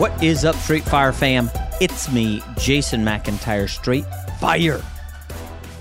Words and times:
What 0.00 0.22
is 0.22 0.46
up, 0.46 0.56
Straight 0.56 0.84
Fire 0.84 1.12
fam? 1.12 1.50
It's 1.78 2.10
me, 2.10 2.42
Jason 2.56 3.04
McIntyre, 3.04 3.68
Straight 3.68 4.06
Fire. 4.40 4.78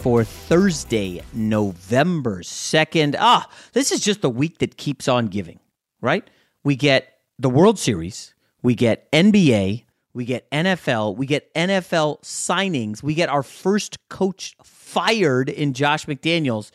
For 0.01 0.25
Thursday, 0.25 1.21
November 1.31 2.41
2nd. 2.41 3.15
Ah, 3.17 3.49
this 3.71 3.93
is 3.93 4.01
just 4.01 4.21
the 4.21 4.29
week 4.29 4.57
that 4.57 4.75
keeps 4.75 5.07
on 5.07 5.27
giving, 5.27 5.61
right? 6.01 6.29
We 6.65 6.75
get 6.75 7.13
the 7.37 7.49
World 7.49 7.79
Series, 7.79 8.33
we 8.61 8.75
get 8.75 9.09
NBA, 9.13 9.85
we 10.13 10.25
get 10.25 10.51
NFL, 10.51 11.15
we 11.15 11.25
get 11.25 11.53
NFL 11.53 12.21
signings, 12.21 13.01
we 13.01 13.13
get 13.13 13.29
our 13.29 13.41
first 13.41 13.95
coach 14.09 14.57
fired 14.61 15.47
in 15.47 15.71
Josh 15.71 16.07
McDaniels. 16.07 16.71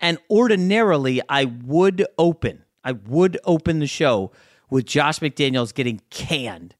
And 0.00 0.18
ordinarily, 0.28 1.20
I 1.28 1.44
would 1.44 2.04
open, 2.18 2.64
I 2.82 2.90
would 2.90 3.38
open 3.44 3.78
the 3.78 3.86
show 3.86 4.32
with 4.68 4.84
Josh 4.84 5.20
McDaniels 5.20 5.72
getting 5.72 6.00
canned. 6.10 6.74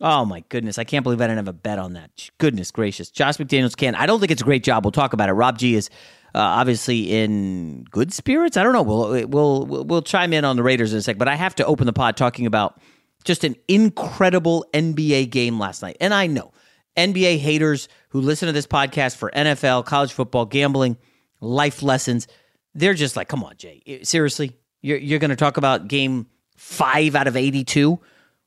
Oh 0.00 0.24
my 0.24 0.44
goodness, 0.48 0.78
I 0.78 0.84
can't 0.84 1.02
believe 1.02 1.20
I 1.20 1.24
didn't 1.26 1.38
have 1.38 1.48
a 1.48 1.52
bet 1.52 1.78
on 1.78 1.92
that. 1.94 2.30
Goodness 2.38 2.70
gracious. 2.70 3.10
Josh 3.10 3.36
McDaniels 3.36 3.76
can. 3.76 3.94
I 3.94 4.06
don't 4.06 4.20
think 4.20 4.32
it's 4.32 4.42
a 4.42 4.44
great 4.44 4.64
job. 4.64 4.84
We'll 4.84 4.92
talk 4.92 5.12
about 5.12 5.28
it. 5.28 5.32
Rob 5.32 5.58
G 5.58 5.76
is 5.76 5.88
uh, 6.34 6.40
obviously 6.40 7.12
in 7.12 7.84
good 7.90 8.12
spirits. 8.12 8.56
I 8.56 8.64
don't 8.64 8.72
know. 8.72 8.82
We'll, 8.82 9.28
we'll 9.28 9.84
we'll 9.84 10.02
chime 10.02 10.32
in 10.32 10.44
on 10.44 10.56
the 10.56 10.62
Raiders 10.62 10.92
in 10.92 10.98
a 10.98 11.02
sec, 11.02 11.16
but 11.16 11.28
I 11.28 11.36
have 11.36 11.54
to 11.56 11.66
open 11.66 11.86
the 11.86 11.92
pod 11.92 12.16
talking 12.16 12.46
about 12.46 12.80
just 13.24 13.44
an 13.44 13.56
incredible 13.68 14.66
NBA 14.74 15.30
game 15.30 15.58
last 15.58 15.80
night. 15.80 15.96
And 16.00 16.12
I 16.12 16.26
know 16.26 16.52
NBA 16.96 17.38
haters 17.38 17.88
who 18.10 18.20
listen 18.20 18.46
to 18.46 18.52
this 18.52 18.66
podcast 18.66 19.16
for 19.16 19.30
NFL, 19.30 19.84
college 19.84 20.12
football, 20.12 20.44
gambling, 20.44 20.96
life 21.40 21.82
lessons, 21.82 22.28
they're 22.74 22.94
just 22.94 23.16
like, 23.16 23.28
come 23.28 23.42
on, 23.44 23.56
Jay. 23.56 24.00
Seriously? 24.02 24.56
You're, 24.82 24.98
you're 24.98 25.18
going 25.18 25.30
to 25.30 25.36
talk 25.36 25.56
about 25.56 25.88
game 25.88 26.26
five 26.56 27.14
out 27.14 27.26
of 27.26 27.36
82? 27.36 27.98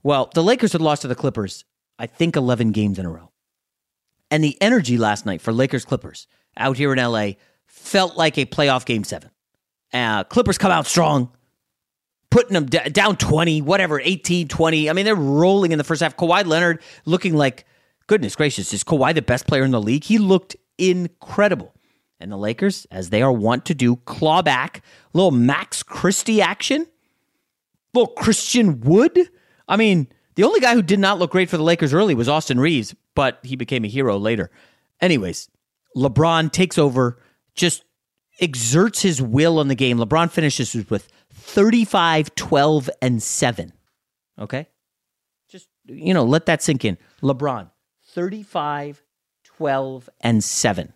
Well, 0.04 0.30
the 0.34 0.44
Lakers 0.44 0.74
had 0.74 0.82
lost 0.82 1.02
to 1.02 1.08
the 1.08 1.16
Clippers, 1.16 1.66
I 2.00 2.06
think, 2.08 2.36
11 2.36 2.72
games 2.72 3.00
in 3.00 3.06
a 3.06 3.10
row. 3.10 3.32
And 4.30 4.44
the 4.44 4.58
energy 4.62 4.98
last 4.98 5.26
night 5.26 5.42
for 5.42 5.54
Lakers 5.54 5.86
Clippers 5.86 6.28
out 6.58 6.78
here 6.78 6.94
in 6.94 7.00
LA 7.00 7.32
felt 7.66 8.18
like 8.18 8.38
a 8.38 8.46
playoff 8.46 8.86
game 8.86 9.04
seven. 9.04 9.32
Uh, 9.94 10.24
Clippers 10.26 10.58
come 10.58 10.72
out 10.72 10.86
strong, 10.86 11.32
putting 12.30 12.54
them 12.54 12.66
d- 12.66 12.90
down 12.90 13.16
20, 13.16 13.62
whatever, 13.62 14.00
18, 14.00 14.48
20. 14.48 14.90
I 14.90 14.94
mean, 14.94 15.06
they're 15.06 15.16
rolling 15.16 15.72
in 15.72 15.78
the 15.78 15.84
first 15.84 16.02
half. 16.02 16.18
Kawhi 16.18 16.46
Leonard 16.46 16.82
looking 17.06 17.36
like, 17.36 17.66
goodness 18.08 18.36
gracious, 18.36 18.74
is 18.74 18.84
Kawhi 18.84 19.16
the 19.16 19.22
best 19.22 19.48
player 19.48 19.64
in 19.64 19.72
the 19.72 19.82
league? 19.82 20.04
He 20.04 20.18
looked 20.18 20.56
incredible. 20.78 21.74
And 22.20 22.32
the 22.32 22.38
Lakers, 22.38 22.86
as 22.92 23.12
they 23.12 23.22
are 23.22 23.32
wont 23.32 23.66
to 23.66 23.76
do, 23.76 23.98
claw 23.98 24.42
back, 24.42 24.84
little 25.14 25.32
Max 25.32 25.84
Christie 25.84 26.42
action, 26.42 26.88
little 27.94 28.14
Christian 28.14 28.82
Wood. 28.82 29.30
I 29.68 29.78
mean, 29.78 30.08
the 30.36 30.44
only 30.44 30.60
guy 30.60 30.74
who 30.74 30.82
did 30.82 31.00
not 31.00 31.20
look 31.20 31.32
great 31.32 31.50
for 31.50 31.58
the 31.58 31.64
Lakers 31.64 31.94
early 31.94 32.16
was 32.16 32.30
Austin 32.30 32.60
Reaves, 32.60 32.96
but 33.16 33.40
he 33.44 33.56
became 33.56 33.84
a 33.84 33.90
hero 33.90 34.18
later. 34.18 34.52
Anyways, 35.02 35.50
LeBron 35.96 36.52
takes 36.52 36.78
over, 36.78 37.20
just 37.56 37.84
exerts 38.40 39.02
his 39.02 39.22
will 39.22 39.60
on 39.60 39.68
the 39.68 39.76
game. 39.76 39.98
LeBron 39.98 40.30
finishes 40.32 40.74
with 40.90 41.08
35, 41.34 42.36
12, 42.36 42.90
and 43.02 43.22
7. 43.22 43.74
Okay? 44.40 44.68
Just, 45.50 45.68
you 45.86 46.14
know, 46.14 46.24
let 46.24 46.46
that 46.46 46.62
sink 46.62 46.86
in. 46.86 46.98
LeBron, 47.22 47.72
35, 48.10 49.04
12, 49.44 50.10
and 50.22 50.44
7 50.44 50.94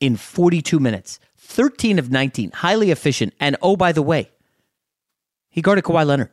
in 0.00 0.16
42 0.16 0.80
minutes. 0.80 1.20
13 1.36 1.98
of 1.98 2.10
19, 2.10 2.50
highly 2.52 2.90
efficient. 2.90 3.34
And 3.38 3.56
oh, 3.62 3.76
by 3.76 3.92
the 3.92 4.02
way, 4.02 4.30
he 5.50 5.62
guarded 5.62 5.84
Kawhi 5.84 6.06
Leonard. 6.06 6.30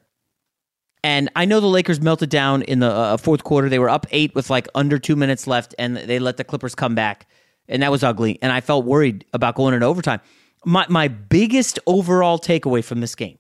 And 1.04 1.30
I 1.36 1.46
know 1.46 1.60
the 1.60 1.68
Lakers 1.68 2.02
melted 2.02 2.30
down 2.30 2.62
in 2.62 2.80
the 2.80 2.90
uh, 2.90 3.18
fourth 3.18 3.44
quarter. 3.44 3.68
They 3.68 3.80
were 3.80 3.90
up 3.90 4.06
eight 4.12 4.34
with 4.34 4.50
like 4.50 4.68
under 4.74 4.98
two 4.98 5.18
minutes 5.18 5.48
left, 5.48 5.76
and 5.78 5.98
they 5.98 6.20
let 6.20 6.38
the 6.38 6.44
Clippers 6.46 6.76
come 6.76 6.96
back. 6.96 7.28
And 7.68 7.84
that 7.84 7.92
was 7.92 8.04
ugly. 8.04 8.40
And 8.42 8.52
I 8.52 8.62
felt 8.62 8.86
worried 8.86 9.26
about 9.34 9.56
going 9.56 9.74
into 9.74 9.86
overtime. 9.86 10.22
My, 10.66 10.86
my 10.90 11.10
biggest 11.10 11.78
overall 11.86 12.40
takeaway 12.40 12.84
from 12.84 13.02
this 13.02 13.16
game 13.16 13.38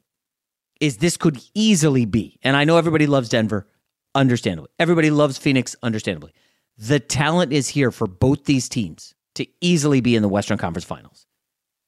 is 0.81 0.97
this 0.97 1.15
could 1.15 1.39
easily 1.53 2.03
be, 2.03 2.37
and 2.43 2.57
I 2.57 2.65
know 2.65 2.75
everybody 2.75 3.07
loves 3.07 3.29
Denver, 3.29 3.67
understandably. 4.13 4.69
Everybody 4.79 5.09
loves 5.11 5.37
Phoenix, 5.37 5.77
understandably. 5.81 6.33
The 6.77 6.99
talent 6.99 7.53
is 7.53 7.69
here 7.69 7.91
for 7.91 8.07
both 8.07 8.43
these 8.43 8.67
teams 8.67 9.13
to 9.35 9.47
easily 9.61 10.01
be 10.01 10.15
in 10.15 10.21
the 10.21 10.27
Western 10.27 10.57
Conference 10.57 10.83
Finals. 10.83 11.25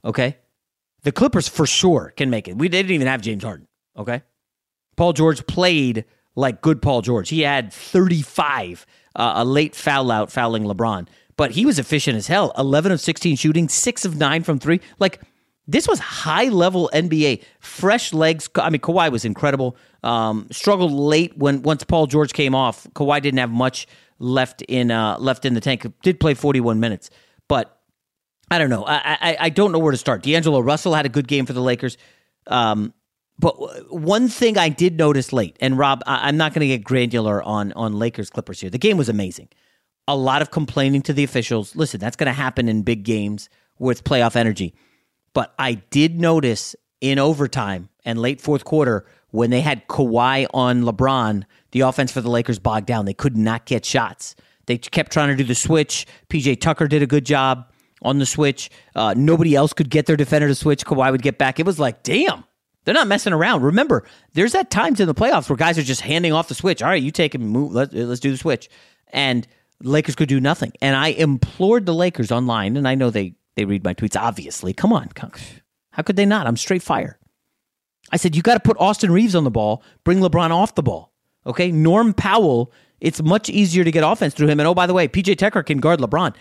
Okay? 0.06 0.38
The 1.04 1.12
Clippers 1.12 1.50
for 1.50 1.66
sure 1.66 2.14
can 2.16 2.30
make 2.30 2.48
it. 2.48 2.58
We 2.58 2.70
didn't 2.70 2.92
even 2.92 3.08
have 3.08 3.22
James 3.22 3.44
Harden. 3.44 3.68
Okay? 3.98 4.24
Paul 4.96 5.14
George 5.14 5.46
played 5.48 6.06
like 6.36 6.62
good 6.62 6.82
Paul 6.82 7.02
George. 7.02 7.30
He 7.30 7.42
had 7.42 7.72
35, 7.72 8.86
uh, 9.16 9.34
a 9.36 9.46
late 9.46 9.76
foul 9.76 10.12
out 10.12 10.32
fouling 10.32 10.64
LeBron, 10.64 11.08
but 11.38 11.52
he 11.52 11.66
was 11.66 11.80
efficient 11.80 12.18
as 12.18 12.28
hell. 12.28 12.54
11 12.58 12.92
of 12.92 13.00
16 13.02 13.36
shooting, 13.36 13.70
6 13.70 14.06
of 14.06 14.18
9 14.18 14.44
from 14.44 14.60
3. 14.60 14.80
Like 15.00 15.22
this 15.68 15.88
was 15.88 16.00
high 16.00 16.46
level 16.46 16.90
NBA. 16.94 17.44
Fresh 17.60 18.14
legs. 18.14 18.50
I 18.56 18.70
mean, 18.70 18.82
Kawhi 18.82 19.12
was 19.12 19.26
incredible. 19.26 19.76
Um, 20.04 20.48
struggled 20.52 20.92
late 20.92 21.36
when 21.38 21.64
once 21.64 21.84
Paul 21.84 22.08
George 22.08 22.34
came 22.34 22.54
off. 22.54 22.88
Kawhi 22.94 23.22
didn't 23.22 23.40
have 23.40 23.52
much 23.52 23.88
left 24.20 24.62
in 24.64 24.92
uh, 24.92 25.18
left 25.18 25.46
in 25.46 25.54
the 25.54 25.62
tank. 25.62 25.86
Did 26.04 26.20
play 26.20 26.36
41 26.36 26.80
minutes, 26.80 27.10
but 27.48 27.82
I 28.52 28.60
don't 28.60 28.70
know. 28.70 28.86
I, 28.86 29.18
I 29.22 29.38
I 29.40 29.50
don't 29.50 29.72
know 29.72 29.80
where 29.80 29.92
to 29.92 29.98
start. 29.98 30.22
D'Angelo 30.22 30.60
Russell 30.60 30.94
had 30.94 31.06
a 31.06 31.10
good 31.10 31.28
game 31.28 31.46
for 31.46 31.54
the 31.54 31.62
Lakers. 31.62 31.98
Um, 32.48 32.94
but 33.38 33.92
one 33.92 34.28
thing 34.28 34.58
I 34.58 34.70
did 34.70 34.98
notice 34.98 35.34
late, 35.34 35.58
and 35.60 35.78
Rob, 35.78 36.02
I, 36.08 36.30
am 36.30 36.38
not 36.38 36.54
going 36.54 36.62
to 36.62 36.68
get 36.68 36.84
granular 36.84 37.44
on 37.44 37.74
on 37.74 38.00
Lakers 38.00 38.30
Clippers 38.30 38.62
here. 38.62 38.70
The 38.70 38.78
game 38.78 38.98
was 38.98 39.10
amazing. 39.10 39.50
A 40.08 40.16
lot 40.16 40.42
of 40.42 40.52
complaining 40.52 41.02
to 41.04 41.14
the 41.14 41.24
officials. 41.24 41.76
Listen, 41.76 42.00
that's 42.00 42.16
going 42.16 42.28
to 42.28 42.34
happen 42.34 42.70
in 42.70 42.84
big 42.84 43.04
games 43.04 43.50
with 43.80 44.04
playoff 44.04 44.36
energy. 44.36 44.76
But 45.34 45.54
I 45.60 45.74
did 45.74 46.20
notice 46.20 46.76
in 47.02 47.20
overtime 47.20 47.90
and 48.06 48.20
late 48.20 48.40
fourth 48.40 48.64
quarter 48.64 49.06
when 49.32 49.50
they 49.50 49.62
had 49.62 49.88
Kawhi 49.88 50.48
on 50.54 50.84
LeBron, 50.84 51.44
the 51.72 51.82
offense 51.82 52.12
for 52.12 52.22
the 52.22 52.30
Lakers 52.30 52.58
bogged 52.58 52.86
down. 52.86 53.06
They 53.06 53.14
could 53.14 53.36
not 53.36 53.66
get 53.66 53.84
shots. 53.84 54.36
They 54.66 54.78
kept 54.78 55.12
trying 55.12 55.30
to 55.30 55.36
do 55.36 55.44
the 55.44 55.56
switch. 55.56 56.08
PJ 56.30 56.62
Tucker 56.62 56.88
did 56.88 57.04
a 57.04 57.08
good 57.08 57.26
job 57.26 57.70
on 58.02 58.20
the 58.20 58.26
switch. 58.26 58.70
Uh, 58.96 59.14
nobody 59.18 59.56
else 59.56 59.74
could 59.74 59.90
get 59.90 60.06
their 60.06 60.16
defender 60.16 60.48
to 60.48 60.56
switch. 60.56 60.86
Kawhi 60.86 61.12
would 61.12 61.22
get 61.22 61.38
back. 61.38 61.60
It 61.60 61.66
was 61.66 61.80
like, 61.80 62.04
damn, 62.04 62.46
They're 62.86 62.94
not 62.94 63.08
messing 63.08 63.34
around. 63.34 63.64
Remember, 63.64 64.04
there's 64.34 64.56
at 64.56 64.70
times 64.70 65.00
in 65.00 65.08
the 65.08 65.16
playoffs 65.16 65.50
where 65.50 65.58
guys 65.58 65.78
are 65.78 65.84
just 65.84 66.02
handing 66.02 66.32
off 66.32 66.48
the 66.48 66.56
switch. 66.56 66.82
All 66.82 66.90
right, 66.90 67.02
you 67.02 67.12
take 67.12 67.36
and 67.36 67.50
move. 67.50 67.74
Let, 67.74 67.94
let's 67.94 68.20
do 68.20 68.32
the 68.32 68.38
switch. 68.38 68.70
And 69.10 69.48
Lakers 69.82 70.16
could 70.16 70.30
do 70.30 70.40
nothing. 70.40 70.72
And 70.82 70.96
I 70.96 71.10
implored 71.10 71.86
the 71.86 71.94
Lakers 71.94 72.32
online, 72.32 72.78
and 72.78 72.88
I 72.88 72.96
know 72.96 73.10
they 73.10 73.36
they 73.56 73.66
read 73.66 73.84
my 73.84 73.94
tweets. 73.94 74.20
Obviously, 74.20 74.74
come 74.74 74.94
on, 74.94 75.10
how 75.92 76.04
could 76.04 76.16
they 76.16 76.26
not? 76.26 76.48
I'm 76.48 76.58
straight 76.58 76.84
fire. 76.84 77.20
I 78.12 78.18
said 78.18 78.36
you 78.36 78.42
got 78.42 78.54
to 78.54 78.60
put 78.60 78.78
Austin 78.80 79.12
Reaves 79.12 79.36
on 79.36 79.44
the 79.46 79.52
ball, 79.52 79.84
bring 80.04 80.20
LeBron 80.20 80.52
off 80.52 80.76
the 80.76 80.84
ball. 80.84 81.12
Okay, 81.46 81.72
Norm 81.72 82.14
Powell. 82.14 82.72
It's 83.02 83.22
much 83.22 83.50
easier 83.50 83.84
to 83.84 83.92
get 83.92 84.04
offense 84.04 84.34
through 84.34 84.48
him. 84.48 84.60
And 84.60 84.68
oh, 84.68 84.74
by 84.74 84.88
the 84.88 84.94
way, 84.94 85.08
PJ 85.08 85.38
Tucker 85.38 85.64
can 85.64 85.80
guard 85.80 86.00
LeBron. 86.00 86.34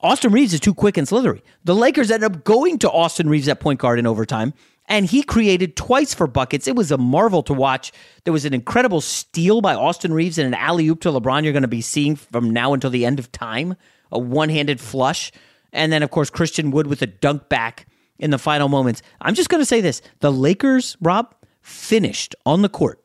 Austin 0.00 0.32
Reaves 0.32 0.52
is 0.52 0.60
too 0.60 0.74
quick 0.74 0.96
and 0.96 1.06
slithery. 1.06 1.42
The 1.64 1.74
Lakers 1.74 2.10
ended 2.10 2.32
up 2.32 2.44
going 2.44 2.78
to 2.80 2.90
Austin 2.90 3.28
Reaves 3.28 3.48
at 3.48 3.60
point 3.60 3.78
guard 3.78 3.98
in 3.98 4.06
overtime, 4.06 4.52
and 4.86 5.06
he 5.06 5.22
created 5.22 5.76
twice 5.76 6.12
for 6.12 6.26
buckets. 6.26 6.66
It 6.66 6.76
was 6.76 6.90
a 6.90 6.98
marvel 6.98 7.42
to 7.44 7.54
watch. 7.54 7.92
There 8.24 8.32
was 8.32 8.44
an 8.44 8.54
incredible 8.54 9.00
steal 9.00 9.60
by 9.60 9.74
Austin 9.74 10.12
Reaves 10.12 10.38
and 10.38 10.46
an 10.46 10.54
alley 10.54 10.88
oop 10.88 11.00
to 11.02 11.10
LeBron 11.10 11.44
you're 11.44 11.52
going 11.52 11.62
to 11.62 11.68
be 11.68 11.80
seeing 11.80 12.16
from 12.16 12.50
now 12.50 12.72
until 12.74 12.90
the 12.90 13.06
end 13.06 13.18
of 13.18 13.30
time, 13.32 13.76
a 14.10 14.18
one 14.18 14.48
handed 14.48 14.80
flush. 14.80 15.32
And 15.72 15.92
then, 15.92 16.02
of 16.02 16.10
course, 16.10 16.30
Christian 16.30 16.70
Wood 16.70 16.86
with 16.86 17.00
a 17.02 17.06
dunk 17.06 17.48
back 17.48 17.86
in 18.18 18.30
the 18.30 18.38
final 18.38 18.68
moments. 18.68 19.02
I'm 19.20 19.34
just 19.34 19.48
going 19.48 19.60
to 19.60 19.66
say 19.66 19.80
this 19.80 20.02
the 20.20 20.32
Lakers, 20.32 20.96
Rob, 21.00 21.34
finished 21.60 22.34
on 22.44 22.62
the 22.62 22.68
court. 22.68 23.00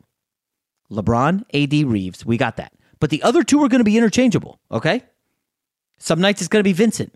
LeBron, 0.92 1.44
AD, 1.54 1.88
Reaves, 1.88 2.26
we 2.26 2.38
got 2.38 2.58
that. 2.58 2.74
But 3.00 3.10
the 3.10 3.22
other 3.24 3.44
two 3.44 3.64
are 3.64 3.70
going 3.70 3.80
to 3.80 3.86
be 3.86 3.98
interchangeable, 3.98 4.60
okay? 4.72 5.04
Some 6.00 6.20
nights 6.20 6.42
it's 6.42 6.48
going 6.48 6.62
to 6.62 6.68
be 6.68 6.74
Vincent. 6.74 7.14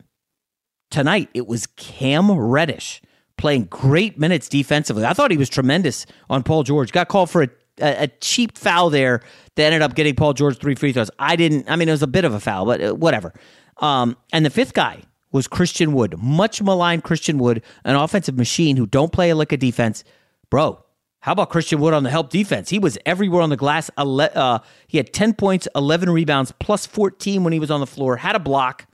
Tonight 0.89 1.29
it 1.33 1.47
was 1.47 1.67
Cam 1.67 2.31
Reddish 2.31 3.01
playing 3.37 3.65
great 3.65 4.19
minutes 4.19 4.47
defensively. 4.49 5.05
I 5.05 5.13
thought 5.13 5.31
he 5.31 5.37
was 5.37 5.49
tremendous 5.49 6.05
on 6.29 6.43
Paul 6.43 6.63
George. 6.63 6.91
Got 6.91 7.07
called 7.07 7.29
for 7.29 7.43
a, 7.43 7.49
a, 7.79 8.03
a 8.03 8.07
cheap 8.19 8.57
foul 8.57 8.89
there 8.89 9.21
that 9.55 9.65
ended 9.65 9.81
up 9.81 9.95
getting 9.95 10.15
Paul 10.15 10.33
George 10.33 10.57
three 10.57 10.75
free 10.75 10.93
throws. 10.93 11.09
I 11.19 11.35
didn't, 11.35 11.69
I 11.69 11.75
mean, 11.75 11.89
it 11.89 11.93
was 11.93 12.03
a 12.03 12.07
bit 12.07 12.25
of 12.25 12.33
a 12.33 12.39
foul, 12.39 12.65
but 12.65 12.81
uh, 12.81 12.93
whatever. 12.93 13.33
Um, 13.77 14.17
and 14.31 14.45
the 14.45 14.49
fifth 14.49 14.73
guy 14.73 15.01
was 15.31 15.47
Christian 15.47 15.93
Wood, 15.93 16.15
much 16.17 16.61
maligned 16.61 17.03
Christian 17.03 17.37
Wood, 17.37 17.63
an 17.83 17.95
offensive 17.95 18.37
machine 18.37 18.77
who 18.77 18.85
don't 18.85 19.11
play 19.11 19.29
a 19.29 19.35
lick 19.35 19.51
of 19.51 19.59
defense. 19.59 20.03
Bro, 20.49 20.83
how 21.21 21.33
about 21.33 21.49
Christian 21.49 21.79
Wood 21.79 21.93
on 21.93 22.03
the 22.03 22.09
help 22.09 22.29
defense? 22.29 22.69
He 22.69 22.79
was 22.79 22.97
everywhere 23.05 23.41
on 23.41 23.49
the 23.49 23.57
glass. 23.57 23.89
Uh, 23.95 24.59
he 24.87 24.97
had 24.97 25.13
10 25.13 25.33
points, 25.33 25.67
11 25.75 26.09
rebounds, 26.09 26.51
plus 26.59 26.85
14 26.85 27.43
when 27.43 27.53
he 27.53 27.59
was 27.59 27.71
on 27.71 27.79
the 27.79 27.87
floor, 27.87 28.17
had 28.17 28.35
a 28.35 28.39
block. 28.39 28.87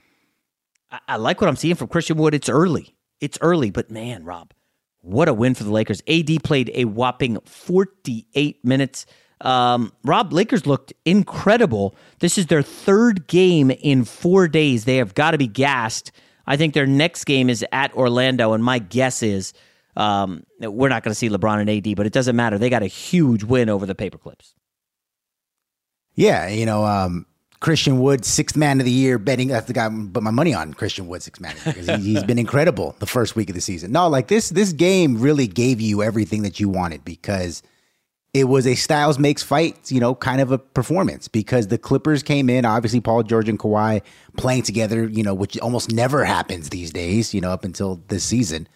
I, 0.91 0.99
I 1.07 1.15
like 1.15 1.41
what 1.41 1.47
I'm 1.47 1.55
seeing 1.55 1.75
from 1.75 1.87
Christian 1.87 2.17
Wood. 2.17 2.33
It's 2.33 2.49
early. 2.49 2.96
It's 3.19 3.37
early, 3.41 3.71
but 3.71 3.89
man, 3.89 4.23
Rob, 4.23 4.53
what 5.01 5.27
a 5.27 5.33
win 5.33 5.55
for 5.55 5.63
the 5.63 5.71
Lakers. 5.71 6.01
AD 6.07 6.43
played 6.43 6.71
a 6.73 6.85
whopping 6.85 7.39
48 7.45 8.63
minutes. 8.63 9.05
Um, 9.41 9.93
Rob, 10.03 10.33
Lakers 10.33 10.65
looked 10.65 10.93
incredible. 11.05 11.95
This 12.19 12.37
is 12.37 12.47
their 12.47 12.61
third 12.61 13.27
game 13.27 13.71
in 13.71 14.03
four 14.03 14.47
days. 14.47 14.85
They 14.85 14.97
have 14.97 15.13
got 15.13 15.31
to 15.31 15.37
be 15.37 15.47
gassed. 15.47 16.11
I 16.45 16.57
think 16.57 16.73
their 16.73 16.87
next 16.87 17.25
game 17.25 17.49
is 17.49 17.65
at 17.71 17.93
Orlando, 17.93 18.53
and 18.53 18.63
my 18.63 18.79
guess 18.79 19.21
is 19.21 19.53
um, 19.95 20.43
we're 20.59 20.89
not 20.89 21.03
going 21.03 21.11
to 21.11 21.15
see 21.15 21.29
LeBron 21.29 21.59
and 21.59 21.69
AD, 21.69 21.95
but 21.95 22.05
it 22.05 22.13
doesn't 22.13 22.35
matter. 22.35 22.57
They 22.57 22.69
got 22.69 22.83
a 22.83 22.87
huge 22.87 23.43
win 23.43 23.69
over 23.69 23.85
the 23.85 23.95
Paperclips. 23.95 24.53
Yeah, 26.15 26.47
you 26.47 26.65
know, 26.65 26.85
um, 26.85 27.25
Christian 27.59 27.99
Wood, 27.99 28.23
sixth 28.23 28.55
man 28.55 28.79
of 28.79 28.85
the 28.85 28.91
year, 28.91 29.17
betting. 29.17 29.47
That's 29.47 29.67
the 29.67 29.73
guy. 29.73 29.89
But 29.89 30.23
my 30.23 30.31
money 30.31 30.53
on 30.53 30.73
Christian 30.73 31.07
Wood, 31.07 31.23
sixth 31.23 31.41
man 31.41 31.55
because 31.65 31.87
he, 32.01 32.13
has 32.13 32.23
been 32.23 32.39
incredible 32.39 32.95
the 32.99 33.05
first 33.05 33.35
week 33.35 33.49
of 33.49 33.55
the 33.55 33.61
season. 33.61 33.91
No, 33.91 34.07
like 34.07 34.27
this, 34.27 34.49
this 34.49 34.73
game 34.73 35.19
really 35.19 35.47
gave 35.47 35.81
you 35.81 36.03
everything 36.03 36.43
that 36.43 36.59
you 36.59 36.69
wanted 36.69 37.03
because 37.03 37.63
it 38.33 38.45
was 38.45 38.67
a 38.67 38.75
Styles 38.75 39.17
makes 39.17 39.41
fight, 39.41 39.91
you 39.91 39.99
know, 39.99 40.13
kind 40.13 40.41
of 40.41 40.51
a 40.51 40.59
performance 40.59 41.27
because 41.27 41.67
the 41.67 41.77
Clippers 41.77 42.21
came 42.21 42.49
in, 42.49 42.65
obviously 42.65 43.01
Paul 43.01 43.23
George 43.23 43.49
and 43.49 43.57
Kawhi 43.57 44.01
playing 44.37 44.63
together, 44.63 45.07
you 45.07 45.23
know, 45.23 45.33
which 45.33 45.57
almost 45.59 45.91
never 45.91 46.23
happens 46.23 46.69
these 46.69 46.91
days, 46.91 47.33
you 47.33 47.41
know, 47.41 47.51
up 47.51 47.65
until 47.65 48.01
this 48.09 48.23
season 48.23 48.67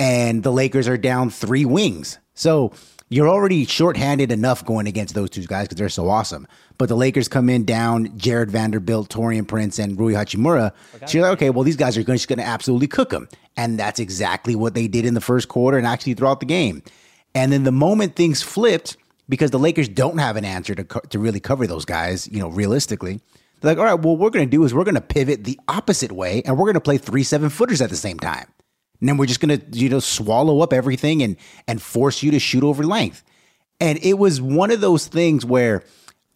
and 0.00 0.42
the 0.42 0.52
Lakers 0.52 0.88
are 0.88 0.96
down 0.96 1.30
three 1.30 1.64
wings. 1.64 2.18
So 2.34 2.72
you're 3.08 3.28
already 3.28 3.64
shorthanded 3.64 4.30
enough 4.30 4.64
going 4.64 4.86
against 4.86 5.14
those 5.14 5.30
two 5.30 5.46
guys 5.46 5.66
because 5.66 5.78
they're 5.78 5.88
so 5.88 6.08
awesome. 6.08 6.46
But 6.76 6.88
the 6.88 6.96
Lakers 6.96 7.28
come 7.28 7.48
in 7.48 7.64
down 7.64 8.16
Jarred 8.16 8.50
Vanderbilt, 8.50 9.08
Taurean 9.08 9.48
Prince, 9.48 9.78
and 9.78 9.98
Rui 9.98 10.12
Hachimura. 10.12 10.72
Okay. 10.94 11.06
So 11.06 11.18
you're 11.18 11.26
like, 11.26 11.38
okay, 11.38 11.50
well, 11.50 11.64
these 11.64 11.76
guys 11.76 11.96
are 11.96 12.02
just 12.02 12.28
going 12.28 12.38
to 12.38 12.44
absolutely 12.44 12.86
cook 12.86 13.10
them. 13.10 13.28
And 13.56 13.78
that's 13.78 13.98
exactly 13.98 14.54
what 14.54 14.74
they 14.74 14.88
did 14.88 15.04
in 15.04 15.14
the 15.14 15.20
first 15.20 15.48
quarter 15.48 15.78
and 15.78 15.86
actually 15.86 16.14
throughout 16.14 16.40
the 16.40 16.46
game. 16.46 16.82
And 17.34 17.52
then 17.52 17.64
the 17.64 17.72
moment 17.72 18.14
things 18.14 18.42
flipped, 18.42 18.96
because 19.28 19.50
the 19.50 19.58
Lakers 19.58 19.88
don't 19.88 20.18
have 20.18 20.36
an 20.36 20.44
answer 20.44 20.74
to, 20.74 20.84
co- 20.84 21.00
to 21.00 21.18
really 21.18 21.40
cover 21.40 21.66
those 21.66 21.84
guys, 21.84 22.28
you 22.28 22.38
know, 22.38 22.48
realistically, 22.48 23.20
they're 23.60 23.72
like, 23.72 23.78
all 23.78 23.84
right, 23.84 23.94
well, 23.94 24.16
what 24.16 24.20
we're 24.20 24.30
going 24.30 24.46
to 24.46 24.50
do 24.50 24.64
is 24.64 24.72
we're 24.72 24.84
going 24.84 24.94
to 24.94 25.00
pivot 25.00 25.44
the 25.44 25.58
opposite 25.68 26.12
way 26.12 26.42
and 26.44 26.56
we're 26.56 26.64
going 26.64 26.74
to 26.74 26.80
play 26.80 26.98
three 26.98 27.24
seven 27.24 27.50
footers 27.50 27.82
at 27.82 27.90
the 27.90 27.96
same 27.96 28.18
time. 28.18 28.46
And 29.00 29.08
then 29.08 29.16
we're 29.16 29.26
just 29.26 29.40
gonna, 29.40 29.60
you 29.72 29.88
know, 29.88 30.00
swallow 30.00 30.60
up 30.60 30.72
everything 30.72 31.22
and 31.22 31.36
and 31.66 31.80
force 31.80 32.22
you 32.22 32.30
to 32.32 32.38
shoot 32.38 32.64
over 32.64 32.82
length. 32.82 33.22
And 33.80 33.98
it 34.02 34.14
was 34.14 34.40
one 34.40 34.70
of 34.70 34.80
those 34.80 35.06
things 35.06 35.44
where 35.44 35.84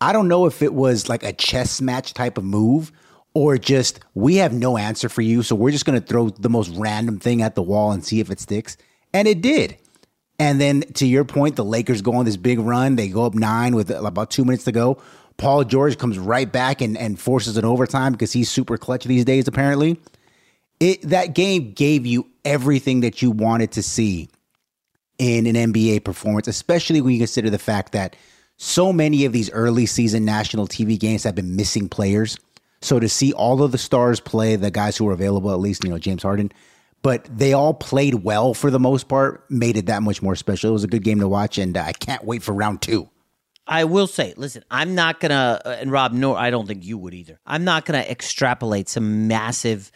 I 0.01 0.13
don't 0.13 0.29
know 0.29 0.47
if 0.47 0.63
it 0.63 0.75
was 0.75 1.09
like 1.09 1.23
a 1.23 1.33
chess 1.33 1.81
match 1.81 2.15
type 2.15 2.39
of 2.39 2.45
move 2.45 2.93
or 3.35 3.59
just 3.59 4.01
we 4.15 4.37
have 4.37 4.53
no 4.53 4.77
answer 4.77 5.09
for 5.09 5.23
you, 5.23 5.43
so 5.43 5.57
we're 5.57 5.71
just 5.71 5.85
gonna 5.85 6.01
throw 6.01 6.31
the 6.31 6.51
most 6.51 6.75
random 6.77 7.19
thing 7.19 7.43
at 7.43 7.55
the 7.55 7.63
wall 7.63 7.93
and 7.93 8.05
see 8.05 8.21
if 8.21 8.31
it 8.31 8.41
sticks. 8.41 8.77
And 9.13 9.27
it 9.27 9.41
did. 9.41 9.77
And 10.39 10.61
then 10.61 10.81
to 10.95 11.07
your 11.07 11.25
point, 11.25 11.57
the 11.57 11.65
Lakers 11.65 12.03
go 12.03 12.15
on 12.15 12.25
this 12.25 12.37
big 12.37 12.59
run. 12.59 12.97
They 12.97 13.09
go 13.09 13.25
up 13.25 13.35
nine 13.35 13.77
with 13.77 13.91
about 13.91 14.31
two 14.31 14.45
minutes 14.45 14.65
to 14.65 14.73
go. 14.73 15.01
Paul 15.37 15.65
George 15.65 15.99
comes 15.99 16.19
right 16.19 16.51
back 16.51 16.81
and, 16.81 16.97
and 16.97 17.19
forces 17.19 17.57
an 17.57 17.65
overtime 17.65 18.13
because 18.13 18.33
he's 18.33 18.51
super 18.51 18.77
clutch 18.77 19.05
these 19.05 19.25
days, 19.25 19.49
apparently 19.49 19.99
it 20.83 21.03
that 21.03 21.35
game 21.35 21.73
gave 21.73 22.05
you 22.05 22.29
everything 22.45 23.01
that 23.01 23.23
you 23.23 23.31
wanted 23.31 23.71
to 23.73 23.83
see 23.83 24.29
in 25.19 25.47
an 25.47 25.55
NBA 25.73 26.03
performance, 26.03 26.49
especially 26.49 27.01
when 27.01 27.13
you 27.13 27.21
consider 27.21 27.51
the 27.51 27.59
fact 27.59 27.93
that 27.93 28.17
so 28.57 28.93
many 28.93 29.25
of 29.25 29.33
these 29.33 29.49
early 29.53 29.87
season 29.87 30.25
national 30.25 30.67
TV 30.67 30.99
games 30.99 31.23
have 31.23 31.37
been 31.37 31.55
missing 31.55 31.89
players. 31.89 32.37
So 32.81 32.99
to 32.99 33.09
see 33.09 33.33
all 33.33 33.63
of 33.63 33.71
the 33.71 33.79
stars 33.79 34.19
play, 34.19 34.57
the 34.57 34.73
guys 34.73 34.97
who 34.97 35.05
were 35.05 35.13
available, 35.13 35.53
at 35.53 35.61
least, 35.61 35.85
you 35.85 35.91
know, 35.91 35.99
James 35.99 36.25
Harden, 36.25 36.51
but 37.03 37.29
they 37.31 37.53
all 37.53 37.75
played 37.75 38.15
well 38.25 38.53
for 38.53 38.69
the 38.69 38.81
most 38.81 39.07
part, 39.07 39.49
made 39.49 39.77
it 39.77 39.87
that 39.87 40.03
much 40.03 40.21
more 40.21 40.35
special. 40.35 40.71
It 40.71 40.73
was 40.73 40.85
a 40.85 40.89
good 40.89 41.05
game 41.05 41.21
to 41.21 41.29
watch, 41.29 41.59
and 41.59 41.77
I 41.77 41.93
can't 41.93 42.25
wait 42.25 42.43
for 42.43 42.53
round 42.53 42.83
two. 42.83 43.09
I 43.69 43.85
will 43.85 44.09
say, 44.09 44.35
listen, 44.37 44.65
I'm 44.69 44.97
not 44.97 45.21
gonna, 45.21 45.61
uh, 45.65 45.77
and 45.81 45.93
Rob, 45.93 46.13
nor 46.13 46.37
I 46.37 46.51
don't 46.51 46.67
think 46.67 46.85
you 46.85 46.99
would 46.99 47.15
either. 47.15 47.39
I'm 47.47 47.63
not 47.63 47.85
gonna 47.85 47.99
extrapolate 48.01 48.89
some 48.89 49.29
massive 49.29 49.93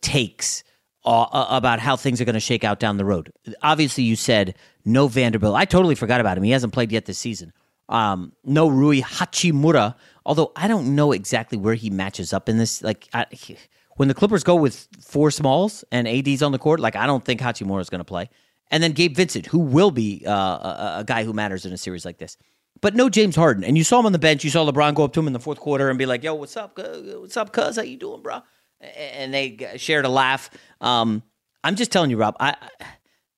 takes 0.00 0.64
uh, 1.04 1.46
about 1.50 1.78
how 1.78 1.96
things 1.96 2.20
are 2.20 2.24
going 2.24 2.34
to 2.34 2.40
shake 2.40 2.64
out 2.64 2.80
down 2.80 2.96
the 2.96 3.04
road. 3.04 3.32
Obviously, 3.62 4.04
you 4.04 4.16
said 4.16 4.54
no 4.84 5.08
Vanderbilt. 5.08 5.54
I 5.54 5.64
totally 5.64 5.94
forgot 5.94 6.20
about 6.20 6.36
him. 6.36 6.42
He 6.44 6.50
hasn't 6.50 6.72
played 6.72 6.92
yet 6.92 7.06
this 7.06 7.18
season. 7.18 7.52
Um, 7.88 8.32
no 8.44 8.68
Rui 8.68 9.00
Hachimura, 9.00 9.94
although 10.24 10.50
I 10.56 10.66
don't 10.66 10.96
know 10.96 11.12
exactly 11.12 11.56
where 11.56 11.74
he 11.74 11.90
matches 11.90 12.32
up 12.32 12.48
in 12.48 12.58
this. 12.58 12.82
Like, 12.82 13.08
I, 13.14 13.26
he, 13.30 13.56
when 13.96 14.08
the 14.08 14.14
Clippers 14.14 14.42
go 14.42 14.56
with 14.56 14.88
four 15.00 15.30
smalls 15.30 15.84
and 15.92 16.08
AD's 16.08 16.42
on 16.42 16.50
the 16.50 16.58
court, 16.58 16.80
like, 16.80 16.96
I 16.96 17.06
don't 17.06 17.24
think 17.24 17.40
Hachimura 17.40 17.80
is 17.80 17.88
going 17.88 18.00
to 18.00 18.04
play. 18.04 18.28
And 18.70 18.82
then 18.82 18.90
Gabe 18.92 19.14
Vincent, 19.14 19.46
who 19.46 19.60
will 19.60 19.92
be 19.92 20.24
uh, 20.26 20.32
a, 20.32 20.96
a 20.98 21.04
guy 21.06 21.22
who 21.22 21.32
matters 21.32 21.64
in 21.64 21.72
a 21.72 21.78
series 21.78 22.04
like 22.04 22.18
this. 22.18 22.36
But 22.80 22.94
no 22.96 23.08
James 23.08 23.36
Harden. 23.36 23.62
And 23.62 23.78
you 23.78 23.84
saw 23.84 24.00
him 24.00 24.06
on 24.06 24.12
the 24.12 24.18
bench. 24.18 24.42
You 24.42 24.50
saw 24.50 24.68
LeBron 24.68 24.94
go 24.94 25.04
up 25.04 25.12
to 25.14 25.20
him 25.20 25.28
in 25.28 25.32
the 25.32 25.40
fourth 25.40 25.60
quarter 25.60 25.88
and 25.88 25.98
be 25.98 26.04
like, 26.04 26.24
yo, 26.24 26.34
what's 26.34 26.56
up? 26.56 26.76
What's 26.76 27.36
up, 27.36 27.52
cuz? 27.52 27.76
How 27.76 27.82
you 27.82 27.96
doing, 27.96 28.22
bro? 28.22 28.42
And 28.80 29.32
they 29.32 29.74
shared 29.76 30.04
a 30.04 30.08
laugh. 30.08 30.50
Um, 30.80 31.22
I'm 31.64 31.76
just 31.76 31.90
telling 31.90 32.10
you, 32.10 32.16
Rob. 32.16 32.36
I, 32.38 32.56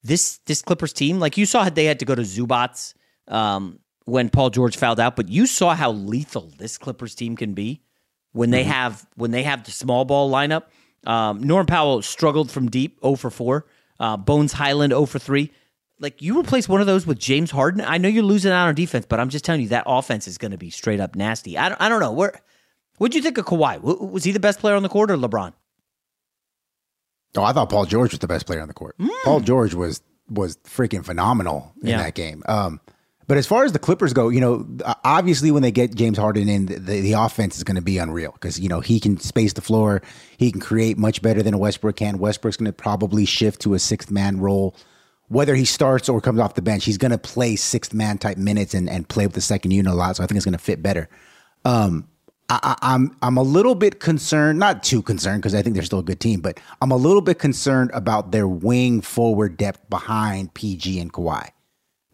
this 0.02 0.38
this 0.46 0.62
Clippers 0.62 0.92
team, 0.92 1.18
like 1.20 1.36
you 1.36 1.46
saw, 1.46 1.68
they 1.68 1.84
had 1.84 2.00
to 2.00 2.04
go 2.04 2.14
to 2.14 2.22
Zubac 2.22 2.94
um, 3.28 3.78
when 4.04 4.28
Paul 4.30 4.50
George 4.50 4.76
fouled 4.76 5.00
out, 5.00 5.16
but 5.16 5.28
you 5.28 5.46
saw 5.46 5.74
how 5.74 5.92
lethal 5.92 6.52
this 6.58 6.78
Clippers 6.78 7.14
team 7.14 7.36
can 7.36 7.54
be 7.54 7.82
when 8.32 8.50
they 8.50 8.62
mm-hmm. 8.62 8.70
have 8.70 9.06
when 9.16 9.30
they 9.30 9.42
have 9.42 9.64
the 9.64 9.70
small 9.70 10.04
ball 10.04 10.30
lineup. 10.30 10.64
Um, 11.06 11.42
Norm 11.42 11.66
Powell 11.66 12.02
struggled 12.02 12.50
from 12.50 12.68
deep, 12.68 12.98
0 13.02 13.16
for 13.16 13.30
4. 13.30 13.66
Uh, 14.00 14.16
Bones 14.16 14.52
Hyland, 14.52 14.92
0 14.92 15.06
for 15.06 15.18
3. 15.18 15.50
Like 16.00 16.22
you 16.22 16.38
replace 16.38 16.68
one 16.68 16.80
of 16.80 16.86
those 16.86 17.06
with 17.06 17.18
James 17.18 17.50
Harden. 17.50 17.80
I 17.80 17.98
know 17.98 18.08
you're 18.08 18.22
losing 18.22 18.52
out 18.52 18.68
on 18.68 18.74
defense, 18.74 19.06
but 19.08 19.18
I'm 19.18 19.28
just 19.28 19.44
telling 19.44 19.60
you 19.60 19.68
that 19.68 19.84
offense 19.86 20.28
is 20.28 20.38
going 20.38 20.52
to 20.52 20.58
be 20.58 20.70
straight 20.70 21.00
up 21.00 21.16
nasty. 21.16 21.58
I 21.58 21.68
don't, 21.68 21.80
I 21.80 21.88
don't 21.88 22.00
know. 22.00 22.12
Where 22.12 22.40
What'd 22.98 23.14
you 23.14 23.22
think 23.22 23.38
of 23.38 23.46
Kawhi? 23.46 23.80
Was 23.80 24.24
he 24.24 24.32
the 24.32 24.40
best 24.40 24.58
player 24.58 24.74
on 24.74 24.82
the 24.82 24.88
court 24.88 25.10
or 25.10 25.16
LeBron? 25.16 25.52
Oh, 27.36 27.42
I 27.42 27.52
thought 27.52 27.70
Paul 27.70 27.86
George 27.86 28.10
was 28.10 28.18
the 28.18 28.26
best 28.26 28.46
player 28.46 28.60
on 28.60 28.68
the 28.68 28.74
court. 28.74 28.96
Mm. 28.98 29.08
Paul 29.24 29.40
George 29.40 29.74
was 29.74 30.02
was 30.28 30.56
freaking 30.58 31.04
phenomenal 31.04 31.72
in 31.80 31.88
yeah. 31.88 32.02
that 32.02 32.14
game. 32.14 32.42
Um, 32.46 32.80
but 33.26 33.38
as 33.38 33.46
far 33.46 33.64
as 33.64 33.72
the 33.72 33.78
Clippers 33.78 34.12
go, 34.12 34.28
you 34.28 34.40
know, 34.40 34.66
obviously 35.04 35.50
when 35.50 35.62
they 35.62 35.70
get 35.70 35.94
James 35.94 36.18
Harden 36.18 36.48
in, 36.48 36.66
the, 36.66 36.76
the 36.76 37.12
offense 37.12 37.56
is 37.56 37.64
going 37.64 37.76
to 37.76 37.82
be 37.82 37.98
unreal 37.98 38.32
because 38.32 38.58
you 38.58 38.68
know 38.68 38.80
he 38.80 39.00
can 39.00 39.18
space 39.18 39.52
the 39.52 39.60
floor, 39.60 40.02
he 40.36 40.50
can 40.50 40.60
create 40.60 40.98
much 40.98 41.22
better 41.22 41.42
than 41.42 41.58
Westbrook 41.58 41.96
can. 41.96 42.18
Westbrook's 42.18 42.56
going 42.56 42.66
to 42.66 42.72
probably 42.72 43.24
shift 43.24 43.60
to 43.62 43.74
a 43.74 43.78
sixth 43.78 44.10
man 44.10 44.40
role 44.40 44.74
whether 45.28 45.54
he 45.54 45.64
starts 45.64 46.08
or 46.08 46.20
comes 46.20 46.40
off 46.40 46.54
the 46.54 46.62
bench, 46.62 46.84
he's 46.84 46.98
going 46.98 47.10
to 47.10 47.18
play 47.18 47.54
sixth 47.54 47.94
man 47.94 48.18
type 48.18 48.38
minutes 48.38 48.74
and, 48.74 48.88
and 48.88 49.08
play 49.08 49.26
with 49.26 49.34
the 49.34 49.40
second 49.40 49.70
unit 49.70 49.92
a 49.92 49.94
lot. 49.94 50.16
So 50.16 50.24
I 50.24 50.26
think 50.26 50.36
it's 50.36 50.44
going 50.44 50.56
to 50.56 50.58
fit 50.58 50.82
better. 50.82 51.08
Um, 51.64 52.08
I, 52.50 52.76
I'm 52.80 53.14
I'm 53.20 53.36
a 53.36 53.42
little 53.42 53.74
bit 53.74 54.00
concerned, 54.00 54.58
not 54.58 54.82
too 54.82 55.02
concerned 55.02 55.42
because 55.42 55.54
I 55.54 55.62
think 55.62 55.74
they're 55.74 55.84
still 55.84 55.98
a 55.98 56.04
good 56.04 56.20
team, 56.20 56.40
but 56.40 56.58
I'm 56.80 56.90
a 56.90 56.96
little 56.96 57.20
bit 57.20 57.38
concerned 57.38 57.90
about 57.92 58.32
their 58.32 58.48
wing 58.48 59.02
forward 59.02 59.58
depth 59.58 59.88
behind 59.90 60.54
PG 60.54 60.98
and 60.98 61.12
Kawhi. 61.12 61.50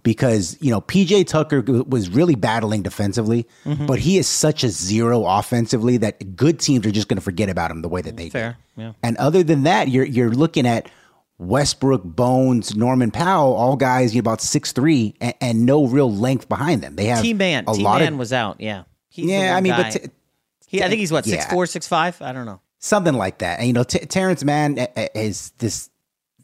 Because 0.02 0.58
you 0.60 0.70
know 0.70 0.80
PJ 0.80 1.28
Tucker 1.28 1.62
was 1.84 2.10
really 2.10 2.34
battling 2.34 2.82
defensively, 2.82 3.46
mm-hmm. 3.64 3.86
but 3.86 3.98
he 4.00 4.18
is 4.18 4.28
such 4.28 4.64
a 4.64 4.68
zero 4.68 5.24
offensively 5.24 5.96
that 5.98 6.36
good 6.36 6.58
teams 6.58 6.84
are 6.84 6.90
just 6.90 7.08
going 7.08 7.16
to 7.16 7.22
forget 7.24 7.48
about 7.48 7.70
him 7.70 7.80
the 7.80 7.88
way 7.88 8.02
that 8.02 8.16
they 8.16 8.28
Fair, 8.28 8.58
do. 8.76 8.82
yeah. 8.82 8.92
And 9.02 9.16
other 9.16 9.42
than 9.42 9.62
that, 9.62 9.88
you're 9.88 10.04
you're 10.04 10.30
looking 10.30 10.66
at 10.66 10.90
Westbrook, 11.38 12.02
Bones, 12.04 12.76
Norman 12.76 13.12
Powell, 13.12 13.54
all 13.54 13.76
guys 13.76 14.14
you 14.14 14.20
know, 14.20 14.24
about 14.24 14.42
six 14.42 14.72
three 14.72 15.14
and, 15.20 15.34
and, 15.40 15.66
no 15.66 15.86
real 15.86 16.12
length 16.12 16.48
behind 16.48 16.82
them. 16.82 16.96
They 16.96 17.06
have 17.06 17.22
T 17.22 17.32
Man. 17.32 17.64
T 17.66 17.82
Man 17.82 18.18
was 18.18 18.32
out. 18.32 18.60
Yeah. 18.60 18.82
He's 19.14 19.26
yeah, 19.26 19.56
I 19.56 19.60
mean, 19.60 19.72
guy. 19.72 19.82
but 19.84 19.92
t- 19.92 20.10
he, 20.74 20.82
I 20.82 20.88
think 20.88 21.00
he's 21.00 21.12
what 21.12 21.24
six 21.24 21.44
yeah. 21.44 21.50
four, 21.50 21.66
six 21.66 21.86
five. 21.86 22.20
I 22.20 22.32
don't 22.32 22.46
know, 22.46 22.60
something 22.78 23.14
like 23.14 23.38
that. 23.38 23.58
And 23.58 23.66
you 23.66 23.72
know, 23.72 23.84
T- 23.84 24.00
Terrence 24.00 24.44
Mann 24.44 24.86
has 25.14 25.50
this 25.58 25.90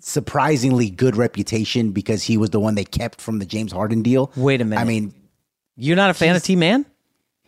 surprisingly 0.00 0.90
good 0.90 1.16
reputation 1.16 1.92
because 1.92 2.22
he 2.22 2.36
was 2.36 2.50
the 2.50 2.60
one 2.60 2.74
they 2.74 2.84
kept 2.84 3.20
from 3.20 3.38
the 3.38 3.46
James 3.46 3.72
Harden 3.72 4.02
deal. 4.02 4.32
Wait 4.36 4.60
a 4.60 4.64
minute. 4.64 4.80
I 4.80 4.84
mean, 4.84 5.14
you're 5.76 5.96
not 5.96 6.10
a 6.10 6.14
fan 6.14 6.36
of 6.36 6.42
T 6.42 6.56
Man? 6.56 6.86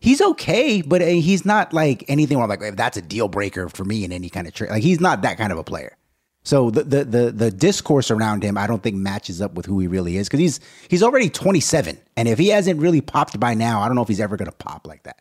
He's 0.00 0.20
okay, 0.20 0.82
but 0.82 1.00
uh, 1.00 1.06
he's 1.06 1.44
not 1.44 1.72
like 1.72 2.04
anything 2.08 2.38
where 2.38 2.44
I'm 2.44 2.60
like 2.60 2.76
that's 2.76 2.96
a 2.96 3.02
deal 3.02 3.28
breaker 3.28 3.68
for 3.68 3.84
me 3.84 4.04
in 4.04 4.12
any 4.12 4.28
kind 4.28 4.46
of 4.46 4.54
trade. 4.54 4.70
Like 4.70 4.82
he's 4.82 5.00
not 5.00 5.22
that 5.22 5.38
kind 5.38 5.52
of 5.52 5.58
a 5.58 5.64
player. 5.64 5.96
So 6.44 6.70
the, 6.70 6.82
the 6.82 7.04
the 7.04 7.30
the 7.30 7.50
discourse 7.50 8.10
around 8.10 8.42
him, 8.42 8.58
I 8.58 8.66
don't 8.66 8.82
think 8.82 8.96
matches 8.96 9.40
up 9.40 9.54
with 9.54 9.64
who 9.64 9.78
he 9.78 9.86
really 9.86 10.16
is 10.16 10.28
because 10.28 10.40
he's 10.40 10.60
he's 10.88 11.02
already 11.02 11.30
27, 11.30 12.00
and 12.16 12.28
if 12.28 12.38
he 12.38 12.48
hasn't 12.48 12.80
really 12.80 13.00
popped 13.00 13.38
by 13.38 13.54
now, 13.54 13.80
I 13.80 13.86
don't 13.86 13.94
know 13.94 14.02
if 14.02 14.08
he's 14.08 14.20
ever 14.20 14.36
going 14.36 14.50
to 14.50 14.56
pop 14.56 14.86
like 14.86 15.04
that. 15.04 15.20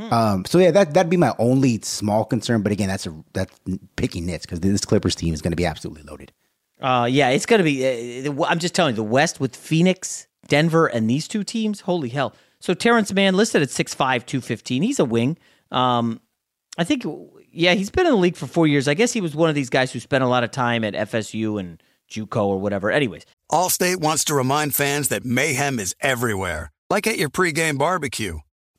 Hmm. 0.00 0.14
Um, 0.14 0.44
so 0.46 0.58
yeah, 0.58 0.70
that 0.70 0.94
that'd 0.94 1.10
be 1.10 1.18
my 1.18 1.34
only 1.38 1.78
small 1.82 2.24
concern. 2.24 2.62
But 2.62 2.72
again, 2.72 2.88
that's 2.88 3.06
a 3.06 3.14
that's 3.34 3.54
picking 3.96 4.24
nits 4.24 4.46
because 4.46 4.60
this 4.60 4.84
Clippers 4.84 5.14
team 5.14 5.34
is 5.34 5.42
going 5.42 5.52
to 5.52 5.56
be 5.56 5.66
absolutely 5.66 6.02
loaded. 6.04 6.32
Uh, 6.80 7.06
yeah, 7.10 7.28
it's 7.28 7.44
going 7.44 7.58
to 7.58 7.64
be. 7.64 8.26
Uh, 8.26 8.44
I'm 8.44 8.58
just 8.58 8.74
telling 8.74 8.92
you, 8.92 8.96
the 8.96 9.02
West 9.02 9.40
with 9.40 9.54
Phoenix, 9.54 10.26
Denver, 10.48 10.86
and 10.86 11.10
these 11.10 11.28
two 11.28 11.44
teams. 11.44 11.82
Holy 11.82 12.08
hell! 12.08 12.34
So 12.60 12.72
Terrence 12.72 13.12
Mann 13.12 13.36
listed 13.36 13.60
at 13.60 13.68
6'5", 13.68 13.96
215. 13.96 14.82
He's 14.82 14.98
a 14.98 15.04
wing. 15.04 15.36
Um, 15.70 16.20
I 16.78 16.84
think, 16.84 17.04
yeah, 17.52 17.74
he's 17.74 17.90
been 17.90 18.06
in 18.06 18.12
the 18.12 18.18
league 18.18 18.36
for 18.36 18.46
four 18.46 18.66
years. 18.66 18.88
I 18.88 18.94
guess 18.94 19.12
he 19.12 19.20
was 19.20 19.34
one 19.34 19.48
of 19.48 19.54
these 19.54 19.70
guys 19.70 19.92
who 19.92 20.00
spent 20.00 20.24
a 20.24 20.26
lot 20.26 20.44
of 20.44 20.50
time 20.50 20.84
at 20.84 20.94
FSU 20.94 21.60
and 21.60 21.82
JUCO 22.10 22.44
or 22.44 22.58
whatever. 22.58 22.90
Anyways, 22.90 23.26
Allstate 23.50 23.96
wants 23.96 24.24
to 24.24 24.34
remind 24.34 24.74
fans 24.74 25.08
that 25.08 25.24
mayhem 25.24 25.78
is 25.78 25.94
everywhere, 26.00 26.70
like 26.88 27.06
at 27.06 27.18
your 27.18 27.28
pregame 27.30 27.76
barbecue. 27.78 28.38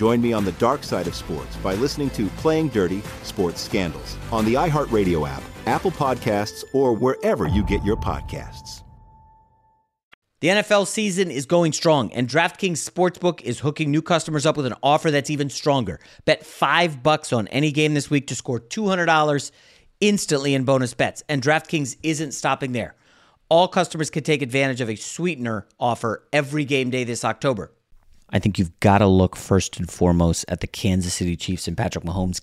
Join 0.00 0.22
me 0.22 0.32
on 0.32 0.46
the 0.46 0.52
dark 0.52 0.82
side 0.82 1.06
of 1.08 1.14
sports 1.14 1.54
by 1.56 1.74
listening 1.74 2.08
to 2.12 2.28
Playing 2.38 2.68
Dirty 2.68 3.02
Sports 3.22 3.60
Scandals 3.60 4.16
on 4.32 4.46
the 4.46 4.54
iHeartRadio 4.54 5.28
app, 5.28 5.42
Apple 5.66 5.90
Podcasts, 5.90 6.64
or 6.72 6.94
wherever 6.94 7.46
you 7.46 7.62
get 7.62 7.84
your 7.84 7.98
podcasts. 7.98 8.82
The 10.40 10.48
NFL 10.48 10.86
season 10.86 11.30
is 11.30 11.44
going 11.44 11.74
strong, 11.74 12.10
and 12.14 12.26
DraftKings 12.26 12.82
Sportsbook 12.82 13.42
is 13.42 13.58
hooking 13.58 13.90
new 13.90 14.00
customers 14.00 14.46
up 14.46 14.56
with 14.56 14.64
an 14.64 14.74
offer 14.82 15.10
that's 15.10 15.28
even 15.28 15.50
stronger. 15.50 16.00
Bet 16.24 16.46
five 16.46 17.02
bucks 17.02 17.30
on 17.30 17.46
any 17.48 17.70
game 17.70 17.92
this 17.92 18.08
week 18.08 18.26
to 18.28 18.34
score 18.34 18.58
$200 18.58 19.50
instantly 20.00 20.54
in 20.54 20.64
bonus 20.64 20.94
bets. 20.94 21.22
And 21.28 21.42
DraftKings 21.42 21.98
isn't 22.02 22.32
stopping 22.32 22.72
there. 22.72 22.94
All 23.50 23.68
customers 23.68 24.08
can 24.08 24.22
take 24.22 24.40
advantage 24.40 24.80
of 24.80 24.88
a 24.88 24.96
sweetener 24.96 25.66
offer 25.78 26.26
every 26.32 26.64
game 26.64 26.88
day 26.88 27.04
this 27.04 27.22
October. 27.22 27.70
I 28.32 28.38
think 28.38 28.58
you've 28.58 28.78
got 28.80 28.98
to 28.98 29.06
look 29.06 29.36
first 29.36 29.78
and 29.78 29.90
foremost 29.90 30.44
at 30.48 30.60
the 30.60 30.66
Kansas 30.66 31.14
City 31.14 31.36
Chiefs 31.36 31.66
and 31.66 31.76
Patrick 31.76 32.04
Mahomes 32.04 32.40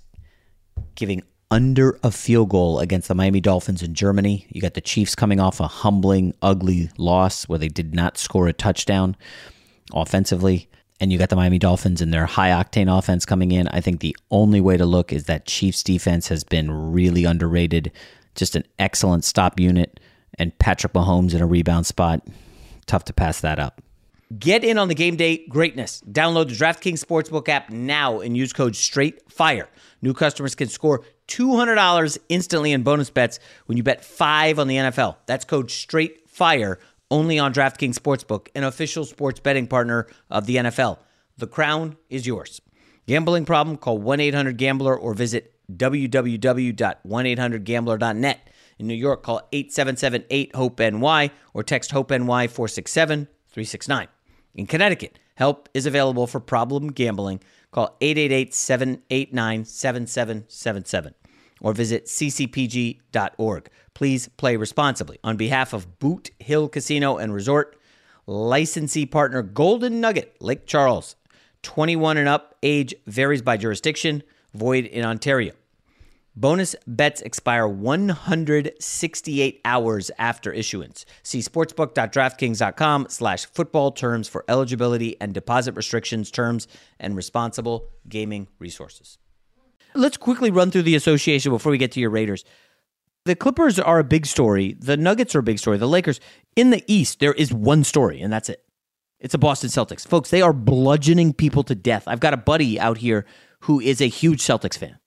giving 0.96 1.24
under 1.50 1.98
a 2.04 2.12
field 2.12 2.50
goal 2.50 2.80
against 2.80 3.08
the 3.08 3.16
Miami 3.16 3.40
Dolphins 3.40 3.82
in 3.82 3.94
Germany. 3.94 4.46
You 4.50 4.62
got 4.62 4.74
the 4.74 4.82
Chiefs 4.82 5.16
coming 5.16 5.40
off 5.40 5.60
a 5.60 5.68
humbling, 5.68 6.34
ugly 6.42 6.90
loss 6.98 7.48
where 7.48 7.60
they 7.60 7.70
did 7.70 7.96
not 7.96 8.18
score 8.18 8.48
a 8.48 8.54
touchdown 8.54 9.16
offensively. 9.94 10.70
And 11.00 11.12
you 11.12 11.20
got 11.20 11.30
the 11.30 11.36
Miami 11.36 11.60
Dolphins 11.60 12.02
and 12.02 12.12
their 12.12 12.26
high 12.26 12.50
octane 12.50 12.96
offense 12.96 13.24
coming 13.24 13.52
in. 13.52 13.68
I 13.70 13.82
think 13.82 14.00
the 14.00 14.18
only 14.32 14.60
way 14.60 14.78
to 14.78 14.86
look 14.86 15.14
is 15.14 15.26
that 15.26 15.46
Chiefs 15.46 15.84
defense 15.84 16.28
has 16.28 16.44
been 16.44 16.92
really 16.92 17.24
underrated. 17.24 17.92
Just 18.36 18.56
an 18.56 18.64
excellent 18.80 19.24
stop 19.24 19.60
unit. 19.60 20.00
And 20.40 20.58
Patrick 20.60 20.94
Mahomes 20.94 21.34
in 21.34 21.42
a 21.42 21.48
rebound 21.48 21.86
spot. 21.86 22.28
Tough 22.88 23.06
to 23.06 23.14
pass 23.14 23.42
that 23.42 23.60
up. 23.60 23.82
Get 24.38 24.66
in 24.66 24.78
on 24.78 24.90
the 24.90 24.96
game 24.96 25.16
day 25.16 25.48
greatness. 25.48 26.04
Download 26.12 26.50
the 26.50 26.54
DraftKings 26.54 27.02
Sportsbook 27.02 27.48
app 27.48 27.70
now 27.70 28.20
and 28.20 28.36
use 28.36 28.52
code 28.52 28.74
STRAIGhtFIRE. 28.74 29.68
New 30.02 30.14
customers 30.14 30.54
can 30.54 30.68
score 30.68 31.06
$200 31.30 32.18
instantly 32.28 32.74
in 32.74 32.84
bonus 32.84 33.10
bets 33.10 33.40
when 33.68 33.78
you 33.78 33.84
bet 33.84 34.04
5 34.04 34.60
on 34.60 34.68
the 34.68 34.76
NFL. 34.76 35.16
That's 35.28 35.46
code 35.46 35.70
STRAIGhtFIRE 35.70 36.76
only 37.10 37.40
on 37.40 37.54
DraftKings 37.54 37.96
Sportsbook, 37.96 38.50
an 38.54 38.66
official 38.66 39.06
sports 39.06 39.40
betting 39.40 39.66
partner 39.66 40.08
of 40.30 40.46
the 40.46 40.58
NFL. 40.58 40.98
The 41.38 41.48
crown 41.48 41.96
is 42.10 42.28
yours. 42.28 42.60
Gambling 43.06 43.46
problem? 43.46 43.78
Call 43.78 44.02
1-800-GAMBLER 44.02 44.98
or 44.98 45.14
visit 45.14 45.54
www.1800gambler.net. 45.72 48.50
In 48.78 48.88
New 48.88 48.94
York, 48.94 49.24
call 49.24 49.48
877-8-HOPE-NY 49.54 51.32
or 51.54 51.64
text 51.64 51.92
HOPE-NY 51.92 52.48
467 52.48 53.30
369. 53.48 54.10
In 54.58 54.66
Connecticut, 54.66 55.20
help 55.36 55.70
is 55.76 55.86
available 55.86 56.26
for 56.26 56.40
problem 56.40 56.92
gambling. 56.92 57.40
Call 57.72 57.96
888 58.02 58.56
789 58.56 59.66
7777. 59.66 61.14
or 61.62 61.74
visit 61.74 62.06
ccpg.org. 62.06 63.70
Please 63.94 64.28
play 64.30 64.56
responsibly. 64.56 65.20
On 65.24 65.38
behalf 65.38 65.74
of 65.74 66.00
Boot 66.00 66.32
Hill 66.40 66.70
Casino 66.70 67.18
and 67.18 67.34
Resort, 67.34 67.78
licensee 68.26 69.06
partner 69.06 69.44
Golden 69.44 70.02
Nugget, 70.02 70.36
Lake 70.42 70.66
Charles. 70.66 71.16
21 71.62 72.18
and 72.18 72.28
up, 72.28 72.56
age 72.64 72.96
varies 73.06 73.42
by 73.42 73.58
jurisdiction, 73.58 74.24
void 74.54 74.86
in 74.86 75.06
Ontario. 75.06 75.54
Bonus 76.38 76.76
bets 76.86 77.22
expire 77.22 77.68
168 77.68 79.62
hours 79.66 80.12
after 80.20 80.54
issuance. 80.54 81.04
See 81.24 81.40
sportsbook.draftkings.com 81.40 83.08
slash 83.10 83.48
football 83.48 83.92
terms 83.92 84.28
for 84.28 84.46
eligibility 84.48 85.20
and 85.20 85.34
deposit 85.34 85.76
restrictions, 85.76 86.30
terms, 86.30 86.68
and 87.00 87.16
responsible 87.16 87.90
gaming 88.08 88.50
resources. 88.60 89.18
Let's 89.96 90.18
quickly 90.18 90.52
run 90.52 90.70
through 90.70 90.84
the 90.84 90.96
association 90.96 91.52
before 91.52 91.72
we 91.72 91.80
get 91.80 91.92
to 91.94 92.00
your 92.00 92.12
Raiders. 92.12 92.46
The 93.26 93.36
Clippers 93.36 93.80
are 93.80 93.98
a 93.98 94.04
big 94.04 94.28
story. 94.28 94.78
The 94.80 94.96
Nuggets 94.96 95.34
are 95.34 95.40
a 95.40 95.44
big 95.44 95.58
story. 95.58 95.80
The 95.80 95.88
Lakers. 95.88 96.20
In 96.56 96.70
the 96.70 96.84
East, 96.86 97.20
there 97.20 97.34
is 97.34 97.52
one 97.52 97.84
story, 97.84 98.22
and 98.22 98.32
that's 98.32 98.48
it. 98.48 98.64
It's 99.20 99.32
the 99.32 99.40
Boston 99.40 99.72
Celtics. 99.72 100.08
Folks, 100.08 100.30
they 100.30 100.44
are 100.44 100.54
bludgeoning 100.54 101.34
people 101.34 101.64
to 101.64 101.74
death. 101.74 102.04
I've 102.06 102.20
got 102.20 102.36
a 102.36 102.38
buddy 102.38 102.80
out 102.80 103.00
here 103.00 103.26
who 103.62 103.80
is 103.80 104.02
a 104.02 104.08
huge 104.08 104.44
Celtics 104.44 104.78
fan. 104.78 105.00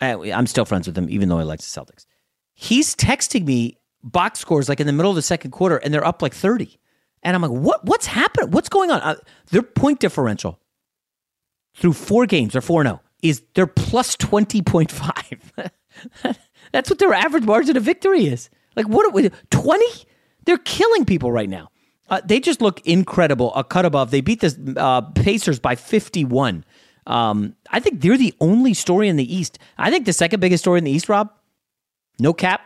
I'm 0.00 0.46
still 0.46 0.64
friends 0.64 0.86
with 0.86 0.96
him, 0.96 1.08
even 1.08 1.28
though 1.28 1.38
he 1.38 1.44
likes 1.44 1.72
the 1.72 1.80
Celtics. 1.80 2.06
He's 2.54 2.94
texting 2.94 3.46
me 3.46 3.78
box 4.02 4.38
scores 4.38 4.68
like 4.68 4.80
in 4.80 4.86
the 4.86 4.92
middle 4.92 5.10
of 5.10 5.16
the 5.16 5.22
second 5.22 5.50
quarter, 5.50 5.76
and 5.76 5.92
they're 5.92 6.06
up 6.06 6.22
like 6.22 6.34
30. 6.34 6.78
And 7.22 7.34
I'm 7.34 7.42
like, 7.42 7.50
what? 7.50 7.84
What's 7.84 8.06
happening? 8.06 8.50
What's 8.50 8.68
going 8.68 8.90
on? 8.90 9.00
Uh, 9.00 9.16
their 9.50 9.62
point 9.62 10.00
differential 10.00 10.60
through 11.74 11.94
four 11.94 12.26
games, 12.26 12.52
they're 12.52 12.62
4 12.62 12.84
0, 12.84 13.00
is 13.22 13.42
they're 13.54 13.66
plus 13.66 14.16
20.5. 14.16 15.70
That's 16.72 16.90
what 16.90 16.98
their 16.98 17.12
average 17.12 17.44
margin 17.44 17.76
of 17.76 17.82
victory 17.82 18.26
is. 18.26 18.50
Like, 18.76 18.86
what? 18.88 19.32
20? 19.50 19.86
They're 20.44 20.58
killing 20.58 21.04
people 21.04 21.32
right 21.32 21.48
now. 21.48 21.70
Uh, 22.10 22.20
they 22.24 22.38
just 22.38 22.60
look 22.60 22.86
incredible. 22.86 23.54
A 23.54 23.64
cut 23.64 23.86
above. 23.86 24.10
They 24.10 24.20
beat 24.20 24.40
the 24.40 24.74
uh, 24.76 25.00
Pacers 25.00 25.58
by 25.58 25.74
51. 25.74 26.64
Um, 27.06 27.54
I 27.70 27.80
think 27.80 28.00
they're 28.00 28.16
the 28.16 28.34
only 28.40 28.74
story 28.74 29.08
in 29.08 29.16
the 29.16 29.34
East. 29.34 29.58
I 29.78 29.90
think 29.90 30.06
the 30.06 30.12
second 30.12 30.40
biggest 30.40 30.64
story 30.64 30.78
in 30.78 30.84
the 30.84 30.90
East, 30.90 31.08
Rob, 31.08 31.30
no 32.18 32.32
cap, 32.32 32.62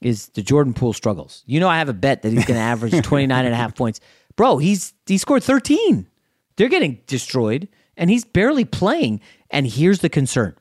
is 0.00 0.28
the 0.28 0.42
Jordan 0.42 0.72
Poole 0.72 0.92
struggles. 0.92 1.42
You 1.46 1.60
know, 1.60 1.68
I 1.68 1.78
have 1.78 1.88
a 1.88 1.94
bet 1.94 2.22
that 2.22 2.32
he's 2.32 2.46
going 2.46 2.56
to 2.58 2.64
average 2.64 3.02
29 3.02 3.44
and 3.44 3.52
a 3.52 3.56
half 3.56 3.74
points. 3.74 4.00
Bro, 4.36 4.58
he's 4.58 4.94
he 5.06 5.18
scored 5.18 5.42
13. 5.42 6.08
They're 6.56 6.68
getting 6.68 7.00
destroyed, 7.06 7.68
and 7.96 8.08
he's 8.10 8.24
barely 8.24 8.64
playing. 8.64 9.20
And 9.50 9.66
here's 9.66 10.00
the 10.00 10.08
concern. 10.08 10.54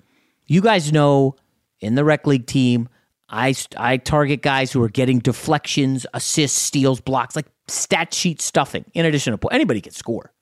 You 0.45 0.61
guys 0.61 0.91
know 0.91 1.35
in 1.79 1.95
the 1.95 2.03
rec 2.03 2.27
league 2.27 2.47
team, 2.47 2.89
I, 3.29 3.53
I 3.77 3.97
target 3.97 4.41
guys 4.41 4.71
who 4.71 4.81
are 4.83 4.89
getting 4.89 5.19
deflections, 5.19 6.05
assists, 6.13 6.59
steals, 6.59 6.99
blocks, 6.99 7.35
like 7.35 7.45
stat 7.67 8.13
sheet 8.13 8.41
stuffing, 8.41 8.85
in 8.93 9.05
addition 9.05 9.37
to 9.37 9.47
anybody 9.49 9.81
can 9.81 9.93
score. 9.93 10.33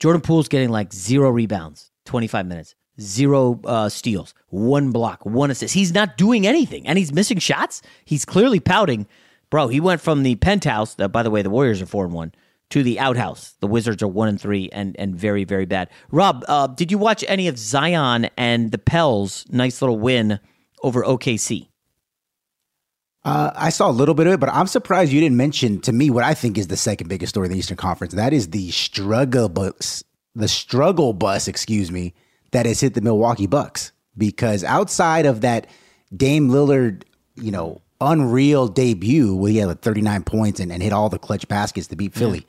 Jordan 0.00 0.22
Poole's 0.22 0.48
getting 0.48 0.68
like 0.68 0.92
zero 0.92 1.30
rebounds, 1.30 1.90
25 2.04 2.46
minutes, 2.46 2.74
zero 3.00 3.60
uh, 3.64 3.88
steals, 3.88 4.32
one 4.48 4.92
block, 4.92 5.26
one 5.26 5.50
assist. 5.50 5.74
He's 5.74 5.92
not 5.92 6.16
doing 6.16 6.46
anything 6.46 6.86
and 6.86 6.98
he's 6.98 7.12
missing 7.12 7.38
shots. 7.38 7.82
He's 8.04 8.24
clearly 8.24 8.60
pouting. 8.60 9.08
Bro, 9.50 9.68
he 9.68 9.80
went 9.80 10.00
from 10.00 10.22
the 10.22 10.36
penthouse, 10.36 10.94
uh, 11.00 11.08
by 11.08 11.22
the 11.22 11.30
way, 11.30 11.42
the 11.42 11.50
Warriors 11.50 11.82
are 11.82 11.86
4 11.86 12.04
and 12.04 12.14
1, 12.14 12.32
to 12.70 12.82
the 12.82 13.00
outhouse. 13.00 13.56
The 13.60 13.66
Wizards 13.66 14.02
are 14.02 14.08
1 14.08 14.28
and 14.28 14.40
3 14.40 14.68
and, 14.72 14.94
and 14.98 15.16
very, 15.16 15.44
very 15.44 15.64
bad. 15.64 15.88
Rob, 16.12 16.44
uh, 16.46 16.68
did 16.68 16.92
you 16.92 16.98
watch 16.98 17.24
any 17.26 17.48
of 17.48 17.58
Zion 17.58 18.28
and 18.36 18.70
the 18.70 18.78
Pels' 18.78 19.46
nice 19.48 19.82
little 19.82 19.98
win 19.98 20.38
over 20.82 21.02
OKC? 21.02 21.68
Uh, 23.24 23.50
I 23.54 23.70
saw 23.70 23.90
a 23.90 23.92
little 23.92 24.14
bit 24.14 24.26
of 24.26 24.34
it, 24.34 24.40
but 24.40 24.48
I'm 24.50 24.66
surprised 24.66 25.12
you 25.12 25.20
didn't 25.20 25.36
mention 25.36 25.80
to 25.82 25.92
me 25.92 26.08
what 26.10 26.24
I 26.24 26.34
think 26.34 26.56
is 26.56 26.68
the 26.68 26.76
second 26.76 27.08
biggest 27.08 27.30
story 27.30 27.46
in 27.46 27.52
the 27.52 27.58
Eastern 27.58 27.76
Conference. 27.76 28.14
That 28.14 28.32
is 28.32 28.50
the 28.50 28.70
struggle 28.70 29.48
bus, 29.48 30.04
the 30.34 30.48
struggle 30.48 31.12
bus, 31.12 31.48
excuse 31.48 31.90
me, 31.90 32.14
that 32.52 32.66
has 32.66 32.80
hit 32.80 32.94
the 32.94 33.00
Milwaukee 33.00 33.46
Bucks. 33.46 33.92
Because 34.16 34.64
outside 34.64 35.26
of 35.26 35.42
that 35.42 35.68
Dame 36.16 36.48
Lillard, 36.48 37.02
you 37.36 37.50
know, 37.50 37.82
unreal 38.00 38.68
debut 38.68 39.34
where 39.34 39.50
he 39.50 39.58
had 39.58 39.68
like 39.68 39.80
39 39.80 40.22
points 40.22 40.60
and, 40.60 40.72
and 40.72 40.82
hit 40.82 40.92
all 40.92 41.08
the 41.08 41.18
clutch 41.18 41.46
baskets 41.48 41.88
to 41.88 41.96
beat 41.96 42.14
Philly, 42.14 42.38
yeah. 42.38 42.44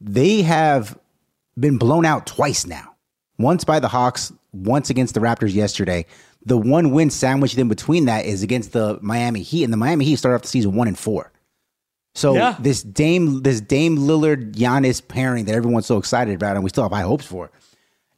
they 0.00 0.42
have 0.42 0.98
been 1.58 1.78
blown 1.78 2.04
out 2.04 2.26
twice 2.26 2.66
now. 2.66 2.94
Once 3.38 3.64
by 3.64 3.80
the 3.80 3.88
Hawks, 3.88 4.32
once 4.52 4.90
against 4.90 5.14
the 5.14 5.20
Raptors 5.20 5.54
yesterday 5.54 6.06
the 6.44 6.56
one 6.56 6.92
win 6.92 7.10
sandwiched 7.10 7.58
in 7.58 7.68
between 7.68 8.06
that 8.06 8.24
is 8.24 8.42
against 8.42 8.72
the 8.72 8.98
Miami 9.02 9.42
Heat, 9.42 9.64
and 9.64 9.72
the 9.72 9.76
Miami 9.76 10.04
Heat 10.04 10.16
started 10.16 10.36
off 10.36 10.42
the 10.42 10.48
season 10.48 10.74
one 10.74 10.88
and 10.88 10.98
four. 10.98 11.32
So 12.14 12.34
yeah. 12.34 12.56
this 12.58 12.82
Dame, 12.82 13.42
this 13.42 13.60
Dame 13.60 13.96
Lillard 13.96 14.54
Giannis 14.54 15.06
pairing 15.06 15.44
that 15.44 15.54
everyone's 15.54 15.86
so 15.86 15.96
excited 15.96 16.34
about, 16.34 16.56
and 16.56 16.64
we 16.64 16.70
still 16.70 16.82
have 16.84 16.92
high 16.92 17.02
hopes 17.02 17.26
for. 17.26 17.50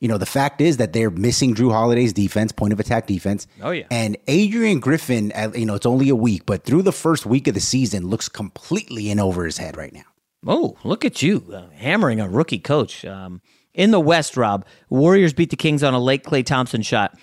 You 0.01 0.09
know, 0.09 0.19
the 0.19 0.27
fact 0.27 0.61
is 0.61 0.79
that 0.79 0.93
they're 0.93 1.11
missing 1.11 1.55
Jrue 1.55 1.71
Holiday's 1.71 2.13
defense, 2.13 2.51
point 2.51 2.73
of 2.73 2.81
attack 2.81 3.07
defense. 3.07 3.47
Oh 3.61 3.71
yeah, 3.71 3.87
and 3.91 4.17
Adrian 4.27 4.81
Griffin. 4.81 5.33
You 5.55 5.67
know, 5.67 5.75
it's 5.75 5.87
only 5.87 6.09
a 6.09 6.17
week, 6.17 6.45
but 6.47 6.65
through 6.65 6.83
the 6.83 6.93
first 6.93 7.27
week 7.27 7.47
of 7.47 7.55
the 7.55 7.61
season, 7.61 8.09
looks 8.09 8.29
completely 8.29 9.11
in 9.11 9.21
over 9.21 9.45
his 9.45 9.59
head 9.59 9.77
right 9.77 9.93
now. 9.93 10.03
Oh, 10.45 10.77
look 10.83 11.05
at 11.05 11.23
you 11.23 11.45
uh, 11.55 11.71
hammering 11.75 12.19
a 12.19 12.29
rookie 12.29 12.59
coach. 12.59 13.05
Um, 13.05 13.43
in 13.75 13.91
the 13.91 14.01
West, 14.01 14.37
Rob, 14.37 14.67
Warriors 14.91 15.33
beat 15.33 15.51
the 15.51 15.57
Kings 15.57 15.83
on 15.83 15.95
a 15.95 16.01
late 16.01 16.25
Klay 16.25 16.45
Thompson 16.45 16.83
shot. 16.83 17.17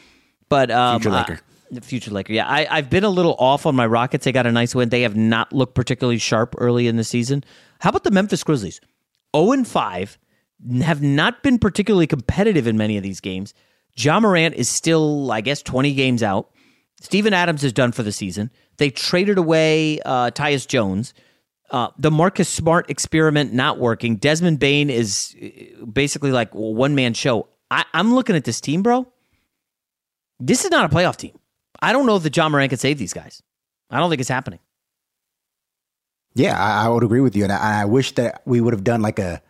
But 0.50 0.72
um, 0.72 1.00
future 1.00 1.16
Laker. 1.16 1.40
Uh, 1.76 1.80
future 1.82 2.12
Laker. 2.12 2.34
Yeah, 2.34 2.48
I, 2.48 2.68
I've 2.70 2.90
been 2.90 3.04
a 3.04 3.10
little 3.10 3.36
off 3.38 3.66
on 3.66 3.76
my 3.76 3.86
Rockets. 3.86 4.26
They 4.26 4.32
got 4.32 4.48
a 4.48 4.52
nice 4.52 4.74
win. 4.74 4.90
They 4.90 5.04
have 5.04 5.16
not 5.16 5.54
looked 5.54 5.76
particularly 5.76 6.18
sharp 6.18 6.56
early 6.58 6.88
in 6.88 6.98
the 6.98 7.04
season. 7.04 7.44
How 7.80 7.90
about 7.90 8.04
the 8.04 8.12
Memphis 8.12 8.44
Grizzlies? 8.44 8.82
0 9.36 9.52
and 9.52 9.68
5 9.68 10.18
have 10.82 11.02
not 11.02 11.44
been 11.44 11.60
particularly 11.60 12.08
competitive 12.08 12.68
in 12.68 12.78
many 12.78 12.98
of 12.98 13.04
these 13.04 13.20
games. 13.20 13.54
Ja 13.96 14.20
Morant 14.20 14.56
is 14.56 14.68
still, 14.70 15.32
I 15.32 15.42
guess, 15.42 15.62
20 15.62 15.94
games 15.94 16.24
out. 16.24 16.50
Steven 17.02 17.34
Adams 17.34 17.64
is 17.64 17.72
done 17.72 17.92
for 17.92 18.04
the 18.04 18.12
season. 18.12 18.52
They 18.78 18.90
traded 18.90 19.38
away 19.38 20.00
uh, 20.06 20.32
Tyus 20.32 20.68
Jones. 20.68 21.14
Uh, 21.72 21.90
the 21.98 22.12
Marcus 22.12 22.50
Smart 22.50 22.90
experiment 22.90 23.54
not 23.54 23.78
working. 23.78 24.16
Desmond 24.16 24.60
Bane 24.60 24.90
is 24.90 25.36
uh, 25.42 25.86
basically 25.86 26.32
like 26.32 26.54
one 26.54 26.96
man 26.96 27.14
show. 27.14 27.48
I, 27.70 27.86
I'm 27.94 28.16
looking 28.16 28.36
at 28.36 28.44
this 28.44 28.60
team, 28.60 28.82
bro. 28.82 29.08
This 30.40 30.66
is 30.66 30.72
not 30.72 30.92
a 30.92 30.96
playoff 30.96 31.18
team. 31.18 31.38
I 31.82 31.94
don't 31.94 32.06
know 32.06 32.16
if 32.16 32.24
the 32.24 32.32
Ja 32.34 32.50
Morant 32.50 32.70
can 32.70 32.80
save 32.80 32.98
these 32.98 33.14
guys. 33.14 33.42
I 33.90 34.00
don't 34.00 34.10
think 34.10 34.20
it's 34.20 34.30
happening. 34.30 34.60
Yeah, 36.36 36.62
I, 36.62 36.86
I 36.86 36.90
would 36.90 37.04
agree 37.04 37.22
with 37.22 37.36
you, 37.36 37.44
and 37.44 37.52
I, 37.52 37.82
I, 37.82 37.86
wish 37.86 38.14
that 38.14 38.44
we 38.46 38.62
would 38.62 38.74
have 38.74 38.84
done 38.84 39.02
like 39.02 39.18
a, 39.20 39.42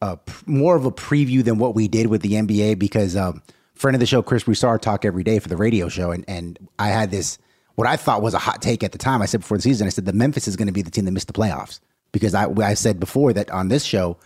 a 0.00 0.18
more 0.46 0.74
of 0.74 0.86
a 0.86 0.90
preview 0.90 1.44
than 1.44 1.58
what 1.58 1.74
we 1.74 1.86
did 1.86 2.06
with 2.06 2.22
the 2.22 2.32
NBA 2.32 2.78
because 2.78 3.14
um, 3.14 3.42
friend 3.74 3.94
of 3.94 4.00
the 4.00 4.06
show 4.06 4.22
Chris 4.22 4.44
Broussard 4.44 4.80
talk 4.80 5.04
every 5.04 5.22
day 5.22 5.38
for 5.38 5.48
the 5.48 5.56
radio 5.56 5.88
show, 5.88 6.10
and 6.10 6.24
and 6.26 6.58
I 6.78 6.88
had 6.88 7.10
this 7.10 7.38
what 7.74 7.86
I 7.86 7.96
thought 7.96 8.22
was 8.22 8.34
a 8.34 8.38
hot 8.38 8.62
take 8.62 8.82
at 8.82 8.92
the 8.92 8.98
time. 8.98 9.20
I 9.20 9.26
said 9.26 9.40
before 9.40 9.58
the 9.58 9.62
season, 9.62 9.86
I 9.86 9.90
said 9.90 10.06
the 10.06 10.12
Memphis 10.12 10.48
is 10.48 10.56
going 10.56 10.66
to 10.66 10.72
be 10.72 10.82
the 10.82 10.90
team 10.90 11.04
that 11.04 11.10
missed 11.10 11.26
the 11.26 11.32
playoffs 11.34 11.80
because 12.10 12.34
I 12.34 12.48
I 12.62 12.74
said 12.74 12.98
before 12.98 13.32
that 13.34 13.50
on 13.50 13.68
this 13.68 13.84
show 13.84 14.16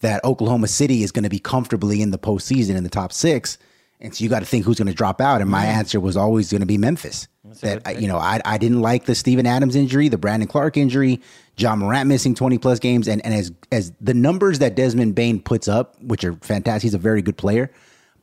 that 0.00 0.24
Oklahoma 0.24 0.66
City 0.66 1.02
is 1.02 1.12
going 1.12 1.22
to 1.22 1.30
be 1.30 1.38
comfortably 1.38 2.02
in 2.02 2.10
the 2.10 2.18
postseason 2.18 2.76
in 2.76 2.82
the 2.82 2.90
top 2.90 3.12
six 3.12 3.58
and 4.04 4.14
so 4.14 4.22
you 4.22 4.28
got 4.28 4.40
to 4.40 4.44
think 4.44 4.66
who's 4.66 4.76
going 4.76 4.86
to 4.86 4.94
drop 4.94 5.18
out. 5.18 5.40
And 5.40 5.50
my 5.50 5.64
answer 5.64 5.98
was 5.98 6.14
always 6.14 6.50
going 6.50 6.60
to 6.60 6.66
be 6.66 6.76
Memphis. 6.76 7.26
That's 7.42 7.60
that 7.60 8.00
you 8.00 8.06
know, 8.06 8.18
I 8.18 8.38
I 8.44 8.58
didn't 8.58 8.82
like 8.82 9.06
the 9.06 9.14
Steven 9.14 9.46
Adams 9.46 9.74
injury, 9.74 10.08
the 10.08 10.18
Brandon 10.18 10.46
Clarke 10.46 10.76
injury, 10.76 11.22
Ja 11.56 11.74
Morant 11.74 12.06
missing 12.06 12.34
twenty 12.34 12.58
plus 12.58 12.78
games, 12.78 13.08
and 13.08 13.24
and 13.24 13.32
as 13.32 13.50
as 13.72 13.92
the 14.02 14.12
numbers 14.12 14.58
that 14.58 14.74
Desmond 14.74 15.14
Bane 15.14 15.40
puts 15.40 15.68
up, 15.68 16.00
which 16.02 16.22
are 16.22 16.34
fantastic, 16.34 16.82
he's 16.82 16.94
a 16.94 16.98
very 16.98 17.22
good 17.22 17.38
player, 17.38 17.70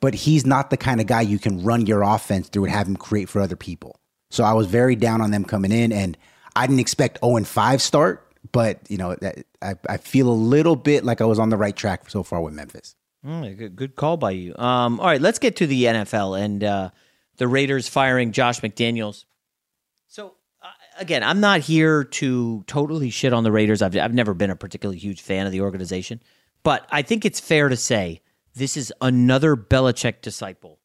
but 0.02 0.14
he's 0.14 0.46
not 0.46 0.70
the 0.70 0.78
kind 0.78 1.02
of 1.02 1.08
guy 1.08 1.22
you 1.22 1.40
can 1.40 1.64
run 1.64 1.88
your 1.88 2.04
offense 2.04 2.48
through 2.48 2.66
and 2.66 2.74
have 2.74 2.88
him 2.88 2.96
create 2.96 3.28
for 3.28 3.42
other 3.42 3.56
people. 3.56 4.00
So 4.30 4.44
I 4.44 4.54
was 4.54 4.68
very 4.68 4.96
down 4.96 5.20
on 5.20 5.32
them 5.32 5.46
coming 5.46 5.72
in, 5.72 5.92
and 5.92 6.16
I 6.56 6.68
didn't 6.68 6.80
expect 6.80 7.20
0 7.24 7.38
and 7.38 7.48
5 7.48 7.82
start, 7.82 8.32
but 8.52 8.80
you 8.88 8.98
know, 8.98 9.16
I 9.62 9.76
I 9.90 9.98
feel 9.98 10.30
a 10.30 10.32
little 10.34 10.76
bit 10.76 11.04
like 11.04 11.22
I 11.22 11.26
was 11.26 11.40
on 11.40 11.50
the 11.50 11.58
right 11.58 11.76
track 11.76 12.08
so 12.10 12.22
far 12.22 12.40
with 12.40 12.54
Memphis. 12.54 12.96
Mm, 13.26 13.58
good, 13.58 13.76
good 13.76 13.96
call 13.96 14.18
by 14.18 14.32
you. 14.32 14.56
Um, 14.58 15.00
all 15.00 15.06
right, 15.06 15.22
let's 15.22 15.40
get 15.40 15.58
to 15.58 15.68
the 15.68 15.84
NFL 15.86 16.40
and 16.42 16.64
uh, 16.64 16.90
the 17.38 17.48
Raiders 17.48 17.88
firing 17.88 18.32
Josh 18.32 18.62
McDaniels. 18.62 19.26
So 20.08 20.34
uh, 20.62 20.70
again, 20.98 21.24
I'm 21.24 21.40
not 21.40 21.60
here 21.60 22.04
to 22.04 22.64
totally 22.66 23.12
shit 23.12 23.34
on 23.34 23.44
the 23.44 23.52
Raiders. 23.52 23.82
I've 23.82 23.96
I've 23.96 24.14
never 24.14 24.34
been 24.34 24.50
a 24.50 24.56
particularly 24.56 24.98
huge 24.98 25.22
fan 25.22 25.46
of 25.46 25.52
the 25.52 25.62
organization, 25.62 26.20
but 26.64 26.88
I 26.90 27.04
think 27.04 27.24
it's 27.24 27.40
fair 27.40 27.70
to 27.70 27.78
say 27.78 28.22
this 28.56 28.76
is 28.76 28.92
another 29.02 29.56
Belichick 29.56 30.22
disciple 30.22 30.80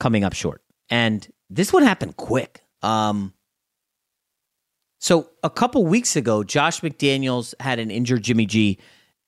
coming 0.00 0.24
up 0.24 0.32
short, 0.32 0.62
and 0.88 1.30
this 1.50 1.72
one 1.72 1.82
happened 1.82 2.16
quick. 2.16 2.62
Um, 2.82 3.34
so 4.98 5.28
a 5.42 5.50
couple 5.50 5.84
weeks 5.84 6.16
ago, 6.16 6.42
Josh 6.42 6.80
McDaniels 6.80 7.52
had 7.60 7.78
an 7.78 7.90
injured 7.90 8.22
Jimmy 8.22 8.46
G, 8.46 8.78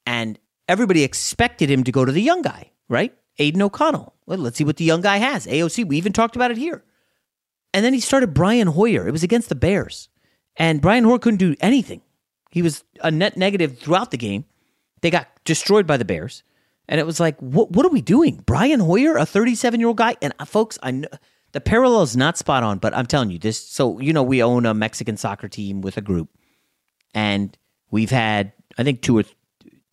and 0.07 0.39
everybody 0.69 1.03
expected 1.03 1.71
him 1.71 1.85
to 1.85 1.93
go 1.93 2.05
to 2.05 2.13
the 2.13 2.23
young 2.23 2.43
guy, 2.43 2.71
right? 2.89 3.15
Aidan 3.39 3.63
O'Connell. 3.63 4.15
well, 4.27 4.39
let's 4.39 4.57
see 4.57 4.65
what 4.65 4.77
the 4.77 4.85
young 4.85 5.01
guy 5.01 5.19
has. 5.19 5.47
AOC, 5.47 5.87
we 5.87 5.97
even 5.97 6.13
talked 6.13 6.37
about 6.37 6.51
it 6.51 6.57
here. 6.57 6.85
And 7.75 7.85
then 7.85 7.93
he 7.93 8.01
started 8.01 8.33
Brian 8.33 8.69
Hoyer. 8.69 9.07
It 9.07 9.13
was 9.13 9.23
against 9.23 9.49
the 9.49 9.55
Bears. 9.55 10.09
And 10.57 10.81
Brian 10.81 11.05
Hoyer 11.05 11.19
couldn't 11.19 11.39
do 11.39 11.55
anything. 11.61 12.01
He 12.51 12.63
was 12.63 12.85
a 13.03 13.11
net 13.11 13.37
negative 13.37 13.79
throughout 13.79 14.11
the 14.11 14.17
game. 14.17 14.47
They 15.03 15.11
got 15.11 15.29
destroyed 15.45 15.87
by 15.87 15.99
the 15.99 16.07
Bears. 16.07 16.43
And 16.89 17.01
it 17.01 17.05
was 17.05 17.21
like, 17.21 17.39
what, 17.39 17.73
what 17.73 17.85
are 17.85 17.91
we 17.91 18.01
doing? 18.01 18.43
Brian 18.47 18.81
Hoyer, 18.81 19.17
a 19.17 19.27
37 19.27 19.81
year 19.81 19.89
old 19.89 19.99
guy? 19.99 20.17
And 20.23 20.33
uh, 20.39 20.47
folks, 20.47 20.79
I 20.83 20.93
know 20.93 21.09
the 21.53 21.61
parallel 21.61 22.03
is 22.03 22.17
not 22.17 22.39
spot 22.39 22.63
on, 22.63 22.79
but 22.79 22.95
I'm 22.95 23.07
telling 23.07 23.31
you 23.31 23.39
this. 23.39 23.59
So, 23.59 23.99
you 24.01 24.13
know, 24.13 24.23
we 24.23 24.43
own 24.43 24.67
a 24.67 24.75
Mexican 24.75 25.17
soccer 25.17 25.49
team 25.49 25.81
with 25.81 25.97
a 25.97 26.01
group. 26.01 26.29
And 27.15 27.57
we've 27.91 28.11
had, 28.11 28.53
I 28.79 28.85
think, 28.85 29.03
two 29.03 29.19
or 29.19 29.25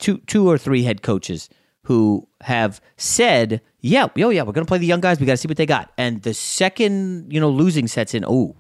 two, 0.04 0.18
two 0.28 0.50
or 0.50 0.58
three 0.58 0.84
head 0.84 1.02
coaches 1.02 1.50
who 1.84 2.28
have 2.42 2.82
said, 2.98 3.62
"Yeah, 3.80 4.08
oh 4.18 4.30
yeah, 4.30 4.44
we're 4.44 4.52
going 4.52 4.66
to 4.66 4.70
play 4.70 4.78
the 4.78 4.86
young 4.86 5.02
guys. 5.02 5.20
We 5.20 5.26
got 5.26 5.34
to 5.34 5.38
see 5.38 5.48
what 5.48 5.58
they 5.58 5.66
got." 5.66 5.92
And 5.98 6.22
the 6.22 6.34
second, 6.34 7.32
you 7.32 7.40
know, 7.40 7.50
losing 7.50 7.88
sets 7.88 8.14
in, 8.14 8.26
oh, 8.26 8.56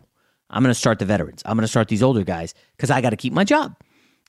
I'm 0.50 0.64
going 0.64 0.74
to 0.74 0.80
start 0.80 1.00
the 1.00 1.06
veterans. 1.06 1.44
I'm 1.46 1.56
going 1.56 1.64
to 1.64 1.68
start 1.68 1.90
these 1.90 2.02
older 2.02 2.24
guys 2.24 2.54
because 2.78 2.90
I 2.90 3.02
got 3.02 3.10
to 3.10 3.18
keep 3.18 3.34
my 3.34 3.44
job. 3.44 3.76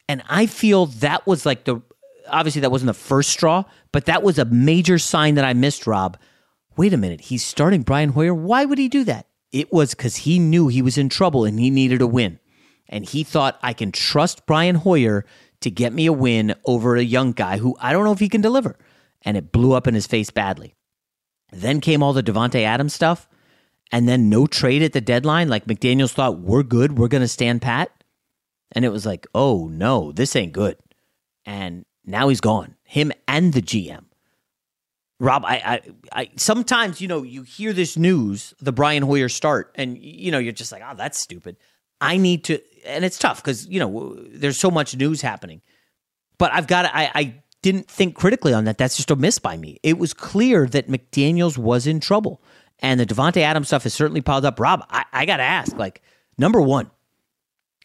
And 0.08 0.22
I 0.28 0.46
feel 0.46 0.86
that 0.86 1.26
was 1.26 1.46
like 1.46 1.64
the 1.64 1.80
obviously 2.28 2.62
that 2.62 2.70
wasn't 2.70 2.88
the 2.88 2.94
first 2.94 3.30
straw, 3.30 3.64
but 3.92 4.06
that 4.06 4.22
was 4.22 4.38
a 4.38 4.44
major 4.46 4.98
sign 4.98 5.36
that 5.36 5.44
I 5.44 5.52
missed. 5.52 5.86
Rob, 5.86 6.18
wait 6.76 6.92
a 6.92 6.96
minute, 6.96 7.20
he's 7.22 7.44
starting 7.44 7.82
Brian 7.82 8.10
Hoyer. 8.10 8.34
Why 8.34 8.64
would 8.64 8.78
he 8.78 8.88
do 8.88 9.04
that? 9.04 9.28
It 9.52 9.72
was 9.72 9.94
because 9.94 10.16
he 10.16 10.38
knew 10.40 10.68
he 10.68 10.82
was 10.82 10.98
in 10.98 11.08
trouble 11.08 11.44
and 11.44 11.60
he 11.60 11.70
needed 11.70 12.02
a 12.02 12.06
win. 12.06 12.40
And 12.88 13.08
he 13.08 13.22
thought, 13.24 13.58
I 13.62 13.72
can 13.72 13.92
trust 13.92 14.46
Brian 14.46 14.74
Hoyer 14.74 15.24
to 15.64 15.70
get 15.70 15.92
me 15.92 16.06
a 16.06 16.12
win 16.12 16.54
over 16.64 16.96
a 16.96 17.02
young 17.02 17.32
guy 17.32 17.58
who 17.58 17.76
I 17.80 17.92
don't 17.92 18.04
know 18.04 18.12
if 18.12 18.20
he 18.20 18.28
can 18.28 18.40
deliver. 18.40 18.76
And 19.22 19.36
it 19.36 19.52
blew 19.52 19.72
up 19.72 19.86
in 19.86 19.94
his 19.94 20.06
face 20.06 20.30
badly. 20.30 20.74
Then 21.50 21.80
came 21.80 22.02
all 22.02 22.12
the 22.12 22.22
Davante 22.22 22.62
Adams 22.62 22.94
stuff, 22.94 23.28
and 23.90 24.08
then 24.08 24.28
no 24.28 24.46
trade 24.46 24.82
at 24.82 24.92
the 24.92 25.00
deadline. 25.00 25.48
Like 25.48 25.66
McDaniels 25.66 26.12
thought, 26.12 26.38
we're 26.38 26.62
good, 26.62 26.98
we're 26.98 27.08
going 27.08 27.22
to 27.22 27.28
stand 27.28 27.62
pat. 27.62 27.90
And 28.72 28.84
it 28.84 28.90
was 28.90 29.06
like, 29.06 29.26
oh 29.34 29.68
no, 29.68 30.12
this 30.12 30.36
ain't 30.36 30.52
good. 30.52 30.76
And 31.46 31.84
now 32.04 32.28
he's 32.28 32.40
gone, 32.40 32.76
him 32.84 33.12
and 33.26 33.52
the 33.52 33.62
GM. 33.62 34.04
Rob, 35.20 35.44
I, 35.46 35.54
I, 35.54 35.80
I, 36.20 36.30
sometimes 36.36 37.00
you 37.00 37.08
know 37.08 37.22
you 37.22 37.42
hear 37.42 37.72
this 37.72 37.96
news, 37.96 38.52
the 38.60 38.72
Brian 38.72 39.02
Hoyer 39.02 39.28
start, 39.28 39.72
and 39.76 39.96
you 39.96 40.30
know 40.30 40.38
you're 40.38 40.52
just 40.52 40.72
like, 40.72 40.82
oh, 40.84 40.94
that's 40.96 41.18
stupid. 41.18 41.56
I 42.00 42.16
need 42.16 42.44
to, 42.44 42.60
and 42.84 43.04
it's 43.04 43.18
tough 43.18 43.42
because 43.42 43.66
you 43.66 43.80
know 43.80 44.16
there's 44.28 44.58
so 44.58 44.70
much 44.70 44.96
news 44.96 45.20
happening. 45.20 45.60
But 46.38 46.52
I've 46.52 46.66
got, 46.66 46.86
I, 46.86 47.10
I 47.14 47.34
didn't 47.62 47.88
think 47.88 48.16
critically 48.16 48.52
on 48.52 48.64
that. 48.64 48.76
That's 48.76 48.96
just 48.96 49.10
a 49.10 49.16
miss 49.16 49.38
by 49.38 49.56
me. 49.56 49.78
It 49.82 49.98
was 49.98 50.12
clear 50.12 50.66
that 50.66 50.88
McDaniel's 50.88 51.56
was 51.56 51.86
in 51.86 52.00
trouble, 52.00 52.42
and 52.80 52.98
the 52.98 53.06
Davante 53.06 53.38
Adams 53.38 53.68
stuff 53.68 53.84
has 53.84 53.94
certainly 53.94 54.20
piled 54.20 54.44
up. 54.44 54.58
Rob, 54.58 54.84
I, 54.90 55.04
I 55.12 55.26
got 55.26 55.36
to 55.38 55.44
ask, 55.44 55.76
like 55.76 56.02
number 56.36 56.60
one, 56.60 56.90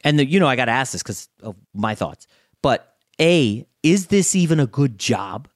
and 0.04 0.18
the, 0.18 0.26
you 0.26 0.40
know 0.40 0.48
I 0.48 0.56
got 0.56 0.66
to 0.66 0.72
ask 0.72 0.92
this 0.92 1.04
because 1.04 1.30
of 1.44 1.56
my 1.74 1.96
thoughts. 1.96 2.28
But 2.62 2.96
a, 3.22 3.66
is 3.84 4.08
this 4.08 4.36
even 4.36 4.60
a 4.60 4.68
good 4.68 4.98
job 4.98 5.48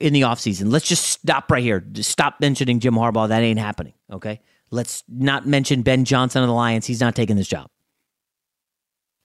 in 0.00 0.12
the 0.12 0.22
offseason? 0.22 0.72
Let's 0.72 0.88
just 0.88 1.04
stop 1.04 1.50
right 1.50 1.62
here. 1.62 1.80
Just 1.80 2.10
stop 2.10 2.40
mentioning 2.40 2.80
Jim 2.80 2.94
Harbaugh. 2.94 3.28
That 3.28 3.42
ain't 3.42 3.58
happening. 3.58 3.94
Okay. 4.10 4.40
Let's 4.70 5.04
not 5.08 5.46
mention 5.46 5.82
Ben 5.82 6.04
Johnson 6.04 6.42
of 6.42 6.48
the 6.48 6.54
Lions. 6.54 6.86
He's 6.86 7.00
not 7.00 7.14
taking 7.14 7.36
this 7.36 7.46
job. 7.46 7.70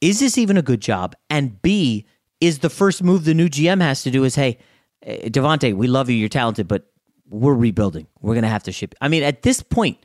Is 0.01 0.19
this 0.19 0.37
even 0.37 0.57
a 0.57 0.61
good 0.61 0.81
job? 0.81 1.15
And 1.29 1.61
B, 1.61 2.05
is 2.41 2.59
the 2.59 2.69
first 2.69 3.03
move 3.03 3.23
the 3.23 3.35
new 3.35 3.47
GM 3.47 3.81
has 3.81 4.03
to 4.03 4.11
do 4.11 4.23
is, 4.23 4.35
hey, 4.35 4.57
eh, 5.03 5.29
Davante, 5.29 5.73
we 5.75 5.87
love 5.87 6.09
you. 6.09 6.15
You're 6.15 6.27
talented, 6.27 6.67
but 6.67 6.91
we're 7.29 7.53
rebuilding. 7.53 8.07
We're 8.19 8.33
to 8.41 8.47
have 8.47 8.63
to 8.63 8.71
ship. 8.71 8.95
I 8.99 9.07
mean, 9.07 9.23
at 9.23 9.43
this 9.43 9.61
point, 9.61 9.99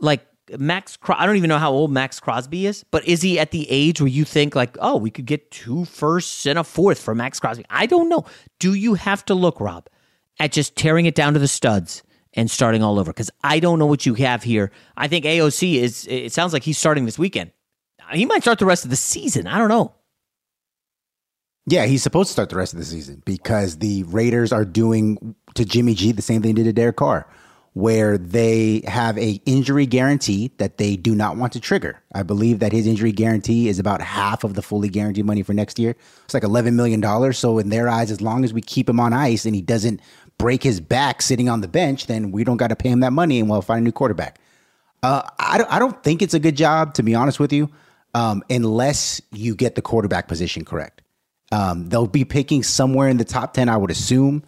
like 0.00 0.26
Maxx, 0.58 0.98
I 1.08 1.26
don't 1.26 1.36
even 1.36 1.48
know 1.48 1.58
how 1.58 1.70
old 1.70 1.92
Maxx 1.92 2.18
Crosby 2.18 2.66
is, 2.66 2.84
but 2.90 3.06
is 3.06 3.22
he 3.22 3.38
at 3.38 3.52
the 3.52 3.70
age 3.70 4.00
where 4.00 4.08
you 4.08 4.24
think 4.24 4.56
like, 4.56 4.76
oh, 4.80 4.96
we 4.96 5.10
could 5.10 5.26
get 5.26 5.50
two 5.50 5.84
firsts 5.84 6.46
and 6.46 6.58
a 6.58 6.64
fourth 6.64 7.00
for 7.00 7.14
Maxx 7.14 7.38
Crosby? 7.38 7.64
I 7.70 7.86
don't 7.86 8.08
know. 8.08 8.24
Do 8.58 8.74
you 8.74 8.94
have 8.94 9.24
to 9.26 9.34
look, 9.34 9.60
Rob, 9.60 9.88
at 10.40 10.52
just 10.52 10.74
tearing 10.74 11.06
it 11.06 11.14
down 11.14 11.34
to 11.34 11.38
the 11.38 11.48
studs 11.48 12.02
and 12.32 12.50
starting 12.50 12.82
all 12.82 12.98
over? 12.98 13.12
Because 13.12 13.30
I 13.44 13.60
don't 13.60 13.78
know 13.78 13.86
what 13.86 14.06
you 14.06 14.14
have 14.14 14.42
here. 14.42 14.72
I 14.96 15.06
think 15.06 15.26
AOC 15.26 15.76
is. 15.76 16.06
It 16.08 16.32
sounds 16.32 16.52
like 16.52 16.64
he's 16.64 16.78
starting 16.78 17.04
this 17.04 17.18
weekend. 17.18 17.52
He 18.12 18.24
might 18.26 18.42
start 18.42 18.58
the 18.58 18.66
rest 18.66 18.84
of 18.84 18.90
the 18.90 18.96
season. 18.96 19.46
I 19.46 19.58
don't 19.58 19.68
know. 19.68 19.94
Yeah, 21.66 21.86
he's 21.86 22.02
supposed 22.02 22.28
to 22.28 22.32
start 22.32 22.50
the 22.50 22.56
rest 22.56 22.72
of 22.72 22.78
the 22.78 22.84
season 22.84 23.22
because 23.24 23.78
the 23.78 24.02
Raiders 24.04 24.52
are 24.52 24.64
doing 24.64 25.36
to 25.54 25.64
Jimmy 25.64 25.94
G 25.94 26.10
the 26.12 26.22
same 26.22 26.42
thing 26.42 26.54
they 26.54 26.62
did 26.62 26.68
to 26.68 26.72
Derek 26.72 26.96
Carr 26.96 27.26
where 27.74 28.18
they 28.18 28.82
have 28.86 29.16
a 29.16 29.40
injury 29.46 29.86
guarantee 29.86 30.52
that 30.58 30.76
they 30.76 30.94
do 30.94 31.14
not 31.14 31.36
want 31.36 31.52
to 31.54 31.60
trigger. 31.60 32.02
I 32.14 32.22
believe 32.22 32.58
that 32.58 32.70
his 32.70 32.86
injury 32.86 33.12
guarantee 33.12 33.68
is 33.68 33.78
about 33.78 34.02
half 34.02 34.44
of 34.44 34.54
the 34.54 34.62
fully 34.62 34.90
guaranteed 34.90 35.24
money 35.24 35.42
for 35.42 35.54
next 35.54 35.78
year. 35.78 35.96
It's 36.24 36.34
like 36.34 36.42
$11 36.42 36.74
million. 36.74 37.32
So 37.32 37.58
in 37.58 37.70
their 37.70 37.88
eyes, 37.88 38.10
as 38.10 38.20
long 38.20 38.44
as 38.44 38.52
we 38.52 38.60
keep 38.60 38.88
him 38.88 39.00
on 39.00 39.14
ice 39.14 39.46
and 39.46 39.54
he 39.54 39.62
doesn't 39.62 40.00
break 40.36 40.62
his 40.62 40.80
back 40.80 41.22
sitting 41.22 41.48
on 41.48 41.62
the 41.62 41.68
bench, 41.68 42.08
then 42.08 42.30
we 42.30 42.44
don't 42.44 42.58
got 42.58 42.68
to 42.68 42.76
pay 42.76 42.90
him 42.90 43.00
that 43.00 43.12
money 43.12 43.40
and 43.40 43.48
we'll 43.48 43.62
find 43.62 43.80
a 43.80 43.84
new 43.84 43.92
quarterback. 43.92 44.38
Uh, 45.02 45.22
I, 45.38 45.56
don't, 45.56 45.72
I 45.72 45.78
don't 45.78 46.02
think 46.02 46.20
it's 46.20 46.34
a 46.34 46.38
good 46.38 46.56
job, 46.56 46.92
to 46.94 47.02
be 47.02 47.14
honest 47.14 47.40
with 47.40 47.52
you, 47.54 47.70
um, 48.14 48.42
unless 48.50 49.20
you 49.30 49.54
get 49.54 49.74
the 49.74 49.82
quarterback 49.82 50.28
position 50.28 50.64
correct. 50.64 51.02
Um, 51.50 51.88
they'll 51.88 52.06
be 52.06 52.24
picking 52.24 52.62
somewhere 52.62 53.08
in 53.08 53.18
the 53.18 53.24
top 53.24 53.54
10, 53.54 53.68
I 53.68 53.76
would 53.76 53.90
assume. 53.90 54.42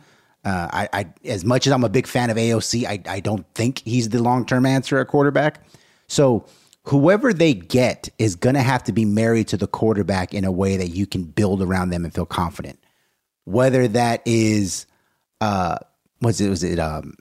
Uh, 0.45 0.69
I, 0.73 0.89
I, 0.93 1.07
as 1.25 1.45
much 1.45 1.67
as 1.67 1.73
I'm 1.73 1.85
a 1.85 1.89
big 1.89 2.07
fan 2.07 2.31
of 2.31 2.37
AOC, 2.37 2.87
I, 2.87 3.01
I 3.09 3.21
don't 3.21 3.47
think 3.55 3.83
he's 3.85 4.11
the 4.11 4.23
long 4.23 4.45
term 4.45 4.67
answer 4.67 4.99
at 4.99 5.09
quarterback. 5.09 5.65
So 6.07 6.47
whoever 6.85 7.33
they 7.33 7.55
get 7.55 8.09
is 8.19 8.37
going 8.37 8.55
to 8.55 8.63
have 8.63 8.85
to 8.85 8.93
be 8.93 9.05
married 9.05 9.49
to 9.49 9.57
the 9.57 9.67
quarterback 9.67 10.35
in 10.35 10.45
a 10.45 10.53
way 10.53 10.77
that 10.77 10.89
you 10.89 11.07
can 11.07 11.25
build 11.25 11.63
around 11.63 11.91
them 11.91 12.05
and 12.05 12.15
feel 12.15 12.27
confident. 12.27 12.79
Whether 13.45 13.89
that 13.89 14.23
is, 14.25 14.87
uh, 15.41 15.79
was 16.21 16.41
it 16.41 16.49
was 16.49 16.63
it 16.63 16.79
um, 16.79 17.17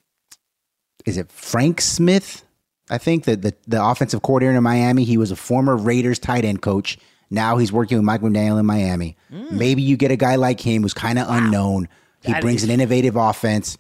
is 1.06 1.18
it 1.18 1.32
Frank 1.32 1.82
Smith? 1.82 2.46
I 2.94 3.00
think 3.00 3.24
that 3.26 3.42
the 3.42 3.56
the 3.68 3.84
offensive 3.84 4.22
coordinator 4.22 4.56
in 4.56 4.64
Miami. 4.64 5.04
He 5.04 5.18
was 5.18 5.32
a 5.32 5.36
former 5.36 5.76
Raiders 5.76 6.20
tight 6.20 6.46
end 6.46 6.62
coach. 6.62 7.00
Now 7.32 7.58
he's 7.58 7.72
working 7.72 7.98
with 7.98 8.06
Mike 8.06 8.22
McDaniel 8.22 8.60
in 8.60 8.68
Miami. 8.68 9.18
Mm. 9.32 9.52
Maybe 9.52 9.82
you 9.82 9.98
get 9.98 10.12
a 10.12 10.16
guy 10.16 10.36
like 10.36 10.60
him 10.60 10.84
who's 10.84 10.94
kind 10.94 11.18
of 11.18 11.28
wow. 11.28 11.38
unknown 11.38 11.90
he 12.22 12.32
that 12.32 12.42
brings 12.42 12.62
is- 12.62 12.70
an 12.70 12.74
innovative 12.74 13.16
offense, 13.16 13.80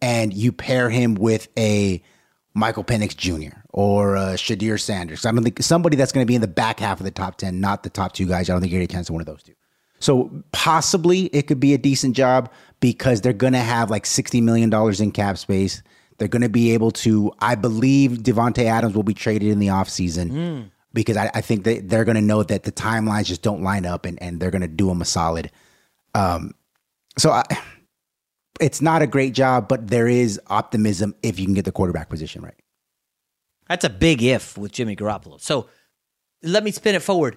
and 0.00 0.32
you 0.32 0.52
pair 0.52 0.90
him 0.90 1.14
with 1.14 1.48
a 1.58 2.00
Michael 2.54 2.84
Penix 2.84 3.16
Jr. 3.16 3.56
or 3.70 4.16
uh, 4.16 4.26
Shedeur 4.34 4.78
Sanders. 4.78 5.26
I 5.26 5.32
don't 5.32 5.42
think 5.42 5.60
somebody 5.60 5.96
that's 5.96 6.12
going 6.12 6.24
to 6.24 6.28
be 6.28 6.36
in 6.36 6.40
the 6.40 6.46
back 6.46 6.78
half 6.78 7.00
of 7.00 7.04
the 7.04 7.10
top 7.10 7.38
10, 7.38 7.60
not 7.60 7.82
the 7.82 7.90
top 7.90 8.12
two 8.12 8.26
guys. 8.26 8.48
I 8.48 8.52
don't 8.52 8.60
think 8.60 8.72
you're 8.72 8.78
going 8.78 8.88
to 8.88 8.94
chance 8.94 9.08
to 9.08 9.12
one 9.12 9.22
of 9.22 9.26
those 9.26 9.42
two. 9.42 9.54
So 10.00 10.42
possibly 10.52 11.26
it 11.26 11.46
could 11.46 11.60
be 11.60 11.74
a 11.74 11.78
decent 11.78 12.14
job 12.14 12.50
because 12.80 13.20
they're 13.20 13.32
going 13.32 13.54
to 13.54 13.60
have 13.60 13.90
like 13.90 14.04
$60 14.04 14.42
million 14.42 14.72
in 15.00 15.12
cap 15.12 15.38
space. 15.38 15.82
They're 16.22 16.28
going 16.28 16.42
to 16.42 16.48
be 16.48 16.70
able 16.70 16.92
to, 16.92 17.32
I 17.40 17.56
believe 17.56 18.12
Davante 18.12 18.62
Adams 18.62 18.94
will 18.94 19.02
be 19.02 19.12
traded 19.12 19.50
in 19.50 19.58
the 19.58 19.66
offseason 19.66 20.30
mm. 20.30 20.70
because 20.94 21.16
I, 21.16 21.32
I, 21.34 21.40
think 21.40 21.64
that 21.64 21.88
they're 21.88 22.04
going 22.04 22.14
to 22.14 22.22
know 22.22 22.44
that 22.44 22.62
the 22.62 22.70
timelines 22.70 23.24
just 23.24 23.42
don't 23.42 23.64
line 23.64 23.84
up 23.84 24.06
and, 24.06 24.22
and 24.22 24.38
they're 24.38 24.52
going 24.52 24.62
to 24.62 24.68
do 24.68 24.88
him 24.88 25.02
a 25.02 25.04
solid. 25.04 25.50
Um, 26.14 26.54
so 27.18 27.32
I, 27.32 27.42
it's 28.60 28.80
not 28.80 29.02
a 29.02 29.08
great 29.08 29.34
job, 29.34 29.66
but 29.66 29.88
there 29.88 30.06
is 30.06 30.40
optimism 30.46 31.16
if 31.24 31.40
you 31.40 31.44
can 31.44 31.54
get 31.54 31.64
the 31.64 31.72
quarterback 31.72 32.08
position 32.08 32.40
right. 32.40 32.54
That's 33.68 33.84
a 33.84 33.90
big 33.90 34.22
if 34.22 34.56
with 34.56 34.70
Jimmy 34.70 34.94
Garoppolo. 34.94 35.40
So 35.40 35.66
let 36.44 36.62
me 36.62 36.70
spin 36.70 36.94
it 36.94 37.02
forward. 37.02 37.36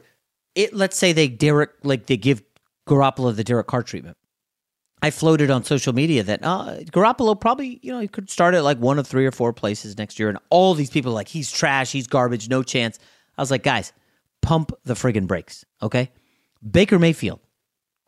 It 0.53 0.75
let's 0.75 0.95
say 0.95 1.11
they 1.11 1.27
Derek 1.27 1.71
like 1.81 2.05
they 2.05 2.17
give 2.17 2.43
Garoppolo 2.87 3.35
the 3.35 3.43
Derek 3.43 3.65
Carr 3.65 3.81
treatment. 3.81 4.15
I 5.05 5.11
floated 5.11 5.51
on 5.51 5.63
social 5.63 5.93
media 5.93 6.23
that 6.23 6.39
uh, 6.41 6.77
Garoppolo 6.85 7.39
probably 7.39 7.79
you 7.83 7.91
know 7.91 7.99
he 7.99 8.07
could 8.07 8.27
start 8.27 8.55
at 8.55 8.63
like 8.63 8.79
one 8.79 8.97
of 8.97 9.05
three 9.05 9.27
or 9.27 9.31
four 9.31 9.53
places 9.53 9.99
next 9.99 10.17
year, 10.17 10.29
and 10.29 10.39
all 10.49 10.73
these 10.73 10.89
people 10.89 11.11
like 11.11 11.27
he's 11.27 11.51
trash, 11.51 11.91
he's 11.91 12.07
garbage, 12.07 12.49
no 12.49 12.63
chance. 12.63 12.97
I 13.37 13.41
was 13.43 13.51
like, 13.51 13.61
guys, 13.61 13.93
pump 14.41 14.71
the 14.83 14.95
friggin' 14.95 15.27
brakes, 15.27 15.63
okay? 15.83 16.09
Baker 16.67 16.97
Mayfield 16.97 17.39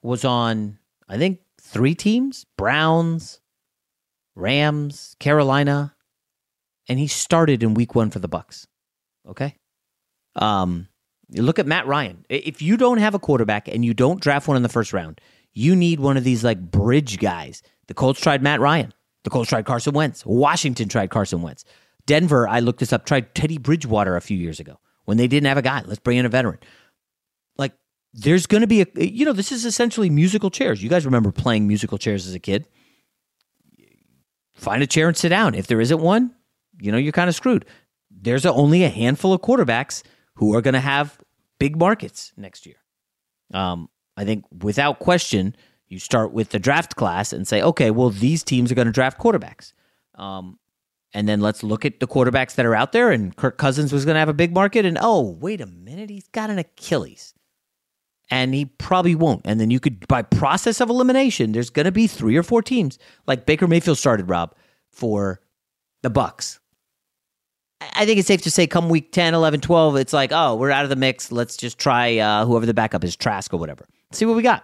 was 0.01 0.25
on 0.25 0.79
I 1.07 1.19
think 1.19 1.41
three 1.61 1.93
teams 1.93 2.47
Browns, 2.57 3.41
Rams, 4.33 5.15
Carolina, 5.19 5.93
and 6.89 6.97
he 6.97 7.05
started 7.05 7.61
in 7.61 7.75
week 7.75 7.93
one 7.93 8.09
for 8.09 8.17
the 8.17 8.29
Bucs. 8.29 8.65
Okay. 9.29 9.55
Um, 10.35 10.87
look 11.29 11.59
at 11.59 11.67
Matt 11.67 11.85
Ryan. 11.85 12.25
If 12.27 12.63
you 12.63 12.75
don't 12.75 12.97
have 12.97 13.13
a 13.13 13.19
quarterback 13.19 13.67
and 13.67 13.85
you 13.85 13.93
don't 13.93 14.19
draft 14.19 14.47
one 14.47 14.57
in 14.57 14.63
the 14.63 14.69
first 14.69 14.93
round, 14.93 15.21
you 15.57 15.75
need 15.75 15.99
one 15.99 16.17
of 16.17 16.23
these 16.23 16.43
like 16.43 16.59
bridge 16.59 17.19
guys. 17.19 17.63
The 17.87 17.93
Colts 17.93 18.19
tried 18.19 18.41
Matt 18.41 18.59
Ryan. 18.59 18.93
The 19.23 19.29
Colts 19.29 19.49
tried 19.49 19.65
Carson 19.65 19.93
Wentz. 19.93 20.25
Washington 20.25 20.89
tried 20.89 21.09
Carson 21.09 21.41
Wentz. 21.41 21.65
Denver, 22.05 22.47
I 22.47 22.59
looked 22.59 22.79
this 22.79 22.93
up, 22.93 23.05
tried 23.05 23.35
Teddy 23.35 23.57
Bridgewater 23.57 24.15
a 24.15 24.21
few 24.21 24.37
years 24.37 24.59
ago 24.59 24.79
when 25.05 25.17
they 25.17 25.27
didn't 25.27 25.47
have 25.47 25.57
a 25.57 25.61
guy. 25.61 25.83
Let's 25.85 25.99
bring 25.99 26.17
in 26.17 26.25
a 26.25 26.29
veteran 26.29 26.59
Like, 27.57 27.73
there's 28.13 28.47
going 28.47 28.61
to 28.61 28.67
be 28.67 28.81
a 28.81 28.87
you 28.95 29.25
know 29.25 29.33
this 29.33 29.51
is 29.51 29.65
essentially 29.65 30.09
musical 30.09 30.49
chairs 30.49 30.81
you 30.81 30.89
guys 30.89 31.05
remember 31.05 31.31
playing 31.31 31.67
musical 31.67 31.97
chairs 31.97 32.25
as 32.25 32.33
a 32.33 32.39
kid 32.39 32.65
find 34.57 34.83
a 34.83 34.87
chair 34.87 35.07
and 35.07 35.15
sit 35.15 35.29
down. 35.29 35.55
If 35.55 35.67
there 35.67 35.79
isn't 35.79 36.01
one, 36.01 36.31
you 36.81 36.91
know, 36.91 36.97
you're 36.97 37.11
kind 37.11 37.29
of 37.29 37.35
screwed. 37.35 37.65
There's 38.09 38.45
a, 38.45 38.51
only 38.51 38.83
a 38.83 38.89
handful 38.89 39.33
of 39.33 39.41
quarterbacks 39.41 40.03
who 40.35 40.55
are 40.55 40.61
going 40.61 40.73
to 40.73 40.79
have 40.79 41.19
big 41.59 41.77
markets 41.77 42.33
next 42.35 42.65
year. 42.65 42.75
Um, 43.53 43.89
I 44.17 44.25
think 44.25 44.45
without 44.63 44.99
question, 44.99 45.55
you 45.87 45.99
start 45.99 46.33
with 46.33 46.49
the 46.49 46.59
draft 46.59 46.95
class 46.95 47.31
and 47.31 47.47
say, 47.47 47.61
okay, 47.61 47.91
well, 47.91 48.09
these 48.09 48.43
teams 48.43 48.71
are 48.71 48.75
going 48.75 48.87
to 48.87 48.91
draft 48.91 49.19
quarterbacks. 49.19 49.73
Um, 50.15 50.59
and 51.13 51.29
then 51.29 51.39
let's 51.39 51.63
look 51.63 51.85
at 51.85 51.99
the 51.99 52.07
quarterbacks 52.07 52.55
that 52.55 52.65
are 52.65 52.75
out 52.75 52.91
there. 52.91 53.11
And 53.11 53.35
Kirk 53.35 53.57
Cousins 53.57 53.93
was 53.93 54.03
going 54.03 54.15
to 54.15 54.19
have 54.19 54.29
a 54.29 54.33
big 54.33 54.53
market. 54.53 54.85
And 54.85 54.97
oh, 54.99 55.37
wait 55.39 55.61
a 55.61 55.65
minute, 55.65 56.09
he's 56.09 56.27
got 56.29 56.49
an 56.49 56.59
Achilles. 56.59 57.33
And 58.29 58.53
he 58.53 58.65
probably 58.65 59.15
won't. 59.15 59.41
And 59.45 59.61
then 59.61 59.71
you 59.71 59.79
could, 59.79 60.05
by 60.07 60.21
process 60.21 60.81
of 60.81 60.89
elimination, 60.89 61.53
there's 61.53 61.69
going 61.69 61.85
to 61.85 61.93
be 61.93 62.07
three 62.07 62.35
or 62.35 62.43
four 62.43 62.61
teams 62.61 62.99
like 63.25 63.45
Baker 63.45 63.67
Mayfield 63.67 63.97
started, 63.97 64.29
Rob, 64.29 64.53
for 64.91 65.39
the 66.01 66.11
Bucs. 66.11 66.59
I 67.79 68.05
think 68.05 68.19
it's 68.19 68.27
safe 68.27 68.41
to 68.41 68.51
say 68.51 68.67
come 68.67 68.89
week 68.89 69.11
10, 69.11 69.33
11, 69.33 69.61
12, 69.61 69.95
it's 69.97 70.11
like, 70.11 70.31
oh, 70.33 70.55
we're 70.55 70.71
out 70.71 70.83
of 70.83 70.89
the 70.89 70.95
mix. 70.95 71.31
Let's 71.31 71.55
just 71.55 71.77
try 71.77 72.17
uh, 72.17 72.45
whoever 72.45 72.65
the 72.65 72.73
backup 72.73 73.03
is, 73.03 73.15
Trask 73.15 73.53
or 73.53 73.57
whatever. 73.57 73.87
See 74.11 74.25
what 74.25 74.35
we 74.35 74.43
got. 74.43 74.63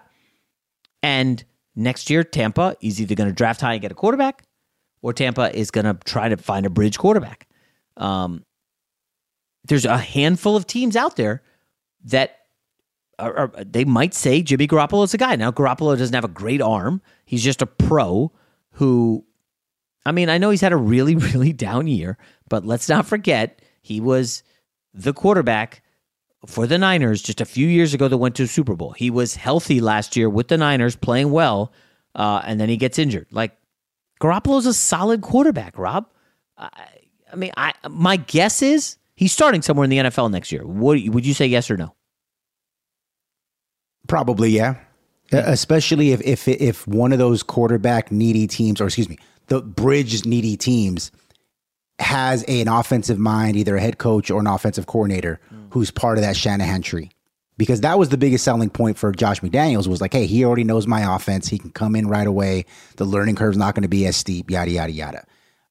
And 1.01 1.43
next 1.75 2.09
year, 2.09 2.23
Tampa 2.23 2.75
is 2.81 3.01
either 3.01 3.15
going 3.15 3.29
to 3.29 3.35
draft 3.35 3.61
high 3.61 3.73
and 3.73 3.81
get 3.81 3.91
a 3.91 3.95
quarterback, 3.95 4.43
or 5.01 5.13
Tampa 5.13 5.55
is 5.55 5.71
going 5.71 5.85
to 5.85 5.95
try 6.05 6.29
to 6.29 6.37
find 6.37 6.65
a 6.65 6.69
bridge 6.69 6.97
quarterback. 6.97 7.47
Um, 7.97 8.45
there's 9.65 9.85
a 9.85 9.97
handful 9.97 10.55
of 10.55 10.65
teams 10.65 10.95
out 10.95 11.15
there 11.15 11.43
that 12.05 12.37
are, 13.19 13.35
are, 13.35 13.63
they 13.63 13.85
might 13.85 14.13
say 14.13 14.41
Jimmy 14.41 14.67
Garoppolo 14.67 15.03
is 15.03 15.13
a 15.13 15.17
guy. 15.17 15.35
Now, 15.35 15.51
Garoppolo 15.51 15.97
doesn't 15.97 16.13
have 16.13 16.23
a 16.23 16.29
great 16.29 16.61
arm. 16.61 17.01
He's 17.25 17.43
just 17.43 17.61
a 17.61 17.65
pro 17.65 18.31
who, 18.71 19.25
I 20.05 20.11
mean, 20.11 20.29
I 20.29 20.37
know 20.37 20.49
he's 20.49 20.61
had 20.61 20.73
a 20.73 20.77
really, 20.77 21.15
really 21.33 21.53
down 21.53 21.87
year, 21.87 22.17
but 22.49 22.65
let's 22.65 22.89
not 22.89 23.05
forget 23.05 23.61
he 23.81 23.99
was 23.99 24.43
the 24.93 25.13
quarterback 25.13 25.82
for 26.45 26.67
the 26.67 26.77
Niners 26.77 27.21
just 27.21 27.41
a 27.41 27.45
few 27.45 27.67
years 27.67 27.93
ago 27.93 28.07
that 28.07 28.17
went 28.17 28.35
to 28.35 28.43
a 28.43 28.47
Super 28.47 28.75
Bowl. 28.75 28.91
He 28.91 29.09
was 29.09 29.35
healthy 29.35 29.81
last 29.81 30.15
year 30.15 30.29
with 30.29 30.47
the 30.47 30.57
Niners, 30.57 30.95
playing 30.95 31.31
well, 31.31 31.71
uh, 32.15 32.41
and 32.45 32.59
then 32.59 32.69
he 32.69 32.77
gets 32.77 32.99
injured. 32.99 33.27
Like 33.31 33.55
Garoppolo's 34.21 34.65
a 34.65 34.73
solid 34.73 35.21
quarterback, 35.21 35.77
Rob. 35.77 36.07
I, 36.57 36.69
I 37.31 37.35
mean, 37.35 37.51
I 37.57 37.73
my 37.89 38.17
guess 38.17 38.61
is 38.61 38.97
he's 39.15 39.31
starting 39.31 39.61
somewhere 39.61 39.83
in 39.85 39.89
the 39.89 39.97
NFL 39.97 40.31
next 40.31 40.51
year. 40.51 40.65
Would 40.65 41.13
would 41.13 41.25
you 41.25 41.33
say 41.33 41.45
yes 41.45 41.69
or 41.71 41.77
no? 41.77 41.95
Probably, 44.07 44.49
yeah. 44.49 44.75
yeah. 45.31 45.43
Especially 45.49 46.11
if 46.11 46.21
if 46.21 46.47
if 46.47 46.87
one 46.87 47.13
of 47.13 47.19
those 47.19 47.41
quarterback 47.41 48.11
needy 48.11 48.47
teams, 48.47 48.81
or 48.81 48.85
excuse 48.85 49.09
me, 49.09 49.17
the 49.47 49.61
bridge 49.61 50.25
needy 50.25 50.57
teams 50.57 51.11
has 51.99 52.43
an 52.43 52.67
offensive 52.67 53.17
mind, 53.17 53.55
either 53.55 53.77
a 53.77 53.81
head 53.81 53.97
coach 53.97 54.29
or 54.29 54.39
an 54.39 54.47
offensive 54.47 54.87
coordinator 54.87 55.39
mm. 55.53 55.62
Who's 55.73 55.89
part 55.89 56.19
of 56.19 56.23
that 56.23 56.37
Shanahan 56.37 56.83
tree. 56.83 57.09
Because 57.57 57.81
that 57.81 57.97
was 57.97 58.09
the 58.09 58.17
biggest 58.17 58.43
selling 58.43 58.69
point 58.69 58.97
for 58.97 59.11
Josh 59.11 59.41
McDaniels 59.41 59.87
was 59.87 60.01
like, 60.01 60.13
hey, 60.13 60.27
he 60.27 60.45
already 60.45 60.63
knows 60.63 60.87
my 60.87 61.15
offense. 61.15 61.47
He 61.47 61.57
can 61.57 61.71
come 61.71 61.95
in 61.95 62.07
right 62.07 62.25
away. 62.25 62.65
The 62.97 63.05
learning 63.05 63.35
curve's 63.35 63.57
not 63.57 63.75
going 63.75 63.83
to 63.83 63.89
be 63.89 64.05
as 64.05 64.15
steep, 64.15 64.49
yada 64.49 64.71
yada 64.71 64.91
yada. 64.91 65.25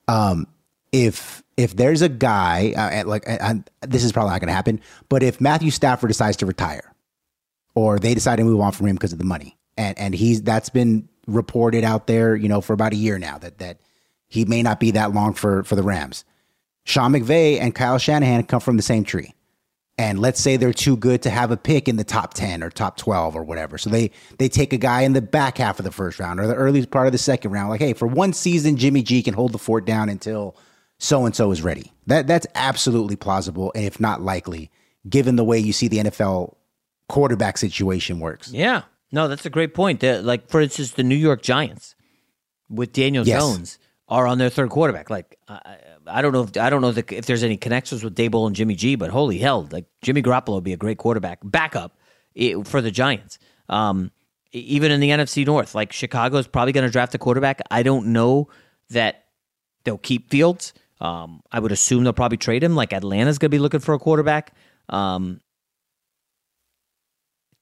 Um, 0.09 0.47
if 0.91 1.43
if 1.57 1.77
there's 1.77 2.03
a 2.03 2.09
guy 2.09 2.73
uh, 2.77 3.07
like 3.07 3.25
this 3.81 4.05
is 4.05 4.13
probably 4.13 4.31
not 4.31 4.41
going 4.41 4.49
to 4.49 4.55
happen, 4.55 4.81
but 5.09 5.23
if 5.23 5.41
Matthew 5.41 5.71
Stafford 5.71 6.09
decides 6.09 6.37
to 6.39 6.47
retire, 6.47 6.93
or 7.75 7.99
they 7.99 8.15
decide 8.15 8.37
to 8.37 8.45
move 8.45 8.61
on 8.61 8.73
from 8.73 8.87
him 8.87 8.97
because 8.97 9.13
of 9.13 9.19
the 9.19 9.25
money, 9.25 9.57
and 9.77 9.99
and 9.99 10.15
he's 10.15 10.43
that's 10.43 10.69
been 10.69 11.09
reported 11.27 11.85
out 11.85 12.07
there, 12.07 12.35
you 12.35 12.49
know, 12.49 12.61
for 12.61 12.73
about 12.73 12.93
a 12.93 12.97
year 12.97 13.19
now 13.19 13.39
that 13.39 13.59
that 13.59 13.81
he 14.29 14.45
may 14.45 14.63
not 14.63 14.81
be 14.81 14.93
that 14.93 15.13
long 15.13 15.35
for 15.35 15.65
for 15.65 15.77
the 15.77 15.83
Rams. 15.83 16.25
Sean 16.85 17.13
McVay 17.13 17.61
and 17.61 17.75
Kyle 17.75 17.99
Shanahan 17.99 18.45
come 18.45 18.61
from 18.61 18.77
the 18.77 18.83
same 18.83 19.05
tree. 19.05 19.35
And 19.99 20.19
let's 20.19 20.41
say 20.41 20.57
they're 20.57 20.73
too 20.73 20.97
good 20.97 21.23
to 21.23 21.31
have 21.31 21.51
a 21.51 21.57
pick 21.57 21.87
in 21.87 21.97
the 21.97 22.05
top 22.05 22.33
10 22.33 22.63
or 22.63 22.71
top 22.71 22.97
12 22.97 23.37
or 23.37 23.45
whatever. 23.45 23.77
So 23.77 23.91
they 23.91 24.11
they 24.39 24.49
take 24.49 24.73
a 24.73 24.79
guy 24.79 25.03
in 25.03 25.13
the 25.13 25.21
back 25.21 25.59
half 25.59 25.79
of 25.79 25.85
the 25.85 25.93
first 25.93 26.19
round 26.19 26.41
or 26.41 26.47
the 26.47 26.55
early 26.55 26.85
part 26.87 27.07
of 27.07 27.13
the 27.13 27.19
second 27.19 27.51
round 27.53 27.69
like, 27.69 27.81
"Hey, 27.81 27.93
for 27.93 28.07
one 28.07 28.33
season 28.33 28.77
Jimmy 28.77 29.03
G 29.03 29.23
can 29.23 29.35
hold 29.35 29.53
the 29.53 29.59
fort 29.59 29.85
down 29.85 30.09
until 30.09 30.57
so 30.99 31.27
and 31.27 31.37
so 31.37 31.51
is 31.51 31.63
ready." 31.63 31.93
That 32.07 32.27
that's 32.27 32.47
absolutely 32.55 33.17
plausible 33.17 33.71
and 33.75 33.85
if 33.85 34.01
not 34.01 34.23
likely 34.23 34.71
given 35.09 35.37
the 35.37 35.45
way 35.45 35.59
you 35.59 35.73
see 35.73 35.89
the 35.89 35.99
NFL 35.99 36.57
quarterback 37.09 37.59
situation 37.59 38.19
works. 38.21 38.51
Yeah. 38.51 38.83
No, 39.11 39.29
that's 39.29 39.45
a 39.45 39.51
great 39.51 39.75
point. 39.75 40.01
The, 40.01 40.23
like 40.23 40.49
for 40.49 40.61
instance, 40.61 40.93
the 40.93 41.03
New 41.03 41.17
York 41.17 41.43
Giants 41.43 41.95
with 42.71 42.93
Daniel 42.93 43.27
yes. 43.27 43.41
Jones 43.41 43.79
are 44.09 44.27
on 44.27 44.39
their 44.39 44.49
third 44.49 44.71
quarterback. 44.71 45.11
Like 45.11 45.39
I, 45.47 45.77
I 46.07 46.23
don't 46.23 46.33
know 46.33 46.43
if 46.43 46.57
I 46.57 46.71
don't 46.71 46.81
know 46.81 46.89
if 46.97 47.27
there's 47.27 47.43
any 47.43 47.57
connections 47.57 48.03
with 48.03 48.15
Daboll 48.15 48.47
and 48.47 48.57
Jimmy 48.57 48.75
G, 48.75 48.95
but 48.97 49.11
holy 49.11 49.39
hell, 49.39 49.69
like 49.71 49.87
Jimmy 50.03 50.23
Garoppolo 50.23 50.55
would 50.55 50.65
be 50.65 50.73
a 50.73 50.77
great 50.77 50.99
quarterback 50.99 51.41
backup 51.43 51.97
for 52.65 52.81
the 52.81 52.91
Giants. 52.91 53.39
Um, 53.69 54.11
even 54.53 54.91
in 54.91 55.01
the 55.01 55.11
NFC 55.11 55.47
North, 55.47 55.75
like 55.75 55.93
Chicago 55.93 56.37
is 56.37 56.47
probably 56.47 56.73
going 56.73 56.87
to 56.87 56.91
draft 56.91 57.15
a 57.15 57.19
quarterback. 57.19 57.61
I 57.71 57.83
don't 57.83 58.09
know 58.09 58.49
that 58.91 59.25
they'll 59.85 59.99
keep 59.99 60.31
Fields. 60.31 60.75
Um, 61.01 61.43
I 61.51 61.59
would 61.59 61.73
assume 61.73 62.05
they'll 62.05 62.13
probably 62.13 62.39
trade 62.39 62.63
him. 62.63 62.77
Like 62.77 62.93
Atlanta's 62.93 63.39
going 63.39 63.51
to 63.51 63.57
be 63.57 63.59
looking 63.59 63.81
for 63.81 63.95
a 63.95 63.99
quarterback. 63.99 64.55
Um, 64.89 65.41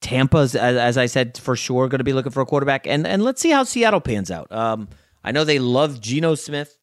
Tampa's, 0.01 0.55
as, 0.55 0.75
as, 0.75 0.97
I 0.97 1.05
said, 1.05 1.37
for 1.37 1.55
sure 1.55 1.87
going 1.87 1.99
to 1.99 2.03
be 2.03 2.13
looking 2.13 2.31
for 2.31 2.41
a 2.41 2.45
quarterback. 2.45 2.87
And 2.87 3.07
and 3.07 3.23
let's 3.23 3.41
see 3.41 3.51
how 3.51 3.63
Seattle 3.63 4.01
pans 4.01 4.31
out. 4.31 4.51
Um, 4.51 4.89
I 5.23 5.31
know 5.31 5.43
they 5.43 5.59
love 5.59 6.01
Geno 6.01 6.35
Smith 6.35 6.77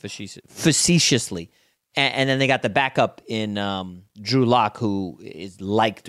facetiously. 0.00 1.50
And, 1.96 2.14
and, 2.14 2.28
then 2.28 2.38
they 2.38 2.46
got 2.46 2.62
the 2.62 2.68
backup 2.68 3.20
in 3.26 3.58
um, 3.58 4.04
Drew 4.20 4.44
Lock, 4.44 4.76
who 4.76 5.18
is 5.20 5.60
liked 5.60 6.08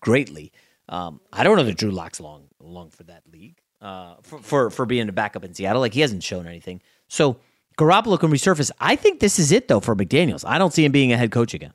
greatly. 0.00 0.52
Um, 0.88 1.20
I 1.32 1.44
don't 1.44 1.56
know 1.56 1.64
that 1.64 1.76
Drew 1.76 1.90
Lock's 1.90 2.20
long 2.20 2.48
long 2.60 2.90
for 2.90 3.04
that 3.04 3.22
league 3.30 3.60
uh, 3.80 4.16
for, 4.22 4.38
for 4.40 4.70
for 4.70 4.86
being 4.86 5.08
a 5.08 5.12
backup 5.12 5.44
in 5.44 5.54
Seattle. 5.54 5.80
Like 5.80 5.94
he 5.94 6.00
hasn't 6.00 6.22
shown 6.22 6.46
anything. 6.46 6.80
So 7.08 7.38
Garoppolo 7.78 8.18
can 8.18 8.30
resurface. 8.30 8.70
I 8.80 8.96
think 8.96 9.20
this 9.20 9.38
is 9.38 9.52
it 9.52 9.68
though 9.68 9.80
for 9.80 9.94
McDaniel's. 9.94 10.44
I 10.44 10.58
don't 10.58 10.72
see 10.72 10.84
him 10.84 10.92
being 10.92 11.12
a 11.12 11.16
head 11.16 11.30
coach 11.30 11.54
again. 11.54 11.72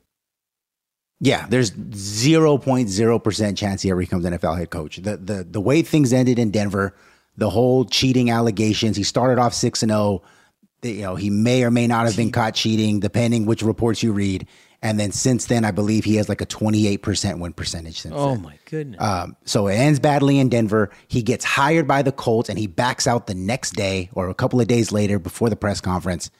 Yeah, 1.20 1.46
there's 1.48 1.70
0.0% 1.70 3.56
chance 3.56 3.82
he 3.82 3.90
ever 3.90 4.00
becomes 4.00 4.24
NFL 4.24 4.58
head 4.58 4.70
coach. 4.70 4.96
The 4.96 5.16
the 5.16 5.46
the 5.48 5.60
way 5.60 5.82
things 5.82 6.12
ended 6.12 6.38
in 6.38 6.50
Denver, 6.50 6.96
the 7.36 7.50
whole 7.50 7.84
cheating 7.84 8.30
allegations, 8.30 8.96
he 8.96 9.04
started 9.04 9.40
off 9.40 9.54
6 9.54 9.82
and 9.82 9.92
0 9.92 10.22
you 10.82 11.02
know, 11.02 11.14
he 11.14 11.30
may 11.30 11.62
or 11.64 11.70
may 11.70 11.86
not 11.86 12.06
have 12.06 12.16
been 12.16 12.32
caught 12.32 12.54
cheating, 12.54 13.00
depending 13.00 13.46
which 13.46 13.62
reports 13.62 14.02
you 14.02 14.12
read. 14.12 14.46
And 14.84 14.98
then 14.98 15.12
since 15.12 15.46
then, 15.46 15.64
I 15.64 15.70
believe 15.70 16.04
he 16.04 16.16
has 16.16 16.28
like 16.28 16.40
a 16.40 16.46
28% 16.46 17.38
win 17.38 17.52
percentage 17.52 18.00
since 18.00 18.14
Oh, 18.16 18.32
then. 18.32 18.42
my 18.42 18.58
goodness. 18.68 19.00
Um, 19.00 19.36
so 19.44 19.68
it 19.68 19.74
ends 19.74 20.00
badly 20.00 20.40
in 20.40 20.48
Denver. 20.48 20.90
He 21.06 21.22
gets 21.22 21.44
hired 21.44 21.86
by 21.86 22.02
the 22.02 22.10
Colts 22.10 22.48
and 22.48 22.58
he 22.58 22.66
backs 22.66 23.06
out 23.06 23.28
the 23.28 23.34
next 23.34 23.74
day 23.74 24.10
or 24.12 24.28
a 24.28 24.34
couple 24.34 24.60
of 24.60 24.66
days 24.66 24.90
later 24.90 25.20
before 25.20 25.48
the 25.50 25.56
press 25.56 25.80
conference. 25.80 26.30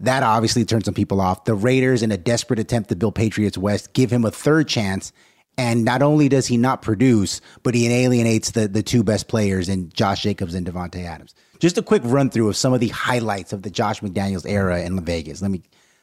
That 0.00 0.22
obviously 0.22 0.64
turns 0.64 0.86
some 0.86 0.94
people 0.94 1.20
off. 1.20 1.44
The 1.44 1.54
Raiders, 1.54 2.02
in 2.02 2.10
a 2.10 2.16
desperate 2.16 2.58
attempt 2.58 2.88
to 2.88 2.96
build 2.96 3.14
Patriots 3.14 3.58
West, 3.58 3.92
give 3.92 4.10
him 4.10 4.24
a 4.24 4.30
third 4.30 4.66
chance. 4.66 5.12
And 5.56 5.84
not 5.84 6.02
only 6.02 6.28
does 6.28 6.46
he 6.46 6.56
not 6.56 6.82
produce, 6.82 7.40
but 7.62 7.74
he 7.74 7.88
alienates 7.88 8.50
the, 8.50 8.66
the 8.66 8.82
two 8.82 9.04
best 9.04 9.28
players 9.28 9.68
in 9.68 9.88
Josh 9.90 10.22
Jacobs 10.22 10.54
and 10.54 10.66
Davante 10.66 11.04
Adams. 11.04 11.34
Just 11.60 11.78
a 11.78 11.82
quick 11.82 12.02
run 12.04 12.28
through 12.28 12.48
of 12.48 12.56
some 12.56 12.72
of 12.72 12.80
the 12.80 12.88
highlights 12.88 13.52
of 13.52 13.62
the 13.62 13.70
Josh 13.70 14.00
McDaniels 14.00 14.48
era 14.48 14.82
in 14.82 15.02
Vegas. 15.04 15.40
Let 15.40 15.50
me. 15.50 15.62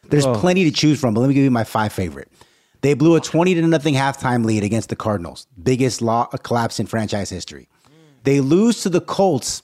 There's 0.10 0.26
oh. 0.26 0.34
plenty 0.36 0.64
to 0.64 0.72
choose 0.72 1.00
from, 1.00 1.14
but 1.14 1.22
let 1.22 1.28
me 1.28 1.34
give 1.34 1.44
you 1.44 1.52
my 1.52 1.64
five 1.64 1.94
favorite. 1.94 2.32
They 2.82 2.96
blew 2.96 3.16
a 3.16 3.22
20 3.22 3.54
to 3.56 3.62
nothing 3.62 3.94
halftime 3.94 4.44
lead 4.44 4.64
against 4.64 4.90
the 4.90 4.96
Cardinals, 4.96 5.48
biggest 5.62 6.02
law 6.02 6.28
uh, 6.34 6.38
collapse 6.38 6.80
in 6.80 6.88
franchise 6.88 7.30
history. 7.30 7.70
They 8.24 8.40
lose 8.40 8.82
to 8.84 8.90
the 8.90 9.02
Colts 9.02 9.62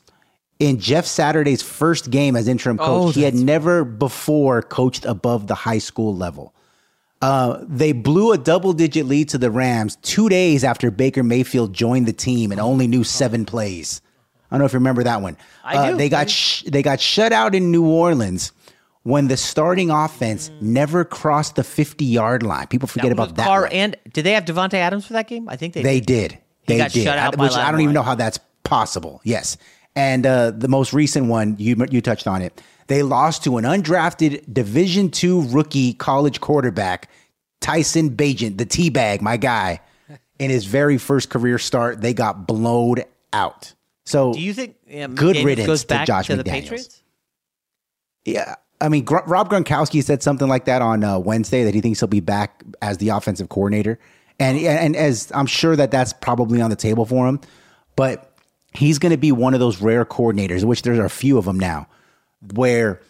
in 0.59 0.79
Jeff 0.79 1.05
Saturday's 1.05 1.61
first 1.61 2.09
game 2.11 2.35
as 2.35 2.47
interim 2.47 2.77
coach. 2.77 2.87
Oh, 2.89 3.09
he 3.09 3.23
had 3.23 3.35
never 3.35 3.83
before 3.83 4.61
coached 4.61 5.05
above 5.05 5.47
the 5.47 5.55
high 5.55 5.77
school 5.77 6.15
level. 6.15 6.53
Uh, 7.21 7.63
they 7.63 7.93
blew 7.93 8.31
a 8.31 8.37
double 8.37 8.73
digit 8.73 9.05
lead 9.07 9.29
to 9.29 9.37
the 9.37 9.49
Rams 9.49 9.95
two 10.03 10.29
days 10.29 10.63
after 10.63 10.91
Baker 10.91 11.23
Mayfield 11.23 11.73
joined 11.73 12.05
the 12.05 12.13
team 12.13 12.51
and 12.51 12.61
only 12.61 12.87
knew 12.87 13.03
seven 13.03 13.43
plays. 13.43 14.01
I 14.49 14.55
don't 14.55 14.59
know 14.59 14.65
if 14.65 14.73
you 14.73 14.79
remember 14.79 15.03
that 15.03 15.21
one. 15.21 15.35
I 15.63 15.77
uh, 15.77 15.91
do. 15.91 15.97
They 15.97 16.09
got 16.09 16.29
sh- 16.29 16.63
they 16.63 16.81
got 16.81 17.01
shut 17.01 17.33
out 17.33 17.55
in 17.55 17.71
New 17.71 17.85
Orleans 17.85 18.51
when 19.03 19.27
the 19.27 19.37
starting 19.37 19.89
offense 19.89 20.49
mm. 20.49 20.61
never 20.61 21.03
crossed 21.03 21.55
the 21.55 21.63
50 21.63 22.05
yard 22.05 22.43
line. 22.43 22.67
People 22.67 22.87
forget 22.87 23.11
about 23.11 23.35
that. 23.35 23.45
Carr 23.47 23.67
and 23.71 23.95
did 24.13 24.23
they 24.23 24.33
have 24.33 24.45
Davante 24.45 24.75
Adams 24.75 25.05
for 25.05 25.13
that 25.13 25.27
game? 25.27 25.49
I 25.49 25.55
think 25.55 25.73
they 25.73 25.81
they 25.81 25.99
did. 25.99 26.31
did. 26.31 26.39
They 26.67 26.77
got 26.77 26.91
did. 26.91 27.03
shut 27.03 27.17
out 27.17 27.37
which 27.37 27.53
I 27.53 27.71
don't 27.71 27.81
even 27.81 27.93
know 27.93 28.03
how 28.03 28.15
that's 28.15 28.39
possible. 28.63 29.21
Yes, 29.23 29.57
and 29.95 30.25
uh, 30.25 30.51
the 30.51 30.67
most 30.67 30.93
recent 30.93 31.27
one 31.27 31.55
you 31.57 31.75
you 31.89 32.01
touched 32.01 32.27
on 32.27 32.41
it. 32.41 32.61
They 32.87 33.03
lost 33.03 33.43
to 33.43 33.57
an 33.57 33.65
undrafted 33.65 34.51
Division 34.51 35.11
two 35.11 35.41
rookie 35.43 35.93
college 35.93 36.41
quarterback, 36.41 37.09
Tyson 37.59 38.15
Bagent, 38.15 38.57
the 38.57 38.65
teabag, 38.65 39.21
my 39.21 39.37
guy. 39.37 39.81
In 40.39 40.51
his 40.51 40.65
very 40.65 40.97
first 40.99 41.29
career 41.29 41.57
start, 41.57 42.01
they 42.01 42.13
got 42.13 42.47
blown 42.47 42.97
out. 43.33 43.73
So 44.05 44.33
do 44.33 44.39
you 44.39 44.53
think 44.53 44.75
yeah, 44.87 45.07
good 45.07 45.35
riddance 45.37 45.67
goes 45.67 45.83
back 45.83 46.01
to 46.01 46.05
Josh 46.05 46.27
to 46.27 46.33
McDaniels. 46.33 46.37
the 46.37 46.43
Patriots? 46.43 47.03
Yeah. 48.23 48.55
I 48.79 48.89
mean, 48.89 49.03
Gr- 49.03 49.25
Rob 49.25 49.49
Gronkowski 49.49 50.03
said 50.03 50.21
something 50.21 50.47
like 50.47 50.65
that 50.65 50.81
on 50.81 51.03
uh, 51.03 51.17
Wednesday 51.17 51.63
that 51.63 51.73
he 51.73 51.81
thinks 51.81 51.99
he'll 51.99 52.07
be 52.07 52.19
back 52.19 52.63
as 52.81 52.97
the 52.99 53.09
offensive 53.09 53.49
coordinator, 53.49 53.97
and 54.39 54.57
and 54.59 54.95
as 54.95 55.31
I'm 55.33 55.47
sure 55.47 55.75
that 55.75 55.89
that's 55.89 56.13
probably 56.13 56.61
on 56.61 56.69
the 56.69 56.75
table 56.75 57.05
for 57.05 57.27
him, 57.27 57.41
but 57.95 58.37
he's 58.73 58.99
going 58.99 59.11
to 59.11 59.17
be 59.17 59.31
one 59.31 59.55
of 59.55 59.59
those 59.59 59.81
rare 59.81 60.05
coordinators, 60.05 60.63
which 60.63 60.83
there 60.83 60.93
are 61.01 61.05
a 61.05 61.09
few 61.09 61.39
of 61.39 61.45
them 61.45 61.59
now, 61.59 61.87
where 62.53 63.01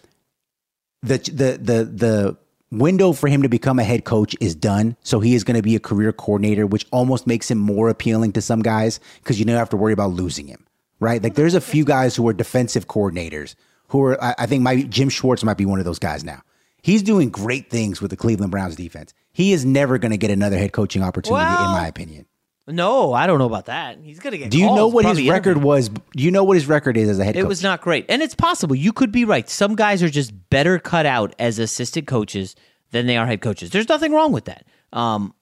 the 1.01 1.17
the 1.17 1.57
the 1.61 1.83
the 1.85 2.37
window 2.71 3.13
for 3.13 3.27
him 3.27 3.43
to 3.43 3.49
become 3.49 3.79
a 3.79 3.83
head 3.83 4.03
coach 4.03 4.35
is 4.39 4.55
done. 4.55 4.97
So 5.03 5.19
he 5.19 5.35
is 5.35 5.43
going 5.43 5.55
to 5.55 5.63
be 5.63 5.75
a 5.75 5.79
career 5.79 6.11
coordinator, 6.11 6.67
which 6.67 6.85
almost 6.91 7.27
makes 7.27 7.49
him 7.49 7.57
more 7.57 7.89
appealing 7.89 8.33
to 8.33 8.41
some 8.41 8.61
guys 8.61 8.99
because 9.23 9.39
you 9.39 9.45
don't 9.45 9.55
have 9.55 9.69
to 9.69 9.77
worry 9.77 9.93
about 9.93 10.11
losing 10.11 10.47
him, 10.47 10.65
right? 10.99 11.21
Like 11.23 11.35
there's 11.35 11.53
a 11.53 11.61
few 11.61 11.85
guys 11.85 12.15
who 12.15 12.27
are 12.27 12.33
defensive 12.33 12.87
coordinators 12.87 13.55
who 13.89 14.03
are, 14.03 14.21
I, 14.21 14.35
I 14.39 14.45
think, 14.45 14.63
my 14.63 14.81
Jim 14.83 15.09
Schwartz 15.09 15.43
might 15.43 15.57
be 15.57 15.65
one 15.65 15.79
of 15.79 15.85
those 15.85 15.99
guys 15.99 16.23
now. 16.23 16.41
He's 16.81 17.03
doing 17.03 17.29
great 17.29 17.69
things 17.69 18.01
with 18.01 18.11
the 18.11 18.17
Cleveland 18.17 18.51
Browns 18.51 18.75
defense. 18.75 19.13
He 19.33 19.51
is 19.51 19.65
never 19.65 19.97
going 19.97 20.11
to 20.11 20.17
get 20.17 20.31
another 20.31 20.57
head 20.57 20.71
coaching 20.73 21.03
opportunity, 21.03 21.43
Well, 21.43 21.65
in 21.65 21.71
my 21.71 21.87
opinion. 21.87 22.25
No, 22.69 23.13
I 23.13 23.27
don't 23.27 23.39
know 23.39 23.45
about 23.45 23.67
that. 23.67 23.97
He's 24.03 24.19
gonna 24.19 24.37
get. 24.37 24.51
Do 24.51 24.57
you 24.57 24.65
know 24.65 24.87
what 24.87 25.05
his 25.05 25.13
probably 25.13 25.29
record 25.29 25.57
was? 25.63 25.87
Do 25.89 26.23
you 26.23 26.31
know 26.31 26.43
what 26.43 26.55
his 26.55 26.67
record 26.67 26.97
is 26.97 27.07
as 27.07 27.17
a 27.17 27.23
head 27.23 27.33
coach? 27.35 27.39
It 27.39 27.43
coach? 27.43 27.49
was 27.49 27.63
not 27.63 27.79
great, 27.81 28.05
and 28.09 28.21
it's 28.21 28.35
possible 28.35 28.75
you 28.75 28.91
could 28.91 29.11
be 29.11 29.23
right. 29.23 29.49
Some 29.49 29.75
guys 29.75 30.03
are 30.03 30.09
just 30.09 30.33
better 30.49 30.77
cut 30.77 31.05
out 31.05 31.33
as 31.39 31.59
assistant 31.59 32.07
coaches 32.07 32.55
than 32.91 33.07
they 33.07 33.15
are 33.15 33.25
head 33.25 33.41
coaches. 33.41 33.69
There's 33.71 33.87
nothing 33.87 34.11
wrong 34.11 34.33
with 34.33 34.45
that. 34.45 34.65
Um, 34.91 35.33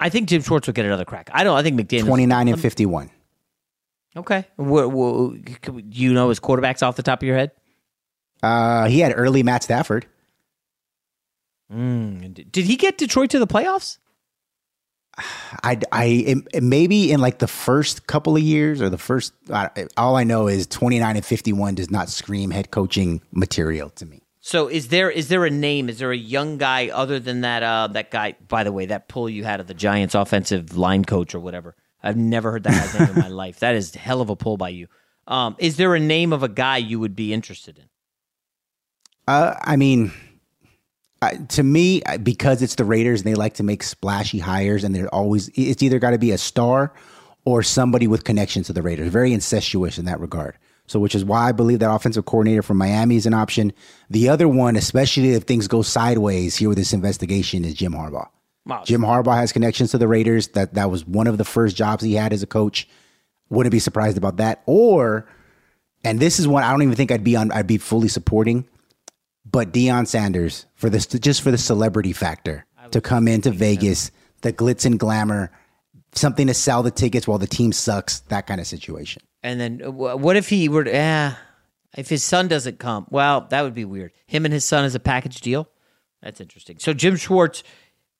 I 0.00 0.08
think 0.08 0.28
Jim 0.28 0.42
Schwartz 0.42 0.66
will 0.66 0.74
get 0.74 0.84
another 0.86 1.04
crack. 1.04 1.30
I 1.32 1.44
don't. 1.44 1.56
I 1.56 1.62
think 1.62 1.78
McDaniel 1.80 2.06
29 2.06 2.48
and 2.48 2.60
51. 2.60 3.10
Okay, 4.16 4.44
Wha- 4.56 4.86
wha- 4.86 5.28
do 5.30 5.82
you 5.90 6.12
know 6.12 6.28
his 6.30 6.40
quarterbacks 6.40 6.82
off 6.84 6.96
the 6.96 7.02
top 7.04 7.22
of 7.22 7.26
your 7.26 7.36
head? 7.36 7.52
Uh, 8.42 8.86
he 8.86 8.98
had 9.00 9.12
early 9.16 9.42
Matt 9.44 9.62
Stafford. 9.62 10.06
Mm, 11.72 12.50
Did 12.52 12.64
he 12.64 12.76
get 12.76 12.98
Detroit 12.98 13.30
to 13.30 13.38
the 13.38 13.46
playoffs? 13.46 13.98
I, 15.62 15.78
I 15.92 16.04
it- 16.52 16.62
maybe 16.62 17.12
in 17.12 17.20
like 17.20 17.38
the 17.38 17.46
first 17.46 18.06
couple 18.06 18.36
of 18.36 18.42
years 18.42 18.80
or 18.80 18.88
the 18.88 18.98
first. 18.98 19.32
Uh, 19.50 19.68
all 19.96 20.16
I 20.16 20.24
know 20.24 20.48
is 20.48 20.66
29 20.66 21.16
and 21.16 21.24
51 21.24 21.74
does 21.76 21.90
not 21.90 22.08
scream 22.08 22.50
head 22.50 22.70
coaching 22.70 23.20
material 23.32 23.90
to 23.90 24.06
me. 24.06 24.20
So 24.40 24.68
is 24.68 24.88
there 24.88 25.10
is 25.10 25.28
there 25.28 25.44
a 25.46 25.50
name? 25.50 25.88
Is 25.88 25.98
there 25.98 26.12
a 26.12 26.16
young 26.16 26.58
guy 26.58 26.88
other 26.88 27.18
than 27.18 27.40
that 27.42 27.62
uh, 27.62 27.86
that 27.92 28.10
guy? 28.10 28.34
By 28.46 28.62
the 28.64 28.72
way, 28.72 28.86
that 28.86 29.08
pull 29.08 29.30
you 29.30 29.42
had 29.44 29.60
of 29.60 29.66
the 29.66 29.74
Giants 29.74 30.14
offensive 30.14 30.76
line 30.76 31.04
coach 31.04 31.34
or 31.34 31.40
whatever. 31.40 31.74
I've 32.02 32.18
never 32.18 32.50
heard 32.50 32.64
that 32.64 32.72
guy's 32.72 33.00
name 33.00 33.16
in 33.16 33.22
my 33.22 33.28
life. 33.44 33.60
That 33.60 33.74
is 33.74 33.94
hell 33.94 34.20
of 34.20 34.28
a 34.28 34.36
pull 34.36 34.58
by 34.58 34.68
you. 34.68 34.88
Um, 35.26 35.56
is 35.58 35.78
there 35.78 35.94
a 35.94 36.00
name 36.00 36.34
of 36.34 36.42
a 36.42 36.48
guy 36.50 36.76
you 36.76 37.00
would 37.00 37.16
be 37.16 37.32
interested 37.32 37.78
in? 37.78 37.84
Uh, 39.26 39.54
I 39.62 39.76
mean, 39.76 40.12
I, 41.24 41.36
to 41.36 41.62
me, 41.62 42.02
because 42.22 42.62
it's 42.62 42.74
the 42.74 42.84
Raiders 42.84 43.22
and 43.22 43.30
they 43.30 43.34
like 43.34 43.54
to 43.54 43.62
make 43.62 43.82
splashy 43.82 44.38
hires, 44.38 44.84
and 44.84 44.94
they're 44.94 45.12
always 45.14 45.48
it's 45.54 45.82
either 45.82 45.98
got 45.98 46.10
to 46.10 46.18
be 46.18 46.30
a 46.30 46.38
star 46.38 46.92
or 47.44 47.62
somebody 47.62 48.06
with 48.06 48.24
connections 48.24 48.66
to 48.66 48.72
the 48.72 48.82
Raiders. 48.82 49.10
Very 49.10 49.32
incestuous 49.32 49.98
in 49.98 50.04
that 50.06 50.20
regard. 50.20 50.56
So, 50.86 51.00
which 51.00 51.14
is 51.14 51.24
why 51.24 51.48
I 51.48 51.52
believe 51.52 51.78
that 51.78 51.90
offensive 51.90 52.26
coordinator 52.26 52.62
from 52.62 52.76
Miami 52.76 53.16
is 53.16 53.24
an 53.24 53.32
option. 53.32 53.72
The 54.10 54.28
other 54.28 54.46
one, 54.46 54.76
especially 54.76 55.30
if 55.30 55.44
things 55.44 55.66
go 55.66 55.80
sideways 55.80 56.56
here 56.56 56.68
with 56.68 56.76
this 56.76 56.92
investigation, 56.92 57.64
is 57.64 57.74
Jim 57.74 57.92
Harbaugh. 57.92 58.28
Wow. 58.66 58.82
Jim 58.84 59.00
Harbaugh 59.00 59.36
has 59.36 59.52
connections 59.52 59.92
to 59.92 59.98
the 59.98 60.08
Raiders. 60.08 60.48
That 60.48 60.74
that 60.74 60.90
was 60.90 61.06
one 61.06 61.26
of 61.26 61.38
the 61.38 61.44
first 61.44 61.76
jobs 61.76 62.02
he 62.02 62.14
had 62.14 62.32
as 62.32 62.42
a 62.42 62.46
coach. 62.46 62.88
Wouldn't 63.48 63.72
be 63.72 63.78
surprised 63.78 64.18
about 64.18 64.38
that. 64.38 64.62
Or, 64.66 65.26
and 66.02 66.20
this 66.20 66.38
is 66.38 66.46
one 66.46 66.64
I 66.64 66.70
don't 66.70 66.82
even 66.82 66.96
think 66.96 67.10
I'd 67.10 67.24
be 67.24 67.36
on. 67.36 67.50
I'd 67.52 67.66
be 67.66 67.78
fully 67.78 68.08
supporting. 68.08 68.66
But 69.44 69.72
Deion 69.72 70.06
Sanders 70.06 70.66
for 70.74 70.90
this, 70.90 71.06
just 71.06 71.42
for 71.42 71.50
the 71.50 71.58
celebrity 71.58 72.12
factor 72.12 72.66
to 72.90 73.00
come 73.00 73.28
into 73.28 73.50
Vegas, 73.50 74.10
the 74.40 74.52
glitz 74.52 74.84
and 74.86 74.98
glamour, 74.98 75.50
something 76.12 76.46
to 76.46 76.54
sell 76.54 76.82
the 76.82 76.90
tickets 76.90 77.28
while 77.28 77.38
the 77.38 77.46
team 77.46 77.72
sucks, 77.72 78.20
that 78.20 78.46
kind 78.46 78.60
of 78.60 78.66
situation. 78.66 79.22
And 79.42 79.60
then 79.60 79.82
uh, 79.84 79.90
what 79.90 80.36
if 80.36 80.48
he 80.48 80.68
were? 80.68 80.86
Eh, 80.88 81.34
if 81.96 82.08
his 82.08 82.24
son 82.24 82.48
doesn't 82.48 82.78
come, 82.78 83.06
well, 83.10 83.42
that 83.50 83.62
would 83.62 83.74
be 83.74 83.84
weird. 83.84 84.12
Him 84.26 84.44
and 84.44 84.54
his 84.54 84.64
son 84.64 84.84
as 84.84 84.94
a 84.94 85.00
package 85.00 85.40
deal. 85.40 85.68
That's 86.22 86.40
interesting. 86.40 86.78
So 86.78 86.94
Jim 86.94 87.16
Schwartz, 87.16 87.62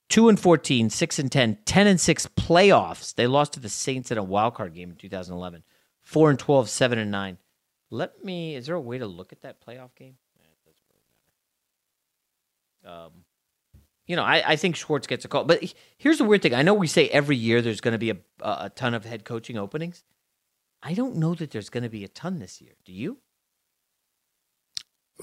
two 0.07 0.29
and 0.29 0.39
14, 0.39 0.89
6 0.89 1.19
and 1.19 1.31
10, 1.31 1.57
10 1.65 1.87
and 1.87 1.99
six 1.99 2.27
playoffs. 2.27 3.15
They 3.15 3.27
lost 3.27 3.53
to 3.53 3.59
the 3.59 3.69
Saints 3.69 4.11
in 4.11 4.17
a 4.17 4.23
wild 4.23 4.53
card 4.53 4.75
game 4.75 4.91
in 4.91 4.95
2011. 4.95 5.63
Four 6.03 6.29
and 6.29 6.37
12, 6.37 6.69
7 6.69 6.99
and 6.99 7.09
nine. 7.09 7.39
Let 7.89 8.23
me. 8.23 8.55
Is 8.55 8.67
there 8.67 8.75
a 8.75 8.81
way 8.81 8.99
to 8.99 9.07
look 9.07 9.31
at 9.31 9.41
that 9.41 9.59
playoff 9.65 9.95
game? 9.95 10.17
Eh, 10.37 10.45
it 10.45 10.65
doesn't 10.65 10.85
really 10.87 11.01
matter. 11.01 11.23
Um, 12.85 13.11
you 14.07 14.15
know, 14.15 14.23
I, 14.23 14.51
I 14.51 14.55
think 14.55 14.75
Schwartz 14.75 15.07
gets 15.07 15.25
a 15.25 15.27
call. 15.27 15.45
But 15.45 15.63
here's 15.97 16.19
the 16.19 16.23
weird 16.25 16.41
thing. 16.43 16.53
I 16.53 16.61
know 16.61 16.73
we 16.75 16.87
say 16.87 17.07
every 17.09 17.35
year 17.35 17.61
there's 17.61 17.81
going 17.81 17.93
to 17.93 17.97
be 17.97 18.11
a, 18.11 18.17
a 18.41 18.71
ton 18.75 18.93
of 18.93 19.03
head 19.05 19.25
coaching 19.25 19.57
openings. 19.57 20.03
I 20.83 20.93
don't 20.93 21.15
know 21.15 21.33
that 21.35 21.49
there's 21.51 21.69
going 21.69 21.83
to 21.83 21.89
be 21.89 22.03
a 22.03 22.07
ton 22.07 22.37
this 22.39 22.61
year. 22.61 22.73
Do 22.85 22.93
you? 22.93 23.17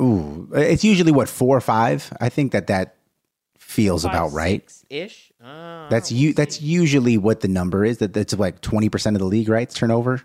Ooh, 0.01 0.49
it's 0.55 0.83
usually 0.85 1.13
what 1.13 1.29
four 1.29 1.57
or 1.57 1.61
five. 1.61 2.13
I 2.21 2.29
think 2.31 2.53
that 2.53 2.67
that 2.69 2.97
feels 3.59 4.05
about 4.05 4.33
right. 4.33 4.73
Ish. 4.91 5.31
Uh, 5.43 5.89
That's 5.89 6.11
you. 6.11 6.33
That's 6.33 6.61
usually 6.63 7.19
what 7.19 7.41
the 7.41 7.49
number 7.49 7.85
is. 7.85 7.99
That 7.99 8.15
that's 8.15 8.33
like 8.33 8.61
twenty 8.63 8.89
percent 8.89 9.17
of 9.17 9.21
the 9.21 9.27
league, 9.27 9.49
right? 9.49 9.69
Turnover. 9.69 10.23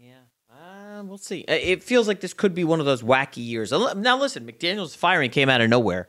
yeah. 0.00 0.14
Uh, 0.50 1.02
we'll 1.04 1.18
see. 1.18 1.44
Uh, 1.46 1.52
It 1.52 1.82
feels 1.82 2.08
like 2.08 2.20
this 2.20 2.32
could 2.32 2.54
be 2.54 2.64
one 2.64 2.80
of 2.80 2.86
those 2.86 3.02
wacky 3.02 3.44
years. 3.46 3.70
Now, 3.70 4.18
listen, 4.18 4.46
McDaniels' 4.46 4.96
firing 4.96 5.30
came 5.30 5.48
out 5.50 5.60
of 5.60 5.68
nowhere. 5.68 6.08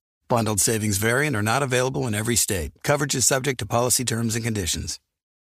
Bundled 0.31 0.61
savings 0.61 0.97
variant 0.97 1.35
are 1.35 1.41
not 1.41 1.61
available 1.61 2.07
in 2.07 2.15
every 2.15 2.37
state. 2.37 2.71
Coverage 2.85 3.15
is 3.15 3.27
subject 3.27 3.59
to 3.59 3.65
policy 3.65 4.05
terms 4.05 4.33
and 4.33 4.45
conditions. 4.45 4.97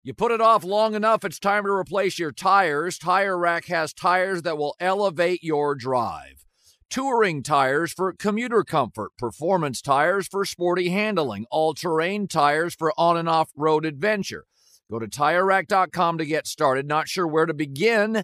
You 0.03 0.13
put 0.13 0.33
it 0.33 0.41
off 0.41 0.65
long 0.65 0.93
enough, 0.93 1.23
it's 1.23 1.39
time 1.39 1.63
to 1.63 1.69
replace 1.69 2.19
your 2.19 2.33
tires. 2.33 2.97
Tire 2.97 3.37
Rack 3.37 3.67
has 3.67 3.93
tires 3.93 4.41
that 4.41 4.57
will 4.57 4.75
elevate 4.81 5.41
your 5.41 5.73
drive. 5.73 6.43
Touring 6.89 7.43
tires 7.43 7.93
for 7.93 8.11
commuter 8.11 8.65
comfort, 8.65 9.11
performance 9.17 9.81
tires 9.81 10.27
for 10.27 10.43
sporty 10.43 10.89
handling, 10.89 11.45
all 11.49 11.73
terrain 11.73 12.27
tires 12.27 12.75
for 12.75 12.91
on 12.97 13.15
and 13.15 13.29
off 13.29 13.51
road 13.55 13.85
adventure. 13.85 14.43
Go 14.91 14.99
to 14.99 15.07
tirerack.com 15.07 16.17
to 16.17 16.25
get 16.25 16.45
started. 16.45 16.87
Not 16.87 17.07
sure 17.07 17.25
where 17.25 17.45
to 17.45 17.53
begin? 17.53 18.23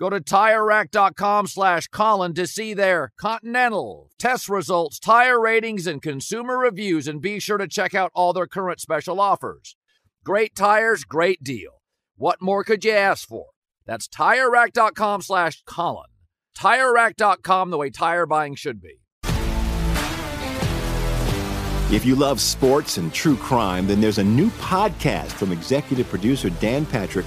Go 0.00 0.08
to 0.08 0.18
TireRack.com 0.18 1.46
slash 1.46 1.86
Colin 1.88 2.32
to 2.32 2.46
see 2.46 2.72
their 2.72 3.12
Continental, 3.18 4.08
test 4.18 4.48
results, 4.48 4.98
tire 4.98 5.38
ratings, 5.38 5.86
and 5.86 6.00
consumer 6.00 6.56
reviews, 6.56 7.06
and 7.06 7.20
be 7.20 7.38
sure 7.38 7.58
to 7.58 7.68
check 7.68 7.94
out 7.94 8.10
all 8.14 8.32
their 8.32 8.46
current 8.46 8.80
special 8.80 9.20
offers. 9.20 9.76
Great 10.24 10.54
tires, 10.54 11.04
great 11.04 11.44
deal. 11.44 11.82
What 12.16 12.40
more 12.40 12.64
could 12.64 12.82
you 12.82 12.92
ask 12.92 13.28
for? 13.28 13.48
That's 13.84 14.08
TireRack.com 14.08 15.20
slash 15.20 15.62
Colin. 15.66 16.08
TireRack.com, 16.56 17.68
the 17.68 17.76
way 17.76 17.90
tire 17.90 18.24
buying 18.24 18.54
should 18.54 18.80
be. 18.80 19.02
If 21.92 22.06
you 22.06 22.14
love 22.14 22.40
sports 22.40 22.96
and 22.96 23.12
true 23.12 23.36
crime, 23.36 23.86
then 23.86 24.00
there's 24.00 24.18
a 24.18 24.24
new 24.24 24.48
podcast 24.52 25.32
from 25.32 25.52
executive 25.52 26.08
producer 26.08 26.48
Dan 26.48 26.86
Patrick 26.86 27.26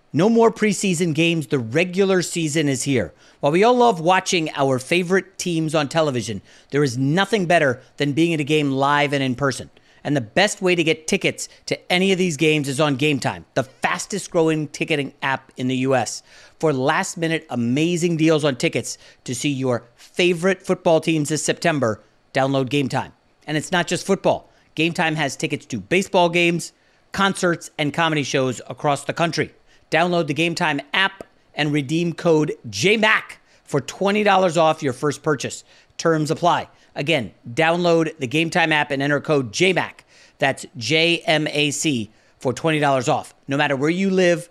No 0.13 0.27
more 0.27 0.51
preseason 0.51 1.13
games. 1.15 1.47
The 1.47 1.59
regular 1.59 2.21
season 2.21 2.67
is 2.67 2.83
here. 2.83 3.13
While 3.39 3.53
we 3.53 3.63
all 3.63 3.75
love 3.75 4.01
watching 4.01 4.49
our 4.55 4.77
favorite 4.77 5.37
teams 5.37 5.73
on 5.73 5.87
television, 5.87 6.41
there 6.71 6.83
is 6.83 6.97
nothing 6.97 7.45
better 7.45 7.81
than 7.95 8.11
being 8.11 8.33
at 8.33 8.41
a 8.41 8.43
game 8.43 8.71
live 8.71 9.13
and 9.13 9.23
in 9.23 9.35
person. 9.35 9.69
And 10.03 10.13
the 10.13 10.21
best 10.21 10.61
way 10.61 10.75
to 10.75 10.83
get 10.83 11.07
tickets 11.07 11.47
to 11.67 11.91
any 11.91 12.11
of 12.11 12.17
these 12.17 12.35
games 12.35 12.67
is 12.67 12.81
on 12.81 12.97
Game 12.97 13.19
Time, 13.21 13.45
the 13.53 13.63
fastest 13.63 14.31
growing 14.31 14.67
ticketing 14.67 15.13
app 15.21 15.49
in 15.55 15.69
the 15.69 15.77
US. 15.77 16.23
For 16.59 16.73
last 16.73 17.17
minute 17.17 17.45
amazing 17.49 18.17
deals 18.17 18.43
on 18.43 18.57
tickets 18.57 18.97
to 19.23 19.33
see 19.33 19.49
your 19.49 19.85
favorite 19.95 20.61
football 20.61 20.99
teams 20.99 21.29
this 21.29 21.45
September, 21.45 22.01
download 22.33 22.67
Game 22.67 22.89
Time. 22.89 23.13
And 23.47 23.55
it's 23.55 23.71
not 23.71 23.87
just 23.87 24.05
football. 24.05 24.49
Game 24.75 24.91
Time 24.91 25.15
has 25.15 25.37
tickets 25.37 25.65
to 25.67 25.79
baseball 25.79 26.27
games, 26.27 26.73
concerts, 27.13 27.69
and 27.77 27.93
comedy 27.93 28.23
shows 28.23 28.59
across 28.67 29.05
the 29.05 29.13
country. 29.13 29.53
Download 29.91 30.25
the 30.25 30.33
Game 30.33 30.55
Time 30.55 30.79
app 30.93 31.25
and 31.53 31.71
redeem 31.71 32.13
code 32.13 32.53
JMAC 32.69 33.23
for 33.63 33.81
$20 33.81 34.57
off 34.57 34.81
your 34.81 34.93
first 34.93 35.21
purchase. 35.21 35.63
Terms 35.97 36.31
apply. 36.31 36.69
Again, 36.95 37.31
download 37.53 38.17
the 38.17 38.27
Game 38.27 38.49
Time 38.49 38.71
app 38.71 38.89
and 38.89 39.01
enter 39.01 39.19
code 39.19 39.51
JMAC. 39.51 39.99
That's 40.39 40.65
J 40.77 41.19
M 41.19 41.45
A 41.47 41.71
C 41.71 42.09
for 42.39 42.53
$20 42.53 43.09
off. 43.09 43.35
No 43.47 43.57
matter 43.57 43.75
where 43.75 43.89
you 43.89 44.09
live, 44.09 44.49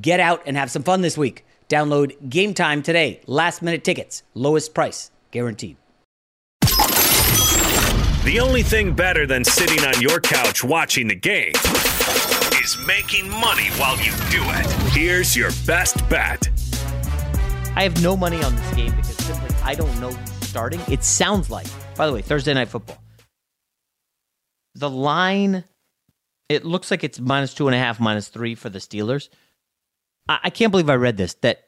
get 0.00 0.20
out 0.20 0.42
and 0.46 0.56
have 0.56 0.70
some 0.70 0.82
fun 0.84 1.02
this 1.02 1.18
week. 1.18 1.44
Download 1.68 2.14
Game 2.30 2.54
Time 2.54 2.82
today. 2.82 3.20
Last 3.26 3.62
minute 3.62 3.84
tickets, 3.84 4.22
lowest 4.34 4.72
price 4.72 5.10
guaranteed. 5.32 5.76
The 8.24 8.40
only 8.40 8.62
thing 8.62 8.94
better 8.94 9.26
than 9.26 9.44
sitting 9.44 9.84
on 9.84 10.00
your 10.00 10.20
couch 10.20 10.64
watching 10.64 11.08
the 11.08 11.14
game 11.14 11.52
is 12.66 12.76
making 12.84 13.30
money 13.30 13.68
while 13.78 13.96
you 13.98 14.10
do 14.28 14.42
it. 14.42 14.66
Here's 14.90 15.36
your 15.36 15.50
best 15.66 15.96
bet. 16.08 16.48
I 17.76 17.84
have 17.84 18.02
no 18.02 18.16
money 18.16 18.42
on 18.42 18.56
this 18.56 18.74
game 18.74 18.90
because 18.90 19.16
simply 19.18 19.54
I 19.62 19.76
don't 19.76 20.00
know 20.00 20.10
who's 20.10 20.48
starting. 20.48 20.80
It 20.90 21.04
sounds 21.04 21.48
like, 21.48 21.68
by 21.96 22.08
the 22.08 22.12
way, 22.12 22.22
Thursday 22.22 22.52
night 22.54 22.68
football. 22.68 23.00
The 24.74 24.90
line, 24.90 25.62
it 26.48 26.64
looks 26.64 26.90
like 26.90 27.04
it's 27.04 27.20
minus 27.20 27.54
two 27.54 27.68
and 27.68 27.74
a 27.74 27.78
half, 27.78 28.00
minus 28.00 28.26
three 28.28 28.56
for 28.56 28.68
the 28.68 28.80
Steelers. 28.80 29.28
I, 30.28 30.40
I 30.44 30.50
can't 30.50 30.72
believe 30.72 30.90
I 30.90 30.96
read 30.96 31.16
this 31.16 31.34
that 31.42 31.60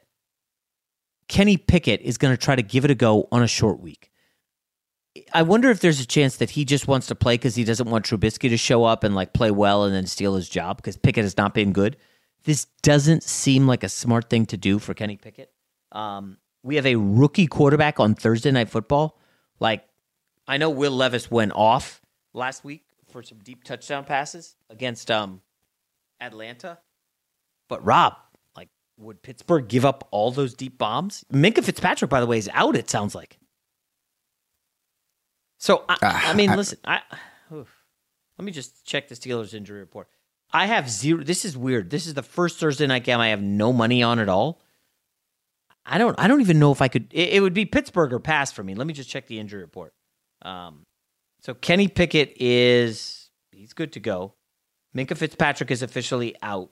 Kenny 1.29 1.55
Pickett 1.55 2.01
is 2.01 2.17
going 2.17 2.33
to 2.35 2.37
try 2.37 2.57
to 2.57 2.61
give 2.61 2.83
it 2.83 2.91
a 2.91 2.95
go 2.95 3.29
on 3.31 3.41
a 3.41 3.47
short 3.47 3.79
week. 3.79 4.08
I 5.33 5.41
wonder 5.43 5.69
if 5.69 5.79
there's 5.79 5.99
a 5.99 6.05
chance 6.05 6.37
that 6.37 6.51
he 6.51 6.65
just 6.65 6.87
wants 6.87 7.07
to 7.07 7.15
play 7.15 7.35
because 7.35 7.55
he 7.55 7.63
doesn't 7.63 7.89
want 7.89 8.05
Trubisky 8.05 8.49
to 8.49 8.57
show 8.57 8.83
up 8.83 9.03
and 9.03 9.15
like 9.15 9.33
play 9.33 9.51
well 9.51 9.83
and 9.83 9.93
then 9.93 10.05
steal 10.05 10.35
his 10.35 10.49
job 10.49 10.77
because 10.77 10.97
Pickett 10.97 11.23
has 11.23 11.37
not 11.37 11.53
been 11.53 11.71
good. 11.71 11.97
This 12.43 12.65
doesn't 12.81 13.23
seem 13.23 13.67
like 13.67 13.83
a 13.83 13.89
smart 13.89 14.29
thing 14.29 14.45
to 14.47 14.57
do 14.57 14.79
for 14.79 14.93
Kenny 14.93 15.17
Pickett. 15.17 15.51
Um, 15.91 16.37
we 16.63 16.75
have 16.75 16.85
a 16.85 16.95
rookie 16.95 17.47
quarterback 17.47 17.99
on 17.99 18.15
Thursday 18.15 18.51
Night 18.51 18.69
Football. 18.69 19.17
Like, 19.59 19.85
I 20.47 20.57
know 20.57 20.69
Will 20.69 20.91
Levis 20.91 21.29
went 21.29 21.51
off 21.53 22.01
last 22.33 22.63
week 22.63 22.83
for 23.11 23.23
some 23.23 23.39
deep 23.39 23.63
touchdown 23.63 24.05
passes 24.05 24.55
against 24.69 25.09
um, 25.09 25.41
Atlanta, 26.21 26.79
but 27.67 27.83
Rob, 27.83 28.15
like, 28.55 28.69
would 28.97 29.21
Pittsburgh 29.21 29.67
give 29.67 29.85
up 29.85 30.07
all 30.11 30.31
those 30.31 30.53
deep 30.53 30.77
bombs? 30.77 31.25
Minkah 31.33 31.63
Fitzpatrick, 31.63 32.09
by 32.09 32.19
the 32.19 32.27
way, 32.27 32.37
is 32.37 32.49
out. 32.53 32.75
It 32.75 32.89
sounds 32.89 33.15
like. 33.15 33.38
So 35.59 35.83
I, 35.87 35.93
Uh, 35.93 35.97
I 36.01 36.33
mean, 36.33 36.49
I- 36.49 36.55
listen, 36.55 36.79
I 36.83 37.01
oof. 37.53 37.67
let 38.37 38.45
me 38.45 38.51
just 38.51 38.85
check 38.85 39.07
the 39.09 39.15
Steelers 39.15 39.53
injury 39.53 39.79
report. 39.79 40.07
I 40.51 40.65
have 40.65 40.89
zero. 40.89 41.23
This 41.23 41.45
is 41.45 41.55
weird. 41.55 41.91
This 41.91 42.07
is 42.07 42.15
the 42.15 42.23
first 42.23 42.57
Thursday 42.59 42.87
night 42.87 43.03
game 43.03 43.19
I 43.19 43.27
have 43.27 43.41
no 43.41 43.71
money 43.71 44.01
on 44.01 44.17
at 44.17 44.29
all. 44.29 44.61
I 45.85 45.97
don't. 45.97 46.19
I 46.19 46.27
don't 46.27 46.41
even 46.41 46.57
know 46.59 46.71
if 46.71 46.81
I 46.81 46.87
could. 46.87 47.07
It, 47.11 47.33
it 47.33 47.41
would 47.41 47.53
be 47.53 47.65
Pittsburgh 47.65 48.13
or 48.13 48.19
pass 48.19 48.51
for 48.51 48.63
me. 48.63 48.73
Let 48.75 48.87
me 48.87 48.93
just 48.93 49.09
check 49.09 49.27
the 49.27 49.39
injury 49.39 49.61
report. 49.61 49.93
Um, 50.41 50.85
so 51.41 51.53
Kenny 51.53 51.87
Pickett 51.87 52.33
is 52.39 53.29
he's 53.51 53.73
good 53.73 53.91
to 53.93 53.99
go. 53.99 54.33
Minkah 54.95 55.17
Fitzpatrick 55.17 55.69
is 55.71 55.83
officially 55.83 56.35
out, 56.41 56.71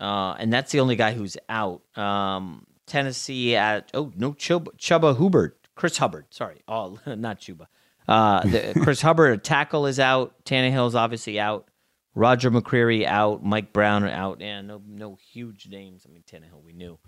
uh, 0.00 0.34
and 0.38 0.52
that's 0.52 0.72
the 0.72 0.80
only 0.80 0.96
guy 0.96 1.12
who's 1.14 1.36
out. 1.48 1.82
Um, 1.96 2.66
Tennessee 2.86 3.54
at 3.56 3.90
oh 3.94 4.12
no 4.16 4.32
Chuba, 4.32 4.68
Chuba 4.78 5.16
Hubbard, 5.16 5.54
Chris 5.74 5.96
Hubbard. 5.98 6.26
Sorry, 6.30 6.60
oh 6.68 6.98
not 7.06 7.40
Chuba. 7.40 7.66
Uh, 8.08 8.40
the, 8.40 8.80
Chris 8.82 9.02
Hubbard, 9.02 9.34
a 9.34 9.38
tackle 9.38 9.86
is 9.86 10.00
out. 10.00 10.34
Tannehill's 10.44 10.94
obviously 10.94 11.38
out. 11.38 11.68
Roger 12.14 12.50
McCreary 12.50 13.04
out. 13.04 13.44
Mike 13.44 13.72
Brown 13.72 14.04
out. 14.04 14.40
And 14.40 14.66
no, 14.66 14.82
no 14.86 15.18
huge 15.32 15.68
names. 15.68 16.06
I 16.08 16.12
mean, 16.12 16.24
Tannehill 16.26 16.64
we 16.64 16.72
knew. 16.72 16.98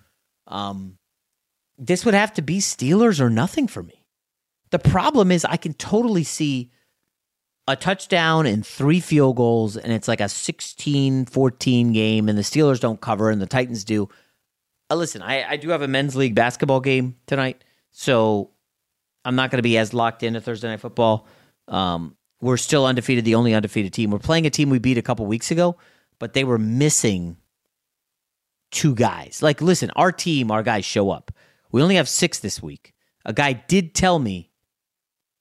Um, 0.47 0.99
this 1.79 2.05
would 2.05 2.15
have 2.15 2.35
to 2.35 2.43
be 2.43 2.59
Steelers 2.59 3.21
or 3.21 3.31
nothing 3.31 3.67
for 3.67 3.83
me. 3.83 4.05
The 4.71 4.79
problem 4.79 5.33
is 5.33 5.45
I 5.45 5.57
can 5.57 5.75
totally 5.75 6.23
see 6.23 6.71
a 7.67 7.77
touchdown 7.77 8.47
and 8.47 8.65
three 8.65 9.01
field 9.01 9.37
goals, 9.37 9.77
and 9.77 9.93
it's 9.93 10.09
like 10.09 10.21
a 10.21 10.29
16 10.29 11.25
14 11.27 11.93
game, 11.93 12.29
and 12.29 12.37
the 12.37 12.43
Steelers 12.43 12.81
don't 12.81 13.01
cover 13.01 13.31
and 13.31 13.41
the 13.41 13.47
Titans 13.47 13.85
do. 13.85 14.09
Uh, 14.91 14.97
listen, 14.97 15.23
I, 15.23 15.51
I 15.51 15.57
do 15.57 15.71
have 15.71 15.83
a 15.83 15.89
men's 15.89 16.15
league 16.15 16.35
basketball 16.35 16.81
game 16.81 17.17
tonight, 17.27 17.65
so 17.91 18.51
I'm 19.25 19.37
not 19.37 19.51
going 19.51 19.59
to 19.59 19.63
be 19.63 19.79
as 19.79 19.93
locked 19.93 20.23
into 20.23 20.41
Thursday 20.41 20.69
Night 20.69 20.81
Football. 20.81 21.27
Um, 21.69 22.17
we're 22.41 22.57
still 22.57 22.87
undefeated, 22.87 23.25
the 23.25 23.35
only 23.35 23.55
undefeated 23.55 23.93
team. 23.93 24.11
We're 24.11 24.19
playing 24.19 24.47
a 24.47 24.51
team 24.51 24.71
we 24.71 24.79
beat 24.79 24.99
a 24.99 25.03
couple 25.03 25.27
weeks 25.27 25.51
ago, 25.51 25.77
but 26.19 26.33
they 26.33 26.45
were 26.45 26.59
missing 26.59 27.37
two 28.71 28.95
guys. 28.95 29.43
Like, 29.43 29.61
listen, 29.61 29.91
our 29.97 30.13
team, 30.13 30.51
our 30.51 30.63
guys 30.63 30.85
show 30.85 31.11
up. 31.11 31.31
We 31.71 31.83
only 31.83 31.97
have 31.97 32.09
six 32.09 32.39
this 32.39 32.63
week. 32.63 32.95
A 33.25 33.33
guy 33.33 33.53
did 33.53 33.95
tell 33.95 34.19
me, 34.19 34.51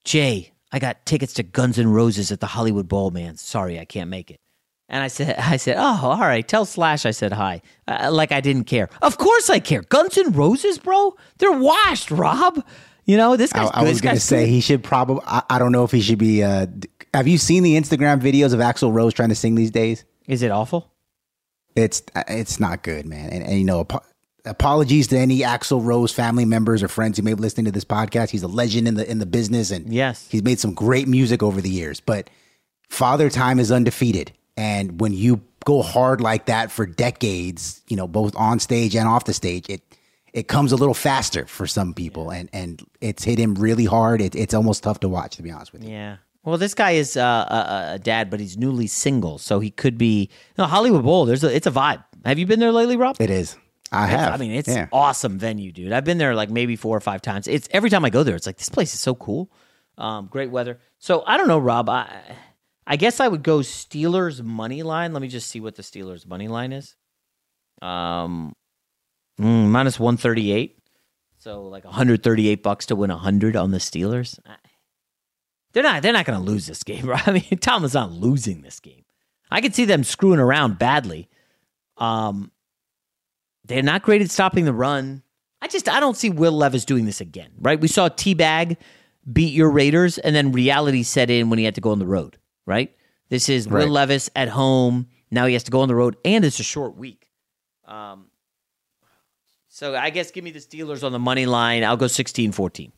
Jay, 0.04 0.52
I 0.72 0.78
got 0.78 1.06
tickets 1.06 1.34
to 1.34 1.42
Guns 1.42 1.78
N' 1.78 1.88
Roses 1.88 2.30
at 2.30 2.40
the 2.40 2.46
Hollywood 2.46 2.88
Bowl, 2.88 3.10
man. 3.10 3.36
Sorry, 3.36 3.78
I 3.78 3.84
can't 3.84 4.10
make 4.10 4.30
it. 4.30 4.40
And 4.88 5.02
I 5.02 5.08
said, 5.08 5.36
I 5.38 5.56
said, 5.56 5.76
oh, 5.78 6.00
all 6.02 6.18
right. 6.18 6.46
Tell 6.46 6.64
Slash 6.64 7.06
I 7.06 7.12
said 7.12 7.32
hi. 7.32 7.62
Uh, 7.86 8.10
like 8.12 8.32
I 8.32 8.40
didn't 8.40 8.64
care. 8.64 8.88
Of 9.00 9.18
course 9.18 9.48
I 9.48 9.60
care. 9.60 9.82
Guns 9.82 10.18
N' 10.18 10.32
Roses, 10.32 10.78
bro. 10.78 11.16
They're 11.38 11.52
washed, 11.52 12.10
Rob. 12.10 12.64
You 13.06 13.16
know 13.16 13.36
this 13.36 13.52
I, 13.54 13.58
guy's. 13.58 13.70
I 13.74 13.82
was 13.84 14.00
going 14.00 14.14
to 14.14 14.20
say 14.20 14.46
he 14.46 14.60
should 14.60 14.82
probably. 14.84 15.22
I, 15.26 15.42
I 15.50 15.58
don't 15.58 15.72
know 15.72 15.84
if 15.84 15.90
he 15.90 16.00
should 16.00 16.18
be. 16.18 16.42
Uh, 16.42 16.66
have 17.14 17.26
you 17.26 17.38
seen 17.38 17.62
the 17.62 17.76
Instagram 17.76 18.20
videos 18.20 18.52
of 18.54 18.60
Axl 18.60 18.92
Rose 18.92 19.14
trying 19.14 19.30
to 19.30 19.34
sing 19.34 19.54
these 19.54 19.70
days? 19.70 20.04
Is 20.26 20.42
it 20.42 20.50
awful? 20.50 20.92
It's 21.74 22.02
it's 22.28 22.60
not 22.60 22.82
good, 22.82 23.06
man. 23.06 23.30
And, 23.30 23.42
and 23.44 23.58
you 23.58 23.64
know, 23.64 23.80
apo- 23.80 24.04
apologies 24.44 25.08
to 25.08 25.18
any 25.18 25.40
Axl 25.40 25.84
Rose 25.84 26.12
family 26.12 26.44
members 26.44 26.82
or 26.82 26.88
friends 26.88 27.16
who 27.16 27.22
may 27.24 27.34
be 27.34 27.40
listening 27.40 27.64
to 27.66 27.72
this 27.72 27.84
podcast. 27.84 28.30
He's 28.30 28.42
a 28.42 28.48
legend 28.48 28.86
in 28.86 28.94
the 28.94 29.10
in 29.10 29.18
the 29.18 29.26
business, 29.26 29.70
and 29.70 29.92
Yes. 29.92 30.26
he's 30.30 30.42
made 30.42 30.58
some 30.60 30.74
great 30.74 31.08
music 31.08 31.42
over 31.42 31.60
the 31.60 31.70
years. 31.70 32.00
But 32.00 32.30
Father 32.88 33.30
Time 33.30 33.58
is 33.58 33.72
undefeated, 33.72 34.32
and 34.56 35.00
when 35.00 35.12
you 35.12 35.40
go 35.64 35.82
hard 35.82 36.20
like 36.20 36.46
that 36.46 36.70
for 36.70 36.86
decades, 36.86 37.82
you 37.88 37.96
know, 37.96 38.08
both 38.08 38.34
on 38.36 38.58
stage 38.60 38.96
and 38.96 39.06
off 39.08 39.24
the 39.24 39.34
stage, 39.34 39.66
it 39.68 39.82
it 40.32 40.48
comes 40.48 40.72
a 40.72 40.76
little 40.76 40.94
faster 40.94 41.46
for 41.46 41.66
some 41.66 41.94
people, 41.94 42.30
and 42.30 42.48
and 42.52 42.82
it's 43.00 43.24
hit 43.24 43.38
him 43.38 43.54
really 43.54 43.84
hard. 43.84 44.20
It, 44.20 44.34
it's 44.34 44.54
almost 44.54 44.82
tough 44.82 45.00
to 45.00 45.08
watch, 45.08 45.36
to 45.36 45.42
be 45.42 45.50
honest 45.50 45.72
with 45.72 45.84
you. 45.84 45.90
Yeah. 45.90 46.16
Well, 46.42 46.56
this 46.56 46.72
guy 46.74 46.92
is 46.92 47.16
uh, 47.18 47.20
a, 47.90 47.94
a 47.94 47.98
dad, 47.98 48.30
but 48.30 48.40
he's 48.40 48.56
newly 48.56 48.86
single, 48.86 49.36
so 49.38 49.60
he 49.60 49.70
could 49.70 49.98
be. 49.98 50.30
Know, 50.56 50.64
Hollywood 50.64 51.02
Bowl. 51.04 51.26
There's 51.26 51.44
a. 51.44 51.54
It's 51.54 51.66
a 51.66 51.70
vibe. 51.70 52.02
Have 52.24 52.38
you 52.38 52.46
been 52.46 52.60
there 52.60 52.72
lately, 52.72 52.96
Rob? 52.96 53.16
It 53.20 53.30
is. 53.30 53.56
I 53.92 54.04
It's- 54.06 54.20
have. 54.20 54.34
I 54.34 54.36
mean, 54.38 54.52
it's 54.52 54.68
yeah. 54.68 54.86
awesome 54.92 55.38
venue, 55.38 55.72
dude. 55.72 55.92
I've 55.92 56.04
been 56.04 56.18
there 56.18 56.34
like 56.34 56.48
maybe 56.48 56.76
four 56.76 56.96
or 56.96 57.00
five 57.00 57.20
times. 57.22 57.46
It's 57.48 57.68
every 57.72 57.90
time 57.90 58.04
I 58.04 58.10
go 58.10 58.22
there, 58.22 58.36
it's 58.36 58.46
like 58.46 58.56
this 58.56 58.68
place 58.68 58.94
is 58.94 59.00
so 59.00 59.14
cool. 59.14 59.50
Um, 59.98 60.28
great 60.30 60.50
weather. 60.50 60.78
So 60.98 61.24
I 61.26 61.36
don't 61.36 61.48
know, 61.48 61.58
Rob. 61.58 61.88
I 61.90 62.08
I 62.86 62.96
guess 62.96 63.20
I 63.20 63.28
would 63.28 63.42
go 63.42 63.58
Steelers 63.58 64.42
money 64.42 64.82
line. 64.82 65.12
Let 65.12 65.20
me 65.22 65.28
just 65.28 65.48
see 65.50 65.60
what 65.60 65.74
the 65.74 65.82
Steelers 65.82 66.26
money 66.26 66.48
line 66.48 66.72
is. 66.72 66.96
Um, 67.82 68.54
mm, 69.40 69.68
minus 69.68 69.98
one 69.98 70.16
thirty 70.16 70.52
eight. 70.52 70.78
So 71.38 71.62
like 71.62 71.84
one 71.84 71.94
hundred 71.94 72.22
thirty 72.22 72.48
eight 72.48 72.62
bucks 72.62 72.86
to 72.86 72.96
win 72.96 73.10
hundred 73.10 73.56
on 73.56 73.70
the 73.70 73.78
Steelers. 73.78 74.38
They're 75.72 75.82
not. 75.82 76.02
They're 76.02 76.12
not 76.12 76.26
going 76.26 76.38
to 76.38 76.44
lose 76.44 76.66
this 76.66 76.82
game, 76.82 77.06
right? 77.08 77.26
I 77.26 77.32
mean, 77.32 77.58
Tom 77.60 77.84
is 77.84 77.94
not 77.94 78.12
losing 78.12 78.62
this 78.62 78.80
game. 78.80 79.04
I 79.50 79.60
could 79.60 79.74
see 79.74 79.84
them 79.84 80.04
screwing 80.04 80.38
around 80.40 80.78
badly. 80.78 81.28
Um, 81.96 82.50
they're 83.64 83.82
not 83.82 84.02
great 84.02 84.22
at 84.22 84.30
stopping 84.30 84.64
the 84.64 84.72
run. 84.72 85.22
I 85.62 85.68
just 85.68 85.88
I 85.88 86.00
don't 86.00 86.16
see 86.16 86.30
Will 86.30 86.52
Levis 86.52 86.84
doing 86.84 87.04
this 87.04 87.20
again, 87.20 87.50
right? 87.58 87.80
We 87.80 87.88
saw 87.88 88.08
Teabag 88.08 88.76
beat 89.30 89.52
your 89.52 89.70
Raiders, 89.70 90.18
and 90.18 90.34
then 90.34 90.52
reality 90.52 91.02
set 91.02 91.30
in 91.30 91.50
when 91.50 91.58
he 91.58 91.64
had 91.64 91.74
to 91.74 91.80
go 91.80 91.90
on 91.90 91.98
the 91.98 92.06
road, 92.06 92.38
right? 92.66 92.94
This 93.28 93.48
is 93.48 93.68
Right. 93.68 93.84
Will 93.84 93.92
Levis 93.92 94.30
at 94.34 94.48
home. 94.48 95.08
Now 95.30 95.46
he 95.46 95.52
has 95.52 95.62
to 95.64 95.70
go 95.70 95.80
on 95.82 95.88
the 95.88 95.94
road, 95.94 96.16
and 96.24 96.44
it's 96.44 96.58
a 96.58 96.64
short 96.64 96.96
week. 96.96 97.28
Um, 97.84 98.26
so 99.80 99.96
I 99.96 100.10
guess 100.10 100.30
give 100.30 100.44
me 100.44 100.50
the 100.50 100.58
Steelers 100.58 101.02
on 101.02 101.12
the 101.12 101.18
money 101.18 101.46
line. 101.46 101.84
I'll 101.84 101.96
go 101.96 102.04
16-14. 102.04 102.92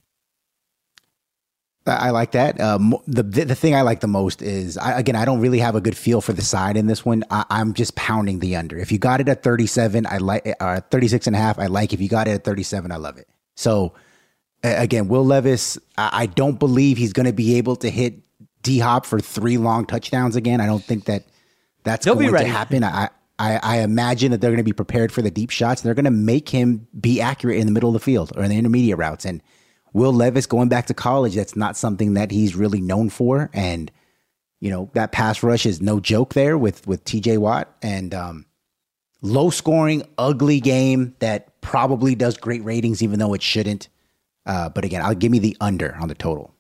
I 1.87 2.11
like 2.11 2.33
that. 2.33 2.61
Um, 2.61 2.97
the 3.07 3.23
the 3.23 3.55
thing 3.55 3.77
I 3.77 3.83
like 3.83 4.01
the 4.01 4.09
most 4.09 4.43
is 4.43 4.77
I, 4.77 4.99
again 4.99 5.15
I 5.15 5.25
don't 5.25 5.39
really 5.39 5.61
have 5.61 5.77
a 5.77 5.81
good 5.81 5.97
feel 5.97 6.21
for 6.21 6.33
the 6.33 6.43
side 6.43 6.77
in 6.77 6.87
this 6.87 7.05
one. 7.05 7.23
I, 7.31 7.45
am 7.51 7.73
just 7.73 7.95
pounding 7.95 8.41
the 8.41 8.57
under. 8.57 8.79
If 8.79 8.91
you 8.91 8.99
got 8.99 9.21
it 9.21 9.29
at 9.29 9.45
37, 9.45 10.07
I 10.07 10.19
like 10.19 10.57
uh, 10.59 10.81
36 10.91 11.29
and 11.29 11.37
a 11.37 11.39
half. 11.39 11.57
I 11.61 11.67
like. 11.67 11.93
If 11.93 12.01
you 12.01 12.09
got 12.09 12.27
it 12.27 12.33
at 12.33 12.45
37, 12.45 12.91
I 12.91 12.97
love 12.97 13.17
it. 13.17 13.29
So 13.55 13.95
again, 14.65 15.07
Will 15.07 15.25
Levis, 15.25 15.79
I, 15.97 16.11
I 16.13 16.27
don't 16.27 16.59
believe 16.59 16.99
he's 16.99 17.13
going 17.13 17.27
to 17.27 17.33
be 17.33 17.59
able 17.59 17.77
to 17.77 17.91
hit 17.91 18.21
D 18.63 18.81
Hop 18.81 19.07
for 19.07 19.21
three 19.21 19.57
long 19.57 19.87
touchdowns 19.87 20.35
again. 20.35 20.61
I 20.61 20.67
don't 20.67 20.85
think 20.85 21.05
that 21.05 21.25
that's 21.85 22.05
They'll 22.05 22.17
going 22.17 22.33
to 22.33 22.45
happen. 22.45 22.83
I, 22.83 23.11
I, 23.43 23.59
I 23.63 23.79
imagine 23.81 24.31
that 24.31 24.41
they're 24.41 24.51
going 24.51 24.59
to 24.59 24.63
be 24.63 24.73
prepared 24.73 25.11
for 25.11 25.21
the 25.21 25.31
deep 25.31 25.51
shots. 25.51 25.83
And 25.83 25.89
They're 25.89 25.95
going 25.95 26.05
to 26.05 26.11
make 26.13 26.49
him 26.49 26.87
be 26.99 27.21
accurate 27.21 27.59
in 27.59 27.67
the 27.67 27.73
middle 27.73 27.89
of 27.89 27.95
the 27.95 28.01
field 28.01 28.33
or 28.37 28.45
in 28.45 28.51
the 28.51 28.57
intermediate 28.57 28.99
routes 28.99 29.25
and 29.25 29.43
Will 29.93 30.13
Levis 30.13 30.47
going 30.47 30.69
back 30.69 30.87
to 30.87 30.95
college, 30.95 31.35
that's 31.35 31.57
not 31.57 31.77
something 31.77 32.15
that 32.15 32.31
he's 32.31 32.57
really 32.57 32.81
known 32.81 33.11
for. 33.11 33.51
And, 33.53 33.91
you 34.61 34.71
know, 34.71 34.91
that 34.95 35.13
pass 35.13 35.43
rush 35.43 35.67
is 35.67 35.83
no 35.83 36.01
joke 36.01 36.35
there 36.35 36.57
with 36.57 36.87
with 36.87 37.05
TJ 37.05 37.39
Watt. 37.39 37.75
And 37.83 38.15
um, 38.15 38.47
low 39.21 39.51
scoring, 39.51 40.03
ugly 40.17 40.61
game 40.61 41.15
that 41.19 41.61
probably 41.61 42.15
does 42.15 42.37
great 42.39 42.65
ratings, 42.65 43.03
even 43.03 43.19
though 43.19 43.35
it 43.35 43.43
shouldn't. 43.43 43.89
Uh, 44.47 44.71
but 44.71 44.85
again, 44.85 45.03
I'll 45.03 45.15
give 45.15 45.31
me 45.31 45.39
the 45.39 45.57
under 45.61 45.95
on 45.97 46.09
the 46.09 46.15
total. 46.15 46.55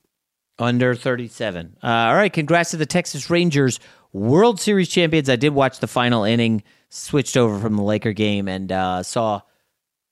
Under 0.58 0.94
37. 0.94 1.78
Uh, 1.82 1.86
all 1.86 2.14
right. 2.14 2.32
Congrats 2.32 2.70
to 2.72 2.76
the 2.76 2.86
Texas 2.86 3.30
Rangers, 3.30 3.80
World 4.12 4.60
Series 4.60 4.88
champions. 4.88 5.28
I 5.28 5.36
did 5.36 5.50
watch 5.50 5.78
the 5.78 5.86
final 5.86 6.24
inning, 6.24 6.62
switched 6.90 7.36
over 7.36 7.58
from 7.58 7.76
the 7.76 7.82
Laker 7.82 8.12
game, 8.12 8.48
and 8.48 8.70
uh, 8.70 9.02
saw 9.02 9.40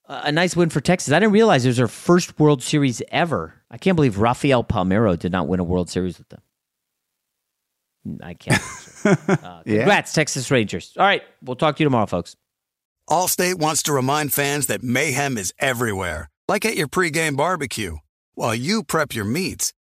a 0.07 0.33
nice 0.33 0.57
win 0.57 0.71
for 0.71 0.81
Texas. 0.81 1.13
I 1.13 1.19
didn't 1.21 1.33
realize 1.33 1.65
it 1.65 1.69
was 1.69 1.77
their 1.77 1.89
first 1.89 2.39
World 2.39 2.63
Series 2.63 3.03
ever. 3.11 3.55
I 3.71 3.79
can't 3.79 3.97
believe 3.97 4.19
Rafael 4.19 4.65
Palmeiro 4.65 5.19
did 5.19 5.33
not 5.33 5.47
win 5.47 5.61
a 5.61 5.65
World 5.65 5.89
Series 5.89 6.19
with 6.19 6.29
them. 6.31 6.41
I 8.23 8.35
can't. 8.35 8.63
uh, 9.05 9.63
congrats, 9.63 10.13
yeah. 10.13 10.21
Texas 10.21 10.51
Rangers. 10.51 10.95
All 10.99 11.05
right, 11.05 11.23
we'll 11.43 11.57
talk 11.57 11.77
to 11.77 11.83
you 11.83 11.87
tomorrow, 11.87 12.07
folks. 12.07 12.37
Allstate 13.09 13.57
wants 13.57 13.83
to 13.85 13.93
remind 13.93 14.33
fans 14.33 14.67
that 14.67 14.83
mayhem 14.83 15.37
is 15.37 15.53
everywhere, 15.59 16.31
like 16.49 16.65
at 16.65 16.77
your 16.77 16.89
pregame 16.89 17.37
barbecue. 17.37 17.97
While 18.35 18.55
you 18.55 18.83
prep 18.83 19.15
your 19.15 19.25
meats, 19.25 19.73